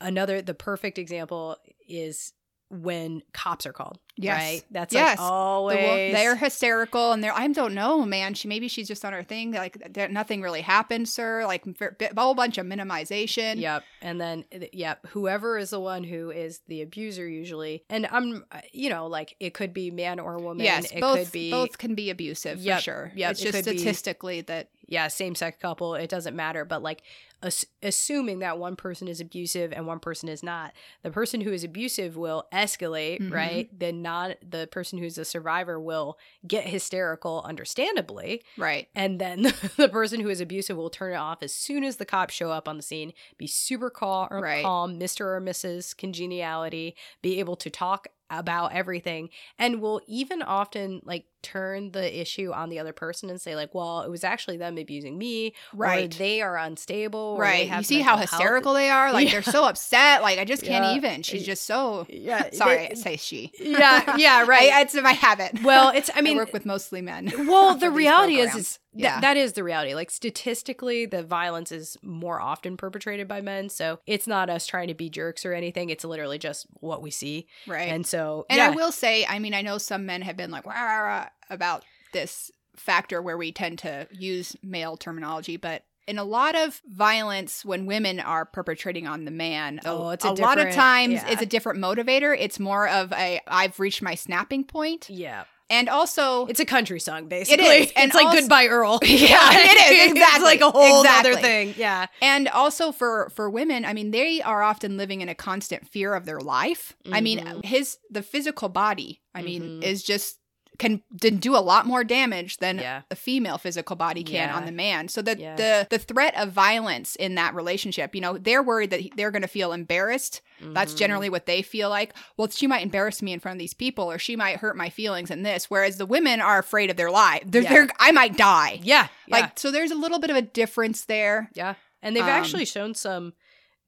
another, 0.01 0.41
the 0.41 0.53
perfect 0.53 0.97
example 0.97 1.57
is 1.87 2.33
when 2.73 3.21
cops 3.33 3.65
are 3.65 3.73
called. 3.73 3.99
Yes. 4.15 4.39
Right? 4.41 4.63
That's 4.71 4.93
Yes. 4.93 5.17
like 5.17 5.17
The 5.17 5.23
wo- 5.23 5.29
always. 5.29 6.13
they're 6.13 6.35
hysterical 6.35 7.11
and 7.13 7.23
they're 7.23 7.33
I 7.33 7.47
don't 7.47 7.73
know, 7.73 8.03
man. 8.05 8.33
She 8.35 8.47
maybe 8.47 8.67
she's 8.67 8.87
just 8.87 9.03
on 9.05 9.13
her 9.13 9.23
thing. 9.23 9.51
Like 9.53 9.77
nothing 10.11 10.41
really 10.41 10.61
happened, 10.61 11.09
sir. 11.09 11.45
Like 11.45 11.65
a 11.65 12.19
whole 12.21 12.35
bunch 12.35 12.57
of 12.57 12.65
minimization. 12.65 13.59
Yep. 13.59 13.83
And 14.01 14.19
then, 14.21 14.45
yep, 14.71 15.05
whoever 15.07 15.57
is 15.57 15.71
the 15.71 15.79
one 15.79 16.03
who 16.03 16.29
is 16.31 16.59
the 16.67 16.81
abuser 16.81 17.27
usually. 17.27 17.83
And 17.89 18.07
I'm, 18.11 18.45
uh, 18.51 18.61
you 18.71 18.89
know, 18.89 19.07
like 19.07 19.35
it 19.39 19.53
could 19.53 19.73
be 19.73 19.89
man 19.91 20.19
or 20.19 20.37
woman. 20.37 20.63
Yes, 20.63 20.91
it 20.91 21.01
both 21.01 21.17
could 21.19 21.31
be, 21.31 21.51
both 21.51 21.77
can 21.77 21.95
be 21.95 22.09
abusive 22.09 22.59
Yep, 22.59 22.77
for 22.77 22.83
sure. 22.83 23.11
yep, 23.15 23.31
it's 23.31 23.41
it 23.41 23.43
just 23.51 23.63
could 23.65 23.71
be- 23.71 23.77
statistically 23.79 24.41
that 24.41 24.69
yeah, 24.87 25.07
same 25.07 25.35
sex 25.35 25.57
couple. 25.61 25.95
It 25.95 26.09
doesn't 26.09 26.35
matter. 26.35 26.65
But 26.65 26.83
like, 26.83 27.01
ass- 27.41 27.65
assuming 27.81 28.39
that 28.39 28.57
one 28.57 28.75
person 28.75 29.07
is 29.07 29.21
abusive 29.21 29.71
and 29.71 29.87
one 29.87 29.99
person 29.99 30.27
is 30.29 30.43
not, 30.43 30.73
the 31.03 31.09
person 31.11 31.41
who 31.41 31.51
is 31.51 31.63
abusive 31.63 32.15
will 32.17 32.47
escalate, 32.53 33.21
Mhm. 33.21 33.31
right? 33.31 33.79
The 33.79 33.91
not, 33.91 34.37
the 34.47 34.67
person 34.67 34.99
who's 34.99 35.17
a 35.17 35.25
survivor 35.25 35.79
will 35.79 36.17
get 36.47 36.65
hysterical, 36.65 37.41
understandably. 37.45 38.43
right. 38.57 38.87
And 38.95 39.19
then 39.19 39.41
the 39.77 39.89
person 39.89 40.19
who 40.19 40.29
is 40.29 40.41
abusive 40.41 40.77
will 40.77 40.89
turn 40.89 41.13
it 41.13 41.17
off 41.17 41.41
as 41.41 41.53
soon 41.53 41.83
as 41.83 41.97
the 41.97 42.05
cops 42.05 42.33
show 42.33 42.51
up 42.51 42.67
on 42.67 42.77
the 42.77 42.83
scene, 42.83 43.13
be 43.37 43.47
super 43.47 43.89
calm, 43.89 44.27
Right. 44.31 44.63
calm 44.63 44.99
Mr. 44.99 45.21
or 45.21 45.41
Mrs. 45.41 45.95
Congeniality, 45.97 46.95
be 47.21 47.39
able 47.39 47.55
to 47.57 47.69
talk 47.69 48.07
about 48.29 48.73
everything, 48.73 49.29
and 49.59 49.79
will 49.81 50.01
even 50.07 50.41
often 50.41 51.01
like 51.03 51.25
turn 51.43 51.91
the 51.91 52.19
issue 52.21 52.51
on 52.51 52.69
the 52.69 52.79
other 52.79 52.93
person 52.93 53.29
and 53.29 53.39
say, 53.39 53.55
like, 53.55 53.75
well, 53.75 54.01
it 54.01 54.09
was 54.09 54.23
actually 54.23 54.57
them 54.57 54.77
abusing 54.77 55.17
me, 55.17 55.53
Right. 55.73 56.05
Or 56.05 56.17
they 56.17 56.41
are 56.41 56.57
unstable, 56.57 57.37
Right. 57.37 57.69
You 57.69 57.83
see 57.83 58.01
how 58.01 58.15
mental 58.15 58.17
health- 58.17 58.29
hysterical 58.31 58.73
they 58.73 58.89
are? 58.89 59.11
Like 59.13 59.25
Yeah. 59.27 59.33
they're 59.33 59.43
so 59.53 59.65
upset. 59.69 60.21
Like 60.21 60.39
I 60.39 60.45
just 60.45 60.63
can't 60.63 60.85
Yeah. 60.85 60.95
even. 60.95 61.21
She's 61.23 61.45
just 61.45 61.65
so 61.65 62.05
Yeah, 62.09 62.49
sorry, 62.53 62.87
they- 62.89 62.95
say 62.95 63.17
she. 63.17 63.51
yeah, 63.59 64.15
yeah, 64.17 64.45
right. 64.47 64.71
I, 64.71 64.81
it's 64.81 64.95
my 64.95 65.11
habit. 65.13 65.61
well, 65.63 65.89
it's, 65.89 66.09
I 66.15 66.21
mean, 66.21 66.33
I 66.35 66.37
work 66.37 66.53
with 66.53 66.65
mostly 66.65 67.01
men. 67.01 67.31
well 67.47 67.75
the 67.75 67.91
reality 67.91 68.35
is, 68.35 68.45
programs. 68.51 68.67
is 68.67 68.79
yeah. 68.95 69.19
that 69.21 69.37
is 69.37 69.53
the 69.53 69.63
reality 69.63 69.93
like 69.95 70.09
statistically 70.11 71.05
the 71.05 71.23
violence 71.23 71.71
is 71.71 71.97
more 72.03 72.39
often 72.39 72.77
perpetrated 72.77 73.27
by 73.27 73.41
men 73.41 73.69
so 73.69 73.99
it's 74.05 74.27
not 74.27 74.49
us 74.49 74.67
trying 74.67 74.87
to 74.87 74.93
be 74.93 75.09
jerks 75.09 75.45
or 75.45 75.53
anything 75.53 75.89
it's 75.89 76.03
literally 76.05 76.37
just 76.37 76.67
what 76.79 77.01
we 77.01 77.09
see 77.09 77.47
right. 77.67 77.89
and 77.89 78.05
so 78.05 78.45
And. 78.49 78.61
I 78.61 78.69
will 78.69 78.91
say, 78.91 79.25
I 79.25 79.39
mean, 79.39 79.53
I 79.53 79.61
know 79.61 79.77
some 79.77 80.05
men 80.05 80.21
have 80.21 80.37
been 80.37 80.51
like 80.51 80.65
"Wah, 80.65 80.73
rah, 80.73 80.99
rah," 80.99 81.27
about 81.49 81.83
this 82.13 82.51
factor 82.75 83.21
where 83.21 83.37
we 83.37 83.51
tend 83.51 83.79
to 83.79 84.07
use 84.11 84.55
male 84.63 84.97
terminology, 84.97 85.57
but 85.57 85.83
in 86.07 86.17
a 86.19 86.23
lot 86.23 86.55
of 86.55 86.81
violence, 86.87 87.63
when 87.63 87.85
women 87.85 88.19
are 88.19 88.45
perpetrating 88.45 89.07
on 89.07 89.23
the 89.25 89.31
man, 89.31 89.79
a- 89.85 89.89
Oh, 89.89 90.09
it's 90.09 90.25
a, 90.25 90.29
a 90.29 90.33
lot 90.33 90.59
of 90.59 90.73
times 90.73 91.13
yeah. 91.13 91.29
it's 91.29 91.41
a 91.41 91.45
different 91.45 91.79
motivator. 91.79 92.35
It's 92.37 92.59
more 92.59 92.87
of 92.89 93.13
a 93.13 93.39
I've 93.47 93.79
reached 93.79 94.01
my 94.01 94.15
snapping 94.15 94.63
point, 94.65 95.09
yeah 95.09 95.45
and 95.69 95.87
also 95.87 96.45
it's 96.47 96.59
a 96.59 96.65
country 96.65 96.99
song 96.99 97.29
basically 97.29 97.63
is, 97.65 97.93
and 97.95 98.07
it's 98.07 98.15
like 98.15 98.25
also- 98.25 98.41
goodbye 98.41 98.67
earl 98.67 98.99
Yeah, 99.03 99.07
it 99.53 99.91
is, 99.91 99.91
it's 99.91 100.11
exactly, 100.11 100.43
like 100.43 100.59
a 100.59 100.69
whole 100.69 101.07
other 101.07 101.35
thing 101.35 101.73
yeah 101.77 102.07
And 102.21 102.49
also 102.49 102.91
for 102.91 103.29
for 103.33 103.49
women, 103.49 103.85
I 103.85 103.93
mean, 103.93 104.11
they 104.11 104.41
are 104.41 104.61
often 104.61 104.97
living 104.97 105.21
in 105.21 105.29
a 105.29 105.35
constant 105.35 105.87
fear 105.87 106.15
of 106.15 106.25
their 106.25 106.41
life. 106.41 106.97
I 107.13 107.21
mean, 107.21 107.39
Mhm. 107.39 107.63
his 107.65 107.97
the 108.11 108.21
physical 108.21 108.67
body, 108.67 109.21
I 109.33 109.41
mean, 109.41 109.61
Mhm. 109.79 109.83
is 109.85 110.03
just 110.03 110.37
can 110.79 111.01
do 111.19 111.55
a 111.55 111.59
lot 111.61 111.85
more 111.85 112.03
damage 112.03 112.57
than 112.57 112.77
Yeah. 112.79 113.01
a 113.11 113.15
female 113.15 113.57
physical 113.57 113.95
body 113.95 114.23
can 114.23 114.49
Yeah. 114.49 114.55
on 114.55 114.65
the 114.65 114.71
man. 114.71 115.07
So 115.07 115.21
the 115.21 115.37
Yeah. 115.37 115.55
the 115.55 115.87
the 115.89 115.99
threat 115.99 116.35
of 116.35 116.51
violence 116.51 117.15
in 117.15 117.35
that 117.35 117.53
relationship, 117.53 118.15
you 118.15 118.21
know, 118.21 118.37
they're 118.37 118.63
worried 118.63 118.89
that 118.89 119.01
they're 119.15 119.31
going 119.31 119.41
to 119.43 119.47
feel 119.47 119.71
embarrassed. 119.71 120.41
That's 120.61 120.93
Mhm. 120.93 120.97
generally 120.97 121.29
what 121.29 121.45
they 121.45 121.61
feel 121.61 121.89
like. 121.89 122.13
Well, 122.37 122.49
she 122.49 122.67
might 122.67 122.81
embarrass 122.83 123.21
me 123.21 123.33
in 123.33 123.39
front 123.39 123.55
of 123.57 123.59
these 123.59 123.73
people, 123.73 124.09
or 124.09 124.17
she 124.17 124.35
might 124.35 124.57
hurt 124.57 124.75
my 124.77 124.89
feelings 124.89 125.29
in 125.29 125.43
this. 125.43 125.69
Whereas 125.69 125.97
the 125.97 126.05
women 126.05 126.41
are 126.41 126.57
afraid 126.59 126.89
of 126.89 126.95
their 126.97 127.11
life. 127.11 127.43
They're, 127.45 127.63
they're 127.63 127.89
I 127.99 128.11
might 128.11 128.37
die. 128.37 128.79
yeah 128.81 129.07
Like 129.29 129.41
like 129.43 129.59
so, 129.59 129.71
there's 129.71 129.91
a 129.91 129.95
little 129.95 130.19
bit 130.19 130.29
of 130.29 130.35
a 130.37 130.41
difference 130.41 131.05
there. 131.05 131.49
Yeah. 131.53 131.75
And 132.01 132.15
they've 132.15 132.23
Um, 132.23 132.29
actually 132.29 132.65
shown 132.65 132.95
some 132.95 133.33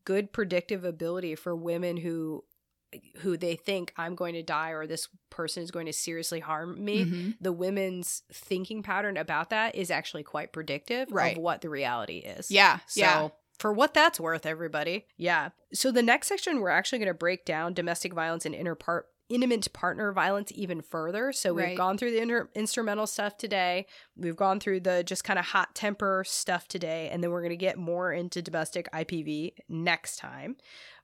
good 0.06 0.32
predictive 0.32 0.84
ability 0.86 1.36
for 1.36 1.56
women 1.56 1.98
who 1.98 2.44
who 3.18 3.38
they 3.38 3.56
think 3.56 3.94
I'm 3.98 4.16
going 4.16 4.34
to 4.34 4.44
die 4.44 4.72
or 4.72 4.88
this 4.88 5.08
person 5.30 5.64
is 5.64 5.72
going 5.72 5.86
to 5.88 5.94
seriously 5.94 6.40
harm 6.40 6.84
me. 6.84 7.06
Mhm. 7.06 7.36
The 7.42 7.52
women's 7.54 8.24
thinking 8.32 8.84
pattern 8.84 9.18
about 9.18 9.50
that 9.50 9.76
is 9.76 9.92
actually 9.92 10.24
quite 10.24 10.52
predictive 10.54 11.12
Right. 11.12 11.36
of 11.36 11.42
what 11.44 11.62
the 11.62 11.70
reality 11.70 12.18
is. 12.20 12.50
Yeah, 12.52 12.80
So 12.88 13.02
yeah. 13.02 13.30
for 13.60 13.72
what 13.74 13.94
that's 13.94 14.20
worth, 14.20 14.46
everybody. 14.46 15.06
Yeah. 15.18 15.50
So 15.74 15.92
the 15.92 16.04
next 16.04 16.28
section 16.28 16.60
we're 16.60 16.70
actually 16.70 17.00
going 17.00 17.08
to 17.08 17.14
break 17.14 17.46
down 17.46 17.74
domestic 17.74 18.14
violence 18.14 18.46
and 18.46 18.56
interpart 18.56 19.04
intimate 19.28 19.74
partner 19.74 20.12
violence 20.12 20.52
even 20.54 20.82
further. 20.82 21.34
So 21.34 21.52
we've 21.52 21.66
Right. 21.66 21.76
gone 21.78 21.98
through 21.98 22.12
the 22.12 22.20
inter- 22.20 22.48
instrumental 22.54 23.08
stuff 23.08 23.40
today. 23.40 23.88
We've 24.16 24.36
gone 24.36 24.60
through 24.60 24.82
the 24.82 25.04
just 25.04 25.24
kind 25.24 25.40
of 25.40 25.46
hot 25.46 25.74
temper 25.74 26.24
stuff 26.28 26.68
today 26.68 27.10
and 27.12 27.24
then 27.24 27.32
we're 27.32 27.42
going 27.42 27.50
to 27.50 27.56
get 27.58 27.80
more 27.80 28.14
into 28.14 28.44
domestic 28.44 28.88
IPV 28.94 29.56
next 29.68 30.18
time. 30.18 30.58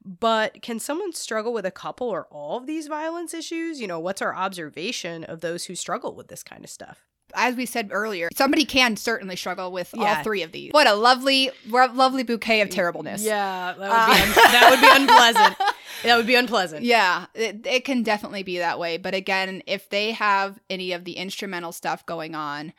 But 0.03 0.61
can 0.61 0.79
someone 0.79 1.13
struggle 1.13 1.53
with 1.53 1.65
a 1.65 1.71
couple 1.71 2.07
or 2.09 2.25
all 2.31 2.57
of 2.57 2.65
these 2.65 2.87
violence 2.87 3.33
issues? 3.33 3.79
You 3.79 3.87
know, 3.87 3.99
what's 3.99 4.21
our 4.21 4.35
observation 4.35 5.23
of 5.23 5.41
those 5.41 5.65
who 5.65 5.75
struggle 5.75 6.15
with 6.15 6.27
this 6.27 6.43
kind 6.43 6.63
of 6.63 6.69
stuff? 6.69 7.05
as 7.33 7.55
we 7.55 7.65
said 7.65 7.87
earlier, 7.93 8.27
somebody 8.35 8.65
can 8.65 8.97
certainly 8.97 9.37
struggle 9.37 9.71
with 9.71 9.89
all 9.97 10.15
three 10.21 10.43
of 10.43 10.51
these. 10.51 10.73
What 10.73 10.85
a 10.85 10.93
lovely, 10.93 11.49
lovely 11.65 12.23
bouquet 12.23 12.59
of 12.59 12.69
terribleness. 12.69 13.23
Yeah, 13.23 13.73
that 13.73 13.79
would, 13.79 13.89
Uh, 13.89 14.05
be, 14.07 14.21
un- 14.21 14.51
that 14.51 14.67
would 14.69 14.81
be 14.81 15.01
unpleasant. 15.01 15.57
That 16.03 16.17
would 16.17 16.27
be 16.27 16.35
unpleasant. 16.35 16.83
Yeah, 16.83 17.27
it, 17.33 17.65
it 17.65 17.85
can 17.85 18.03
definitely 18.03 18.43
be 18.43 18.57
that 18.57 18.79
way. 18.79 18.97
But 18.97 19.13
again, 19.13 19.63
if 19.65 19.87
they 19.89 20.11
have 20.11 20.59
any 20.69 20.91
of 20.91 21.05
the 21.05 21.13
instrumental 21.13 21.71
stuff 21.71 22.05
going 22.05 22.35
on, 22.35 22.73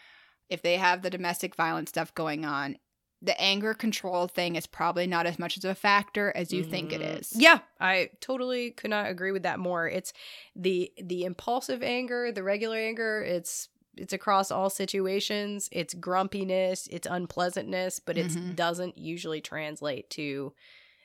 if 0.50 0.60
they 0.60 0.76
have 0.76 1.00
the 1.00 1.08
domestic 1.08 1.54
violence 1.54 1.88
stuff 1.88 2.14
going 2.14 2.44
on, 2.44 2.76
the 3.24 3.40
anger 3.40 3.72
control 3.72 4.26
thing 4.26 4.56
is 4.56 4.66
probably 4.66 5.06
not 5.06 5.26
as 5.26 5.38
much 5.38 5.56
as 5.56 5.64
a 5.64 5.74
factor 5.76 6.32
as 6.34 6.52
you 6.52 6.64
think 6.64 6.92
it 6.92 7.00
Mhm. 7.00 7.20
is. 7.20 7.32
Yeah, 7.36 7.60
I 7.80 8.10
totally 8.20 8.72
could 8.72 8.90
not 8.90 9.08
agree 9.08 9.30
with 9.30 9.44
that 9.44 9.60
more. 9.60 9.88
It's 9.88 10.12
the 10.56 10.92
the 11.00 11.24
impulsive 11.24 11.82
anger, 11.84 12.32
the 12.32 12.42
regular 12.42 12.76
anger, 12.76 13.22
it's 13.22 13.68
it's 13.96 14.12
across 14.14 14.50
all 14.50 14.70
situations. 14.70 15.68
It's 15.70 15.94
grumpiness, 15.94 16.88
it's 16.90 17.06
unpleasantness, 17.06 18.00
but 18.00 18.16
it 18.18 18.28
Mhm. 18.28 18.56
doesn't 18.56 18.96
usually 18.98 19.40
translate 19.42 20.08
to 20.10 20.52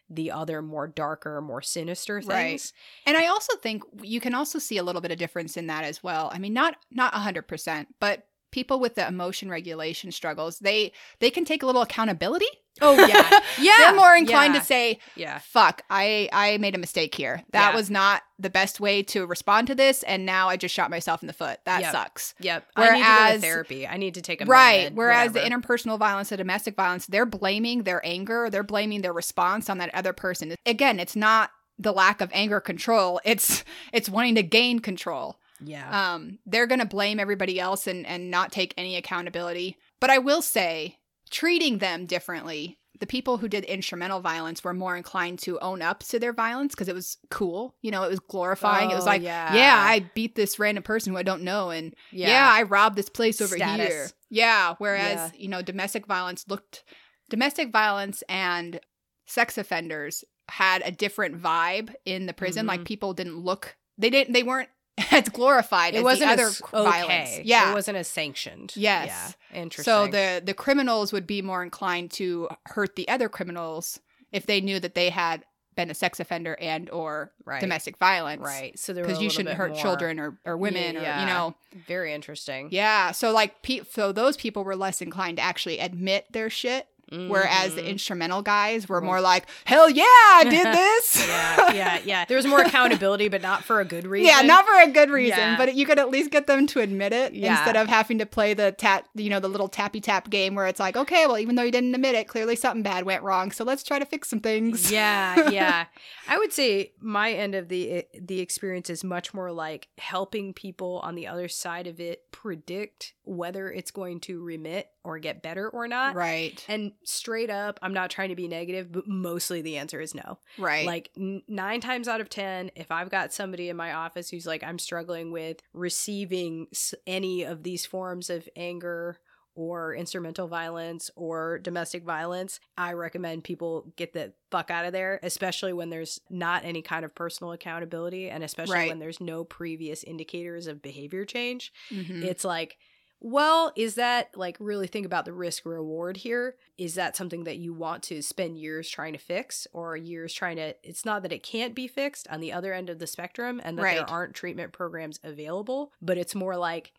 the 0.10 0.32
other 0.32 0.62
more 0.62 0.88
darker, 0.88 1.42
more 1.42 1.62
sinister 1.62 2.22
things. 2.22 2.30
Right. 2.30 2.72
And 3.06 3.18
I 3.18 3.28
also 3.28 3.58
think 3.58 3.84
you 4.02 4.22
can 4.22 4.34
also 4.34 4.58
see 4.58 4.78
a 4.78 4.84
little 4.84 5.02
bit 5.02 5.12
of 5.12 5.18
difference 5.18 5.58
in 5.58 5.68
that 5.68 5.84
as 5.84 6.02
well. 6.02 6.30
I 6.34 6.40
mean, 6.40 6.54
not 6.54 6.78
not 6.90 7.14
hundred 7.14 7.44
percent, 7.50 7.94
but 8.00 8.26
people 8.58 8.80
with 8.80 8.96
the 8.96 9.08
emotion 9.08 9.50
regulation 9.50 10.12
struggles, 10.12 10.58
they 10.60 10.92
they 11.20 11.30
can 11.30 11.46
take 11.46 11.62
a 11.62 11.66
little 11.68 11.84
accountability. 11.84 12.48
Oh 12.82 12.94
yeah. 13.08 13.40
Yeah. 13.60 13.72
They're 13.78 13.96
more 13.96 14.16
inclined 14.16 14.54
yeah. 14.54 14.60
to 14.60 14.66
say, 14.66 15.00
Yeah. 15.16 15.40
"Fuck, 15.40 15.82
I 15.90 16.30
I 16.32 16.58
made 16.58 16.76
a 16.76 16.78
mistake 16.78 17.14
here. 17.16 17.44
That 17.52 17.70
Yeah. 17.72 17.76
was 17.76 17.90
not 17.90 18.22
the 18.40 18.50
best 18.52 18.80
way 18.80 19.02
to 19.04 19.26
respond 19.26 19.68
to 19.68 19.76
this, 19.76 20.04
and 20.04 20.26
now 20.26 20.48
I 20.50 20.58
just 20.58 20.74
shot 20.76 20.90
myself 20.92 21.22
in 21.24 21.28
the 21.28 21.34
foot. 21.34 21.60
That 21.66 21.82
Yep. 21.82 21.92
sucks." 21.92 22.34
Yep. 22.40 22.68
I 22.76 22.82
need 22.82 22.88
to 22.88 22.94
go 22.94 23.04
to 23.04 23.04
Whereas- 23.24 23.42
therapy. 23.42 23.88
I 23.88 23.98
need 23.98 24.14
to 24.16 24.22
take 24.22 24.42
a 24.42 24.46
right. 24.46 24.94
Whereas 24.94 25.30
whatever. 25.34 25.50
the 25.50 25.56
interpersonal 25.56 25.98
violence, 26.00 26.30
the 26.30 26.38
domestic 26.38 26.76
violence, 26.76 27.06
they're 27.08 27.26
blaming 27.26 27.84
their 27.84 28.02
anger, 28.06 28.50
they're 28.52 28.64
blaming 28.76 29.02
their 29.02 29.14
response 29.14 29.70
on 29.70 29.78
that 29.80 29.94
other 29.94 30.14
person. 30.14 30.56
Again, 30.66 31.00
it's 31.00 31.16
not 31.16 31.52
the 31.80 31.92
lack 31.94 32.22
of 32.22 32.30
anger 32.34 32.60
control. 32.60 33.20
It's 33.24 33.64
it's 33.94 34.10
wanting 34.10 34.36
to 34.36 34.44
gain 34.44 34.80
control. 34.80 35.40
Yeah. 35.64 36.14
Um, 36.14 36.40
they're 36.46 36.68
gonna 36.68 36.86
blame 36.86 37.20
everybody 37.20 37.60
else 37.60 37.88
and 37.88 38.06
and 38.06 38.30
not 38.32 38.52
take 38.52 38.74
any 38.78 38.96
accountability. 38.96 39.78
But 40.00 40.10
I 40.10 40.18
will 40.20 40.42
say, 40.42 40.98
treating 41.30 41.80
them 41.80 42.06
differently. 42.06 42.78
The 43.00 43.06
people 43.06 43.38
who 43.38 43.48
did 43.48 43.64
instrumental 43.66 44.22
violence 44.22 44.64
were 44.64 44.74
more 44.74 44.98
inclined 44.98 45.38
to 45.40 45.60
own 45.60 45.84
up 45.84 46.00
to 46.06 46.18
their 46.18 46.34
violence 46.34 46.74
because 46.74 46.88
it 46.88 46.96
was 46.96 47.18
cool. 47.30 47.76
You 47.84 47.92
know, 47.92 48.02
it 48.04 48.10
was 48.10 48.20
glorifying. 48.20 48.90
it 48.90 48.96
was 48.96 49.04
Oh, 49.04 49.08
like, 49.08 49.22
yeah. 49.22 49.54
yeah, 49.54 49.76
I 49.78 50.10
beat 50.16 50.34
this 50.34 50.58
random 50.58 50.84
person 50.84 51.14
who 51.14 51.20
I 51.20 51.22
don't 51.22 51.44
know, 51.44 51.70
and 51.70 51.94
yeah, 52.12 52.50
I 52.52 52.64
robbed 52.64 52.96
this 52.96 53.08
place 53.10 53.40
over 53.40 53.56
Status. 53.56 53.88
here. 53.88 54.08
Yeah. 54.32 54.74
Whereas, 54.80 55.16
Yeah. 55.16 55.30
you 55.38 55.48
know, 55.48 55.62
domestic 55.62 56.08
violence 56.08 56.46
looked 56.48 56.84
domestic 57.30 57.72
violence 57.72 58.24
and 58.30 58.80
sex 59.28 59.58
offenders 59.60 60.24
had 60.50 60.82
a 60.86 60.92
different 60.92 61.40
vibe 61.42 61.94
in 62.06 62.26
the 62.26 62.34
prison. 62.34 62.66
Mhm. 62.66 62.70
Like 62.70 62.86
people 62.86 63.14
didn't 63.14 63.38
look 63.38 63.76
they 64.00 64.10
didn't 64.10 64.34
they 64.34 64.44
weren't 64.44 64.70
as 65.12 65.30
glorified 65.30 65.94
it 65.94 66.00
as 66.00 66.04
wasn't 66.04 66.28
the 66.30 66.34
other 66.34 66.48
as 66.48 66.62
violence. 66.72 67.06
okay. 67.06 67.42
Yeah. 67.46 67.72
It 67.72 67.74
wasn't 67.74 67.98
as 67.98 68.08
sanctioned. 68.08 68.74
Yes. 68.76 69.36
Yeah. 69.54 69.62
Interesting. 69.62 69.92
so 69.92 70.08
the 70.08 70.42
the 70.44 70.54
criminals 70.54 71.14
would 71.14 71.28
be 71.28 71.42
more 71.42 71.64
inclined 71.64 72.12
to 72.12 72.50
hurt 72.66 72.96
the 72.96 73.08
other 73.08 73.30
criminals 73.30 74.00
if 74.32 74.46
they 74.46 74.60
knew 74.62 74.80
that 74.80 74.96
they 74.96 75.10
had 75.10 75.46
been 75.76 75.92
a 75.92 75.94
sex 75.94 76.20
offender 76.20 76.58
and 76.60 76.90
or 76.90 77.32
right. 77.46 77.62
domestic 77.62 77.98
violence. 77.98 78.42
Right. 78.42 78.78
So 78.80 78.94
there 78.94 79.04
Because 79.06 79.22
you 79.22 79.30
shouldn't 79.30 79.56
hurt 79.56 79.76
children 79.76 80.20
or, 80.20 80.40
or 80.44 80.58
women 80.58 80.98
or 80.98 81.02
Yeah. 81.02 81.20
you 81.22 81.26
know 81.28 81.56
Very 81.88 82.14
interesting. 82.14 82.70
Yeah, 82.72 83.12
so 83.12 83.32
like 83.32 83.62
pe- 83.62 83.82
so 83.92 84.12
those 84.12 84.36
people 84.36 84.64
were 84.64 84.76
less 84.76 85.02
inclined 85.04 85.38
to 85.38 85.44
actually 85.44 85.78
admit 85.78 86.26
their 86.32 86.50
shit, 86.50 86.88
whereas 87.10 87.76
the 87.76 87.82
Mhm. 87.82 87.88
instrumental 87.90 88.42
guys 88.42 88.88
were 88.90 89.02
more 89.02 89.22
like, 89.22 89.46
"Hell 89.66 89.90
yeah, 89.90 90.04
I 90.06 90.44
did 90.50 90.66
this." 90.74 91.28
yeah, 91.28 91.72
yeah, 91.74 92.00
yeah. 92.06 92.26
There 92.26 92.38
was 92.38 92.46
more 92.46 92.62
accountability, 92.68 93.28
but 93.30 93.42
not 93.42 93.64
for 93.64 93.80
a 93.80 93.86
good 93.86 94.06
reason. 94.14 94.28
Yeah, 94.34 94.42
not 94.42 94.66
for 94.66 94.80
a 94.82 94.88
good 94.88 95.10
reason, 95.10 95.38
Yeah. 95.40 95.58
but 95.58 95.76
you 95.76 95.86
could 95.86 96.00
at 96.00 96.10
least 96.10 96.32
get 96.32 96.48
them 96.48 96.68
to 96.68 96.80
admit 96.82 97.14
it 97.14 97.34
Yeah. 97.34 97.52
instead 97.58 97.76
of 97.76 97.88
having 97.88 98.18
to 98.20 98.26
play 98.26 98.54
the 98.54 98.72
tap, 98.72 99.06
you 99.16 99.30
know, 99.30 99.40
the 99.40 99.48
little 99.50 99.68
tappy 99.70 100.02
tap 100.02 100.30
game 100.30 100.56
where 100.56 100.68
it's 100.68 100.80
like, 100.80 100.98
okay, 100.98 101.26
well, 101.28 101.38
even 101.40 101.56
though 101.56 101.64
you 101.64 101.72
didn't 101.72 101.94
admit 101.96 102.16
it, 102.16 102.28
clearly 102.28 102.56
something 102.56 102.84
bad 102.84 103.06
went 103.06 103.24
wrong, 103.24 103.52
so 103.52 103.64
let's 103.64 103.84
try 103.84 104.00
to 104.00 104.06
fix 104.06 104.30
some 104.30 104.40
things. 104.40 104.92
yeah, 104.92 105.50
yeah. 105.50 105.86
I 106.28 106.38
would 106.38 106.52
say 106.54 106.92
my 107.00 107.32
end 107.32 107.56
of 107.56 107.70
the 107.70 108.06
the 108.20 108.40
experience 108.40 108.90
is 108.90 109.04
much 109.04 109.34
more 109.34 109.52
like 109.52 109.88
helping 109.98 110.54
people 110.54 111.00
on 111.04 111.16
the 111.16 111.28
other 111.28 111.48
side 111.48 111.88
of 111.88 112.00
it 112.00 112.32
predict 112.32 113.14
whether 113.28 113.72
it's 113.72 113.92
going 113.92 114.20
to 114.22 114.42
remit 114.42 114.88
or 115.04 115.20
get 115.20 115.42
better 115.44 115.70
or 115.70 115.88
not. 115.88 116.16
Right. 116.16 116.64
And 116.68 116.94
straight 117.04 117.50
up, 117.50 117.78
I'm 117.82 117.94
not 117.94 118.10
trying 118.10 118.30
to 118.30 118.36
be 118.36 118.48
negative, 118.48 118.92
but 118.92 119.08
mostly 119.08 119.62
the 119.62 119.78
answer 119.78 120.00
is 120.00 120.16
no. 120.16 120.40
Right. 120.58 120.86
Like 120.86 121.10
n- 121.18 121.44
nine 121.48 121.82
times 121.82 122.08
out 122.08 122.22
of 122.22 122.30
10, 122.30 122.72
if 122.76 122.92
I've 122.92 123.10
got 123.10 123.34
somebody 123.34 123.70
in 123.70 123.76
my 123.78 123.94
office 123.94 124.30
who's 124.30 124.46
like, 124.48 124.64
I'm 124.64 124.80
struggling 124.80 125.32
with 125.32 125.62
receiving 125.74 126.68
s- 126.72 126.94
any 127.06 127.44
of 127.44 127.64
these 127.64 127.86
forms 127.86 128.30
of 128.30 128.48
anger 128.56 129.20
or 129.56 129.96
instrumental 129.96 130.48
violence 130.48 131.10
or 131.16 131.58
domestic 131.58 132.04
violence, 132.04 132.60
I 132.78 132.94
recommend 132.94 133.44
people 133.44 133.92
get 133.96 134.14
the 134.14 134.34
fuck 134.52 134.70
out 134.70 134.86
of 134.86 134.92
there, 134.94 135.20
especially 135.24 135.74
when 135.74 135.90
there's 135.90 136.22
not 136.30 136.64
any 136.64 136.84
kind 136.84 137.04
of 137.04 137.16
personal 137.16 137.54
accountability 137.54 138.30
and 138.30 138.44
especially 138.44 138.76
Right. 138.76 138.90
when 138.90 139.00
there's 139.00 139.20
no 139.20 139.44
previous 139.44 140.04
indicators 140.04 140.68
of 140.68 140.84
behavior 140.84 141.26
change. 141.26 141.74
Mhm. 141.90 142.24
It's 142.24 142.46
like, 142.46 142.78
well, 143.20 143.72
is 143.76 143.96
that 143.96 144.36
like 144.38 144.58
really 144.60 144.88
think 144.88 145.06
about 145.06 145.26
the 145.26 145.34
risk 145.34 145.66
reward 145.66 146.18
here? 146.18 146.56
Is 146.78 146.96
that 146.96 147.16
something 147.16 147.44
that 147.46 147.58
you 147.58 147.74
want 147.74 148.04
to 148.04 148.22
spend 148.22 148.58
years 148.60 148.90
trying 148.90 149.14
to 149.14 149.20
fix 149.20 149.68
or 149.74 149.98
years 149.98 150.34
trying 150.34 150.58
to? 150.58 150.76
It's 150.88 151.06
not 151.06 151.24
that 151.24 151.32
it 151.34 151.44
can't 151.44 151.74
be 151.76 151.88
fixed 151.88 152.28
on 152.30 152.40
the 152.42 152.54
other 152.54 152.74
end 152.74 152.90
of 152.90 153.00
the 153.00 153.08
spectrum 153.08 153.60
and 153.64 153.78
that 153.78 153.82
Right. 153.84 153.96
there 153.98 154.10
aren't 154.10 154.36
treatment 154.36 154.72
programs 154.74 155.20
available, 155.24 155.92
but 156.02 156.18
it's 156.18 156.36
more 156.36 156.56
like, 156.58 156.94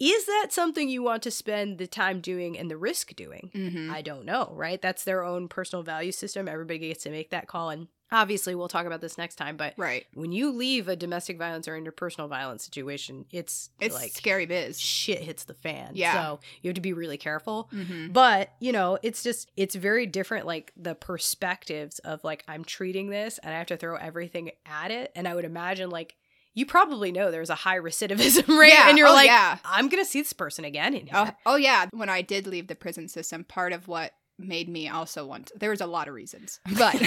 is 0.00 0.26
that 0.26 0.48
something 0.50 0.88
you 0.88 1.02
want 1.02 1.22
to 1.22 1.30
spend 1.30 1.78
the 1.78 1.86
time 1.86 2.20
doing 2.20 2.58
and 2.58 2.70
the 2.70 2.76
risk 2.76 3.14
doing? 3.14 3.50
Mhm. 3.54 3.90
I 3.90 4.02
don't 4.02 4.24
know, 4.24 4.50
right? 4.54 4.80
That's 4.82 5.04
their 5.04 5.22
own 5.22 5.48
personal 5.48 5.82
value 5.82 6.12
system. 6.12 6.48
Everybody 6.48 6.78
gets 6.80 7.04
to 7.04 7.10
make 7.10 7.30
that 7.30 7.46
call. 7.46 7.70
And 7.70 7.88
obviously, 8.12 8.54
we'll 8.54 8.68
talk 8.68 8.86
about 8.86 9.00
this 9.00 9.18
next 9.18 9.36
time, 9.36 9.56
but 9.56 9.74
right. 9.76 10.06
when 10.14 10.30
you 10.32 10.50
leave 10.52 10.88
a 10.88 10.96
domestic 10.96 11.36
violence 11.38 11.66
or 11.66 11.78
interpersonal 11.80 12.28
violence 12.28 12.64
situation, 12.64 13.24
it's, 13.30 13.70
It's 13.80 13.94
like 13.94 14.12
scary 14.12 14.46
biz. 14.46 14.80
shit 14.80 15.18
hits 15.20 15.44
the 15.44 15.54
fan. 15.54 15.92
Yeah. 15.94 16.14
So 16.14 16.40
you 16.62 16.68
have 16.68 16.74
to 16.76 16.80
be 16.80 16.92
really 16.92 17.16
careful. 17.18 17.68
Mhm. 17.72 18.12
But, 18.12 18.50
you 18.60 18.72
know, 18.72 18.98
it's 19.02 19.22
just, 19.22 19.50
it's 19.56 19.74
very 19.74 20.06
different, 20.06 20.46
like 20.46 20.72
the 20.76 20.94
perspectives 20.94 21.98
of 22.00 22.22
like, 22.22 22.44
I'm 22.46 22.64
treating 22.64 23.10
this 23.10 23.38
and 23.38 23.52
I 23.54 23.58
have 23.58 23.66
to 23.68 23.76
throw 23.76 23.96
everything 23.96 24.50
at 24.66 24.90
it. 24.90 25.10
And 25.16 25.26
I 25.26 25.34
would 25.34 25.44
imagine, 25.44 25.90
like, 25.90 26.14
you 26.56 26.64
probably 26.66 27.10
know 27.10 27.32
there's 27.32 27.50
a 27.50 27.56
high 27.56 27.78
recidivism 27.78 28.46
rate. 28.58 28.72
Yeah. 28.72 28.88
And 28.88 28.96
you're 28.96 29.08
Oh, 29.08 29.12
like, 29.12 29.26
yeah. 29.26 29.58
I'm 29.64 29.88
going 29.88 30.02
to 30.04 30.08
see 30.08 30.20
this 30.20 30.32
person 30.32 30.64
again. 30.64 31.08
Oh, 31.12 31.30
oh 31.46 31.56
yeah. 31.56 31.86
When 31.90 32.08
I 32.08 32.22
did 32.22 32.46
leave 32.46 32.68
the 32.68 32.76
prison 32.76 33.08
system, 33.08 33.42
part 33.42 33.72
of 33.72 33.88
what 33.88 34.12
made 34.38 34.68
me 34.68 34.88
also 34.88 35.24
want 35.26 35.52
there 35.54 35.70
was 35.70 35.80
a 35.80 35.86
lot 35.86 36.08
of 36.08 36.14
reasons. 36.14 36.58
But 36.76 36.94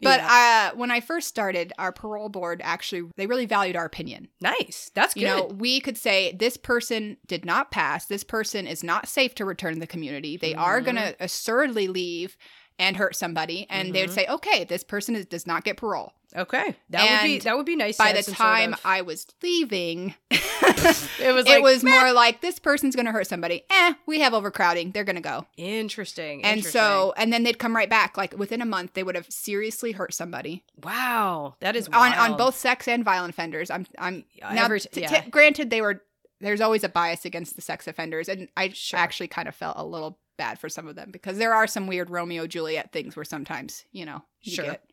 but 0.00 0.20
Yeah. 0.20 0.70
uh 0.72 0.76
when 0.76 0.90
I 0.90 1.00
first 1.00 1.28
started, 1.28 1.72
our 1.78 1.92
parole 1.92 2.28
board 2.28 2.60
actually 2.64 3.08
they 3.16 3.26
really 3.26 3.46
valued 3.46 3.76
our 3.76 3.84
opinion. 3.84 4.28
nice. 4.40 4.90
That's 4.94 5.14
good. 5.14 5.20
You 5.22 5.26
know, 5.26 5.44
we 5.46 5.80
could 5.80 5.96
say 5.96 6.32
this 6.38 6.56
person 6.56 7.16
did 7.26 7.44
not 7.44 7.70
pass. 7.70 8.06
This 8.06 8.24
person 8.24 8.66
is 8.66 8.84
not 8.84 9.08
safe 9.08 9.34
to 9.36 9.44
return 9.44 9.74
to 9.74 9.80
the 9.80 9.86
community. 9.86 10.36
They 10.36 10.54
are 10.54 10.80
Mhm. 10.80 10.84
going 10.84 10.96
to 10.96 11.16
assuredly 11.20 11.88
leave 11.88 12.36
and 12.78 12.96
hurt 12.96 13.16
somebody 13.16 13.66
and 13.70 13.94
they 13.94 14.02
would 14.02 14.10
Mhm. 14.10 14.14
say, 14.14 14.26
"Okay, 14.28 14.64
this 14.64 14.84
person 14.84 15.16
is, 15.16 15.26
does 15.26 15.46
not 15.46 15.64
get 15.64 15.76
parole." 15.78 16.12
Okay. 16.36 16.76
That 16.90 17.10
would 17.22 17.26
be, 17.26 17.38
that 17.40 17.56
would 17.56 17.66
be 17.66 17.76
nice. 17.76 17.96
By 17.96 18.10
to 18.12 18.18
the 18.18 18.22
some 18.22 18.34
sort 18.34 18.46
time 18.48 18.72
of- 18.74 18.80
I 18.84 19.02
was 19.02 19.26
leaving, 19.42 20.14
it 20.30 21.34
was 21.34 21.46
it 21.46 21.48
like, 21.48 21.62
was 21.62 21.82
more 21.84 22.12
like 22.12 22.40
this 22.40 22.58
person's 22.58 22.94
going 22.94 23.06
to 23.06 23.12
hurt 23.12 23.26
somebody. 23.26 23.64
Eh, 23.70 23.94
we 24.06 24.20
have 24.20 24.34
overcrowding. 24.34 24.92
They're 24.92 25.04
going 25.04 25.16
to 25.16 25.22
go. 25.22 25.46
interesting. 25.56 26.44
And 26.44 26.58
interesting. 26.58 26.80
so, 26.80 27.14
and 27.16 27.32
then 27.32 27.42
they'd 27.42 27.58
come 27.58 27.74
right 27.74 27.90
back. 27.90 28.16
Like 28.16 28.36
within 28.38 28.60
a 28.62 28.66
month, 28.66 28.92
they 28.94 29.02
would 29.02 29.14
have 29.14 29.26
seriously 29.30 29.92
hurt 29.92 30.12
somebody 30.14 30.64
wow, 30.82 31.54
that 31.60 31.76
is 31.76 31.88
on 31.88 32.12
on 32.14 32.36
both 32.36 32.56
sex 32.56 32.86
and 32.88 33.04
violent 33.04 33.30
offenders. 33.34 33.70
I'm 33.70 33.86
I'm 33.98 34.24
Yeah, 34.34 34.52
now. 34.52 34.64
every- 34.64 34.80
t- 34.80 35.00
yeah. 35.02 35.20
t- 35.22 35.30
granted, 35.30 35.70
they 35.70 35.80
were 35.80 36.02
there's 36.40 36.60
always 36.60 36.84
a 36.84 36.88
bias 36.88 37.24
against 37.24 37.56
the 37.56 37.62
sex 37.62 37.86
offenders, 37.88 38.28
and 38.28 38.48
I 38.56 38.68
Sure. 38.70 38.98
actually 39.00 39.28
kind 39.28 39.48
of 39.48 39.54
felt 39.54 39.76
a 39.78 39.84
little 39.84 40.18
bad 40.36 40.58
for 40.58 40.68
some 40.68 40.86
of 40.86 40.94
them 40.96 41.10
because 41.10 41.38
there 41.38 41.54
are 41.54 41.66
some 41.66 41.86
weird 41.86 42.10
Romeo 42.10 42.46
Juliet 42.46 42.92
things 42.92 43.16
where 43.16 43.24
sometimes 43.24 43.84
you 43.92 44.04
know 44.04 44.22
you 44.42 44.52
Sure. 44.52 44.64
get. 44.66 44.90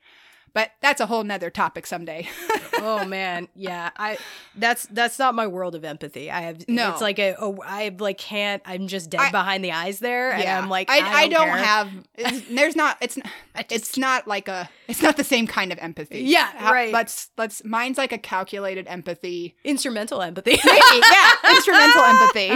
But 0.54 0.72
that's 0.82 1.02
a 1.02 1.08
whole 1.08 1.24
nother 1.24 1.50
topic 1.50 1.88
someday. 1.88 2.30
oh 2.86 3.06
man 3.06 3.48
yeah 3.56 3.92
i 3.98 4.18
that's 4.56 4.88
that's 4.88 5.18
not 5.18 5.34
my 5.36 5.46
world 5.48 5.74
of 5.76 5.86
empathy 5.86 6.30
i 6.30 6.42
have 6.42 6.68
No. 6.68 6.90
it's 6.92 7.02
like 7.02 7.18
a 7.20 7.36
oh 7.40 7.60
i 7.66 7.96
like 7.98 8.18
can't 8.18 8.62
i'm 8.66 8.88
just 8.88 9.10
dead 9.12 9.22
I- 9.22 9.32
behind 9.32 9.64
the 9.64 9.72
eyes 9.72 10.00
there 10.00 10.34
and 10.34 10.44
i'm 10.44 10.70
like 10.70 10.90
I, 10.90 11.00
i, 11.00 11.14
I 11.22 11.28
don't 11.30 11.48
care. 11.48 11.58
have. 11.58 11.90
there's 12.50 12.76
not. 12.76 12.98
It's 13.00 13.16
just- 13.16 13.28
it's 13.72 13.98
not 13.98 14.28
like 14.28 14.48
a. 14.48 14.68
It's 14.88 15.02
not 15.02 15.16
the 15.18 15.24
same 15.24 15.46
kind 15.48 15.72
of 15.72 15.78
empathy. 15.80 16.22
Yeah, 16.22 16.48
How- 16.58 16.74
right. 16.74 16.92
Let's 16.92 17.30
let's. 17.38 17.64
Mine's 17.64 17.98
like 17.98 18.12
a 18.12 18.18
calculated 18.18 18.88
empathy. 18.88 19.56
instrumental 19.64 20.22
empathy 20.22 20.52
Maybe, 20.66 21.02
yeah, 21.12 21.32
instrumental 21.52 22.04
empathy. 22.04 22.48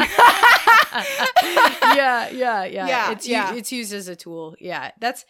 yeah 1.96 2.30
yeah 2.30 2.66
yeah 2.66 2.88
Yeah, 2.88 3.12
it's 3.12 3.28
yeah. 3.28 3.54
it's 3.54 3.72
used 3.72 3.94
as 3.94 4.08
a 4.08 4.16
tool 4.16 4.56
yeah 4.60 4.92
that's 5.00 5.26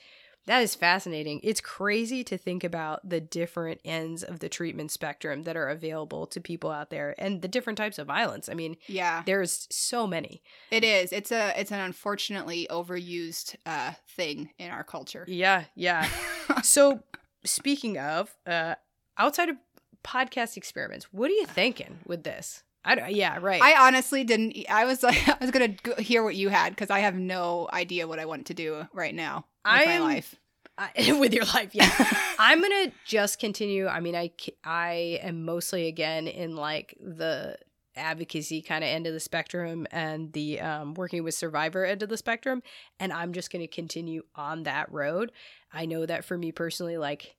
that 0.47 0.61
is 0.63 0.73
fascinating 0.75 1.39
it's 1.43 1.61
crazy 1.61 2.23
to 2.23 2.37
think 2.37 2.63
about 2.63 3.07
the 3.07 3.21
different 3.21 3.79
ends 3.85 4.23
of 4.23 4.39
the 4.39 4.49
treatment 4.49 4.91
spectrum 4.91 5.43
that 5.43 5.55
are 5.55 5.67
available 5.69 6.25
to 6.25 6.41
people 6.41 6.71
out 6.71 6.89
there 6.89 7.13
and 7.17 7.41
the 7.41 7.47
different 7.47 7.77
types 7.77 7.99
of 7.99 8.07
violence 8.07 8.49
i 8.49 8.53
mean 8.53 8.75
yeah, 8.87 9.21
there's 9.25 9.67
so 9.69 10.07
many 10.07 10.41
it 10.71 10.83
is. 10.83 11.11
It's 11.13 11.31
a. 11.31 11.53
It's 11.59 11.71
an 11.71 11.79
unfortunately 11.79 12.67
overused 12.69 13.55
uh, 13.65 13.93
thing 14.07 14.49
in 14.57 14.71
our 14.71 14.83
culture. 14.83 15.25
yeah 15.27 15.65
yeah 15.75 16.09
so 16.63 17.01
speaking 17.43 17.97
of 17.97 18.35
uh 18.45 18.75
outside 19.17 19.49
of 19.49 19.57
podcast 20.03 20.57
experiments 20.57 21.07
what 21.11 21.29
are 21.29 21.33
you 21.33 21.45
thinking 21.45 21.99
with 22.05 22.23
this 22.23 22.63
I 22.85 22.95
don't, 22.95 23.11
yeah, 23.11 23.39
right. 23.41 23.61
I 23.61 23.85
honestly 23.85 24.23
didn't. 24.23 24.55
I 24.69 24.85
was 24.85 25.03
like, 25.03 25.17
I 25.27 25.35
was 25.41 25.51
gonna 25.51 25.75
hear 25.99 26.23
what 26.23 26.35
you 26.35 26.47
had 26.47 26.69
because 26.69 26.89
I 26.89 26.99
have 26.99 27.15
no 27.15 27.67
idea 27.73 28.07
what 28.07 28.17
I 28.17 28.25
want 28.25 28.45
to 28.45 28.53
do 28.53 28.87
right 28.93 29.13
now 29.13 29.43
with 29.79 29.85
my 29.87 29.93
I'm- 29.93 30.03
life. 30.03 30.35
I, 30.79 31.11
with 31.19 31.33
your 31.33 31.45
life, 31.45 31.73
yeah. 31.73 31.89
I'm 32.39 32.61
gonna 32.61 32.91
just 33.03 33.39
continue. 33.39 33.87
I 33.87 33.99
mean, 33.99 34.15
I 34.15 34.29
I 34.63 35.19
am 35.23 35.43
mostly 35.43 35.87
again 35.87 36.27
in 36.27 36.55
like 36.55 36.95
the 37.01 37.57
advocacy 37.95 38.61
kind 38.61 38.83
of 38.83 38.87
end 38.89 39.07
of 39.07 39.13
the 39.13 39.19
spectrum 39.19 39.87
and 39.89 40.31
the 40.33 40.59
um, 40.61 40.93
working 40.93 41.23
with 41.23 41.33
survivor 41.33 41.83
end 41.83 42.03
of 42.03 42.09
the 42.09 42.17
spectrum, 42.17 42.61
and 42.99 43.11
I'm 43.11 43.33
just 43.33 43.51
gonna 43.51 43.67
continue 43.67 44.21
on 44.35 44.63
that 44.63 44.91
road. 44.91 45.31
I 45.73 45.87
know 45.87 46.05
that 46.05 46.23
for 46.25 46.37
me 46.37 46.51
personally, 46.51 46.97
like 46.99 47.35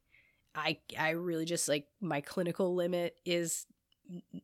I 0.56 0.78
I 0.98 1.10
really 1.10 1.44
just 1.44 1.68
like 1.68 1.86
my 2.00 2.20
clinical 2.20 2.74
limit 2.74 3.14
is 3.24 3.66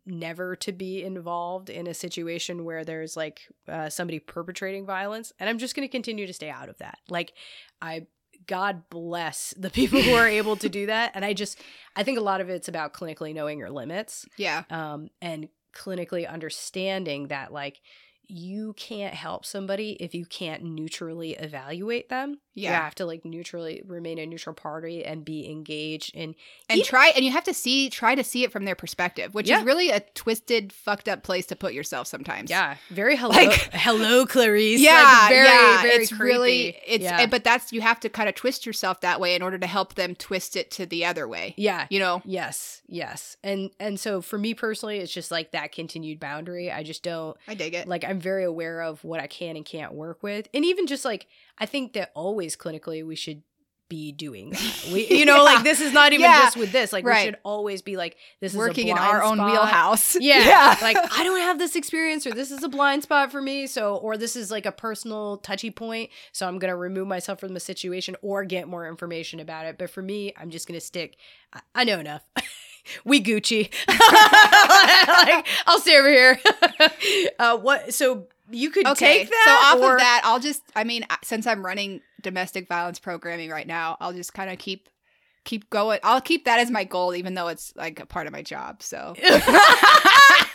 never 0.05 0.55
to 0.57 0.73
be 0.73 1.03
involved 1.03 1.71
in 1.71 1.87
a 1.87 1.95
situation 1.95 2.65
where 2.65 2.85
there's 2.85 3.17
like 3.17 3.49
uh, 3.69 3.89
somebody 3.89 4.19
perpetrating 4.19 4.85
violence 4.85 5.33
and 5.39 5.49
i'm 5.49 5.59
just 5.59 5.75
going 5.75 5.87
to 5.87 5.91
continue 5.91 6.27
to 6.27 6.33
stay 6.35 6.51
out 6.51 6.69
of 6.69 6.77
that 6.79 6.99
like 7.09 7.33
i 7.81 8.07
god 8.47 8.83
bless 8.91 9.55
the 9.57 9.71
people 9.79 10.01
who 10.03 10.13
are 10.15 10.29
able 10.29 10.57
to 10.57 10.69
do 10.69 10.87
that 10.95 11.11
and 11.15 11.25
i 11.25 11.33
just 11.33 11.59
i 11.97 12.03
think 12.03 12.19
a 12.19 12.23
lot 12.23 12.41
of 12.41 12.51
it's 12.51 12.69
about 12.69 12.93
clinically 12.93 13.35
knowing 13.35 13.59
your 13.59 13.71
limits 13.71 14.27
Yeah. 14.37 14.65
um, 14.71 15.09
and 15.23 15.49
clinically 15.75 16.29
understanding 16.29 17.29
that 17.29 17.53
like 17.53 17.81
you 18.27 18.75
can't 18.75 19.15
help 19.15 19.45
somebody 19.45 19.93
if 20.01 20.15
you 20.15 20.25
can't 20.25 20.63
neutrally 20.63 21.33
evaluate 21.33 22.09
them 22.11 22.39
you 22.55 22.65
Yeah. 22.65 22.83
have 22.85 22.95
to 22.97 23.05
like 23.07 23.25
neutrally 23.25 23.83
remain 23.87 24.19
a 24.19 24.27
neutral 24.27 24.55
party 24.55 25.05
and 25.05 25.25
be 25.25 25.51
engaged 25.51 26.15
in 26.15 26.35
and 26.69 26.79
Yeah. 26.79 26.85
try 26.85 27.09
and 27.17 27.25
you 27.25 27.31
have 27.33 27.45
to 27.45 27.55
see 27.55 27.91
try 27.91 28.15
to 28.15 28.23
see 28.25 28.45
it 28.45 28.53
from 28.53 28.65
their 28.65 28.75
perspective 28.75 29.35
which 29.35 29.49
Yeah. 29.49 29.59
is 29.59 29.65
really 29.65 29.91
a 29.91 30.01
twisted 30.01 30.73
fucked 30.73 31.09
up 31.09 31.23
place 31.23 31.47
to 31.47 31.57
put 31.57 31.75
yourself 31.75 32.07
sometimes 32.07 32.51
Yeah, 32.51 32.77
very 32.91 33.17
hello, 33.17 33.35
Like- 33.35 33.53
hello, 33.73 34.25
Clarice. 34.27 34.81
yeah 34.81 35.19
like, 35.23 35.29
very, 35.31 35.47
yeah 35.49 35.83
very 35.83 36.03
it's 36.05 36.13
really 36.13 36.73
creepy. 36.73 36.79
it's 36.87 37.05
yeah. 37.05 37.27
but 37.27 37.45
that's 37.45 37.73
you 37.73 37.81
have 37.81 38.01
to 38.01 38.09
kind 38.09 38.29
of 38.29 38.35
twist 38.35 38.67
yourself 38.67 39.01
that 39.01 39.21
way 39.21 39.35
in 39.35 39.43
order 39.43 39.59
to 39.59 39.67
help 39.67 39.95
them 39.95 40.15
twist 40.15 40.57
it 40.57 40.71
to 40.73 40.87
the 40.87 41.05
other 41.05 41.27
way 41.29 41.55
yeah, 41.57 41.87
you 41.91 41.99
know 41.99 42.23
yes, 42.25 42.83
yes, 42.89 43.37
and 43.43 43.71
and 43.81 43.99
so 43.99 44.21
for 44.21 44.39
me 44.39 44.55
personally, 44.55 44.99
it's 44.99 45.13
just 45.13 45.31
like 45.31 45.51
that 45.53 45.73
continued 45.73 46.21
boundary. 46.21 46.71
I 46.71 46.83
just 46.83 47.03
don't 47.03 47.37
i 47.49 47.55
dig 47.55 47.75
it 47.75 47.89
like. 47.89 48.05
I'm 48.05 48.21
very 48.21 48.45
aware 48.45 48.81
of 48.83 49.03
what 49.05 49.21
I 49.21 49.27
can 49.27 49.57
and 49.57 49.65
can't 49.65 49.93
work 49.93 50.23
with, 50.23 50.49
and 50.55 50.65
even 50.65 50.87
just 50.87 51.05
like 51.05 51.27
I 51.59 51.67
think 51.67 51.93
that 51.95 52.11
always 52.15 52.57
clinically 52.57 53.07
we 53.07 53.17
should 53.17 53.43
be 53.89 54.13
doing 54.13 54.51
that. 54.51 54.89
We, 54.93 55.07
you 55.07 55.27
know, 55.27 55.37
Yeah. 55.37 55.43
like 55.43 55.63
this 55.65 55.81
is 55.81 55.93
not 55.93 56.13
even 56.15 56.23
Yeah. 56.25 56.41
just 56.45 56.57
with 56.57 56.73
this. 56.73 56.91
Like 56.93 57.05
Right. 57.05 57.21
we 57.21 57.25
should 57.27 57.39
always 57.45 57.83
be 57.83 57.97
like 57.99 58.17
this 58.41 58.55
working 58.55 58.89
is 58.89 58.93
a 58.93 58.97
in 58.97 58.99
our 58.99 59.21
blind 59.21 59.25
own 59.33 59.37
spot. 59.37 59.51
wheelhouse 59.53 60.17
Yeah. 60.21 60.77
like 60.81 60.97
I 61.13 61.23
don't 61.23 61.41
have 61.41 61.59
this 61.59 61.77
experience 61.77 62.27
or 62.27 62.33
this 62.33 62.51
is 62.51 62.63
a 62.63 62.69
blind 62.69 63.03
spot 63.03 63.31
for 63.31 63.43
me. 63.43 63.67
So, 63.67 63.97
or 63.97 64.17
this 64.17 64.37
is 64.37 64.51
like 64.51 64.65
a 64.65 64.73
personal 64.73 65.37
touchy 65.37 65.71
point. 65.71 66.09
So 66.33 66.49
I'm 66.49 66.59
going 66.59 66.71
to 66.71 66.77
remove 66.77 67.07
myself 67.09 67.39
from 67.41 67.53
the 67.55 67.61
situation 67.61 68.17
or 68.23 68.45
get 68.47 68.69
more 68.69 68.89
information 68.89 69.39
about 69.39 69.67
it. 69.67 69.77
But 69.79 69.91
for 69.91 70.01
me, 70.03 70.33
I'm 70.37 70.49
just 70.51 70.67
going 70.67 70.81
to 70.81 70.85
stick. 70.85 71.17
I, 71.53 71.61
I 71.75 71.85
know 71.85 71.99
enough. 72.01 72.23
we 73.05 73.23
Gucci. 73.23 73.71
like, 73.89 75.47
I'll 75.67 75.79
stay 75.81 75.99
over 75.99 76.09
here. 76.11 76.41
uh, 77.39 77.59
what? 77.59 77.93
So 77.95 78.29
you 78.51 78.71
could 78.71 78.87
okay 78.87 79.19
take 79.21 79.31
that. 79.31 79.73
so 79.73 79.79
off 79.79 79.85
or- 79.85 79.95
of 79.95 79.99
that 79.99 80.23
i'll 80.25 80.41
just 80.41 80.63
i 80.77 80.85
mean 80.85 81.05
since 81.23 81.47
i'm 81.47 81.65
running 81.65 82.01
domestic 82.23 82.69
violence 82.69 82.99
programming 82.99 83.51
right 83.51 83.67
now 83.67 83.97
i'll 84.01 84.13
just 84.13 84.35
kind 84.35 84.51
of 84.51 84.59
keep 84.59 84.89
keep 85.45 85.69
going 85.71 85.99
i'll 86.03 86.21
keep 86.21 86.45
that 86.47 86.59
as 86.59 86.71
my 86.71 86.85
goal 86.85 87.15
even 87.15 87.35
though 87.35 87.49
it's 87.49 87.75
like 87.77 88.01
a 88.01 88.07
part 88.07 88.27
of 88.27 88.33
my 88.33 88.43
job 88.43 88.83
so 88.83 89.15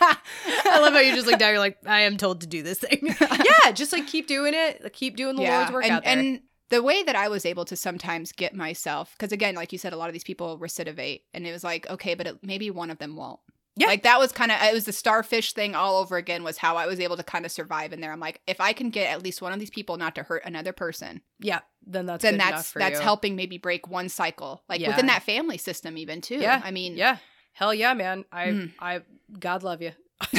I 0.00 0.80
love 0.80 0.92
how 0.92 1.00
you 1.00 1.14
just 1.14 1.26
like. 1.26 1.40
You're 1.40 1.58
like, 1.58 1.78
I 1.86 2.02
am 2.02 2.16
told 2.16 2.40
to 2.42 2.46
do 2.46 2.62
this 2.62 2.78
thing. 2.78 3.14
yeah, 3.20 3.72
just 3.72 3.92
like 3.92 4.06
keep 4.06 4.26
doing 4.26 4.54
it. 4.54 4.92
Keep 4.92 5.16
doing 5.16 5.36
the 5.36 5.42
Lord's 5.42 5.72
work 5.72 5.84
and, 5.84 5.92
out 5.92 6.04
there. 6.04 6.18
and 6.18 6.40
the 6.70 6.82
way 6.82 7.02
that 7.02 7.16
I 7.16 7.28
was 7.28 7.44
able 7.44 7.64
to 7.66 7.76
sometimes 7.76 8.32
get 8.32 8.54
myself, 8.54 9.14
because 9.16 9.32
again, 9.32 9.54
like 9.54 9.72
you 9.72 9.78
said, 9.78 9.92
a 9.92 9.96
lot 9.96 10.08
of 10.08 10.12
these 10.12 10.24
people 10.24 10.58
recidivate, 10.58 11.22
and 11.34 11.46
it 11.46 11.52
was 11.52 11.64
like, 11.64 11.88
okay, 11.90 12.14
but 12.14 12.26
it, 12.26 12.38
maybe 12.42 12.70
one 12.70 12.90
of 12.90 12.98
them 12.98 13.16
won't. 13.16 13.40
Yeah. 13.80 13.86
Like 13.86 14.02
that 14.02 14.18
was 14.18 14.30
kind 14.32 14.52
of 14.52 14.60
it 14.62 14.74
was 14.74 14.84
the 14.84 14.92
starfish 14.92 15.52
thing 15.52 15.74
all 15.74 15.98
over 16.00 16.16
again 16.16 16.44
was 16.44 16.58
how 16.58 16.76
I 16.76 16.86
was 16.86 17.00
able 17.00 17.16
to 17.16 17.22
kind 17.22 17.44
of 17.46 17.52
survive 17.52 17.92
in 17.92 18.00
there. 18.00 18.12
I'm 18.12 18.20
like, 18.20 18.40
if 18.46 18.60
I 18.60 18.72
can 18.72 18.90
get 18.90 19.10
at 19.10 19.22
least 19.22 19.40
one 19.42 19.52
of 19.52 19.58
these 19.58 19.70
people 19.70 19.96
not 19.96 20.14
to 20.16 20.22
hurt 20.22 20.42
another 20.44 20.72
person, 20.72 21.22
yeah, 21.38 21.60
then 21.86 22.06
that's 22.06 22.22
then 22.22 22.36
that's 22.38 22.72
that's 22.72 22.98
you. 22.98 23.02
helping 23.02 23.36
maybe 23.36 23.58
break 23.58 23.88
one 23.88 24.08
cycle, 24.08 24.62
like 24.68 24.80
Yeah. 24.80 24.88
within 24.88 25.06
that 25.06 25.22
family 25.22 25.58
system, 25.58 25.96
even 25.98 26.20
too. 26.20 26.36
Yeah. 26.36 26.60
I 26.64 26.70
mean, 26.70 26.96
Yeah. 26.96 27.16
Hell 27.52 27.74
yeah, 27.74 27.94
man. 27.94 28.24
I 28.30 28.46
Mm. 28.48 28.72
I 28.78 29.00
God 29.38 29.62
love 29.64 29.82
you. 29.82 29.92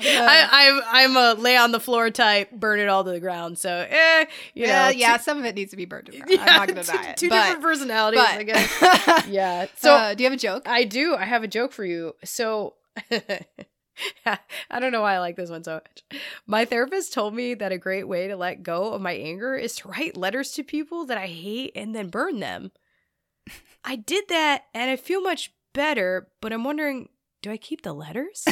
I, 0.00 0.48
I'm 0.50 0.82
I'm 0.86 1.16
a 1.16 1.40
lay 1.40 1.56
on 1.56 1.70
the 1.70 1.80
floor 1.80 2.10
type, 2.10 2.50
burn 2.50 2.80
it 2.80 2.88
all 2.88 3.04
to 3.04 3.10
the 3.10 3.20
ground. 3.20 3.58
So 3.58 3.86
eh, 3.88 4.26
you 4.54 4.66
yeah, 4.66 4.86
know, 4.86 4.96
yeah, 4.96 5.16
two- 5.16 5.22
some 5.22 5.38
of 5.38 5.44
it 5.44 5.54
needs 5.54 5.70
to 5.70 5.76
be 5.76 5.84
burned. 5.84 6.06
to 6.06 6.12
the 6.12 6.18
ground. 6.18 6.32
yeah, 6.32 6.44
I'm 6.44 6.56
not 6.56 6.68
gonna 6.68 6.84
two, 6.84 7.08
it. 7.08 7.16
two 7.16 7.28
but, 7.28 7.44
different 7.44 7.62
personalities, 7.62 8.20
but 8.20 8.38
I 8.38 8.42
guess. 8.42 9.26
Yeah. 9.28 9.66
So 9.76 9.88
so, 9.88 9.94
uh, 9.94 10.14
do 10.14 10.22
you 10.24 10.30
have 10.30 10.36
a 10.36 10.40
joke? 10.40 10.68
I 10.68 10.84
do. 10.84 11.14
I 11.14 11.24
have 11.24 11.42
a 11.44 11.48
joke 11.48 11.72
for 11.72 11.84
you. 11.84 12.14
So 12.24 12.74
I 14.26 14.80
don't 14.80 14.92
know 14.92 15.02
why 15.02 15.14
I 15.14 15.18
like 15.18 15.36
this 15.36 15.50
one 15.50 15.64
so 15.64 15.74
much. 15.74 16.20
My 16.46 16.64
therapist 16.64 17.12
told 17.12 17.34
me 17.34 17.54
that 17.54 17.72
a 17.72 17.78
great 17.78 18.08
way 18.08 18.28
to 18.28 18.36
let 18.36 18.62
go 18.62 18.92
of 18.92 19.00
my 19.00 19.12
anger 19.12 19.54
is 19.54 19.76
to 19.76 19.88
write 19.88 20.16
letters 20.16 20.52
to 20.52 20.64
people 20.64 21.04
that 21.06 21.18
I 21.18 21.26
hate 21.26 21.72
and 21.74 21.94
then 21.94 22.08
burn 22.08 22.40
them. 22.40 22.72
I 23.84 23.96
did 23.96 24.24
that 24.28 24.64
and 24.74 24.90
I 24.90 24.96
feel 24.96 25.22
much 25.22 25.52
better, 25.72 26.28
but 26.40 26.52
I'm 26.52 26.64
wondering 26.64 27.08
do 27.42 27.50
I 27.50 27.56
keep 27.56 27.82
the 27.82 27.92
letters? 27.92 28.44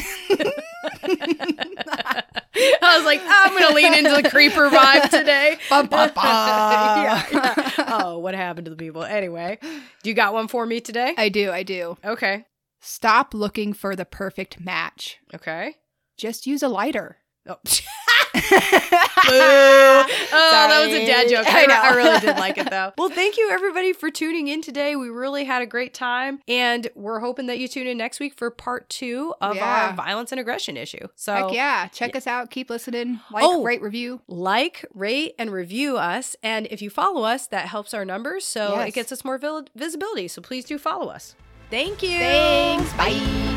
I 2.81 2.97
was 2.97 3.05
like, 3.05 3.21
I'm 3.23 3.51
going 3.51 3.67
to 3.67 3.73
lean 3.73 3.93
into 3.93 4.21
the 4.21 4.29
creeper 4.29 4.69
vibe 4.69 5.09
today. 5.09 5.57
Bum, 5.69 5.87
bum, 5.87 6.11
bum. 6.15 6.23
Yeah, 6.25 7.25
yeah. 7.31 7.71
Oh, 7.79 8.19
what 8.19 8.33
happened 8.33 8.65
to 8.65 8.71
the 8.71 8.77
people? 8.77 9.03
Anyway, 9.03 9.59
do 9.61 10.09
you 10.09 10.13
got 10.13 10.33
one 10.33 10.47
for 10.47 10.65
me 10.65 10.79
today? 10.79 11.13
I 11.17 11.29
do, 11.29 11.51
I 11.51 11.63
do. 11.63 11.97
Okay. 12.03 12.45
Stop 12.79 13.33
looking 13.33 13.73
for 13.73 13.95
the 13.95 14.05
perfect 14.05 14.59
match. 14.59 15.17
Okay. 15.33 15.75
Just 16.17 16.47
use 16.47 16.63
a 16.63 16.69
lighter. 16.69 17.17
Oh. 17.47 17.57
Oh, 19.29 20.67
that 20.69 20.85
was 20.85 20.93
a 20.95 21.05
dad 21.05 21.27
joke. 21.29 21.45
I, 21.47 21.65
I 21.91 21.95
really 21.95 22.19
did 22.19 22.37
like 22.37 22.57
it 22.57 22.69
though. 22.69 22.91
Well, 22.97 23.09
thank 23.09 23.37
you 23.37 23.49
everybody 23.51 23.93
for 23.93 24.09
tuning 24.09 24.47
in 24.47 24.61
today. 24.61 24.95
We 24.95 25.09
really 25.09 25.43
had 25.45 25.61
a 25.61 25.65
great 25.65 25.93
time, 25.93 26.39
and 26.47 26.87
we're 26.95 27.19
hoping 27.19 27.47
that 27.47 27.59
you 27.59 27.67
tune 27.67 27.87
in 27.87 27.97
next 27.97 28.19
week 28.19 28.33
for 28.35 28.49
part 28.49 28.89
two 28.89 29.33
of 29.41 29.55
Yeah. 29.55 29.89
our 29.89 29.93
violence 29.95 30.31
and 30.31 30.39
aggression 30.39 30.77
issue. 30.77 31.07
So, 31.15 31.33
Heck 31.33 31.53
yeah. 31.53 31.87
Check 31.87 32.15
us 32.15 32.25
out. 32.27 32.49
Keep 32.51 32.69
listening. 32.69 33.19
Like, 33.31 33.43
Oh. 33.45 33.63
rate, 33.63 33.81
review. 33.81 34.21
like, 34.27 34.85
rate, 34.93 35.35
and 35.37 35.51
review 35.51 35.97
us. 35.97 36.35
And 36.43 36.67
if 36.71 36.81
you 36.81 36.89
follow 36.89 37.23
us, 37.23 37.47
that 37.47 37.67
helps 37.67 37.93
our 37.93 38.05
numbers, 38.05 38.45
so 38.45 38.75
Yes. 38.75 38.89
it 38.89 38.93
gets 38.93 39.11
us 39.11 39.25
more 39.25 39.37
vil- 39.37 39.67
visibility. 39.75 40.27
So 40.27 40.41
please 40.41 40.65
do 40.65 40.77
follow 40.77 41.07
us. 41.09 41.35
Thank 41.69 42.01
you. 42.01 42.17
Thanks. 42.19 42.93
Bye. 42.93 43.56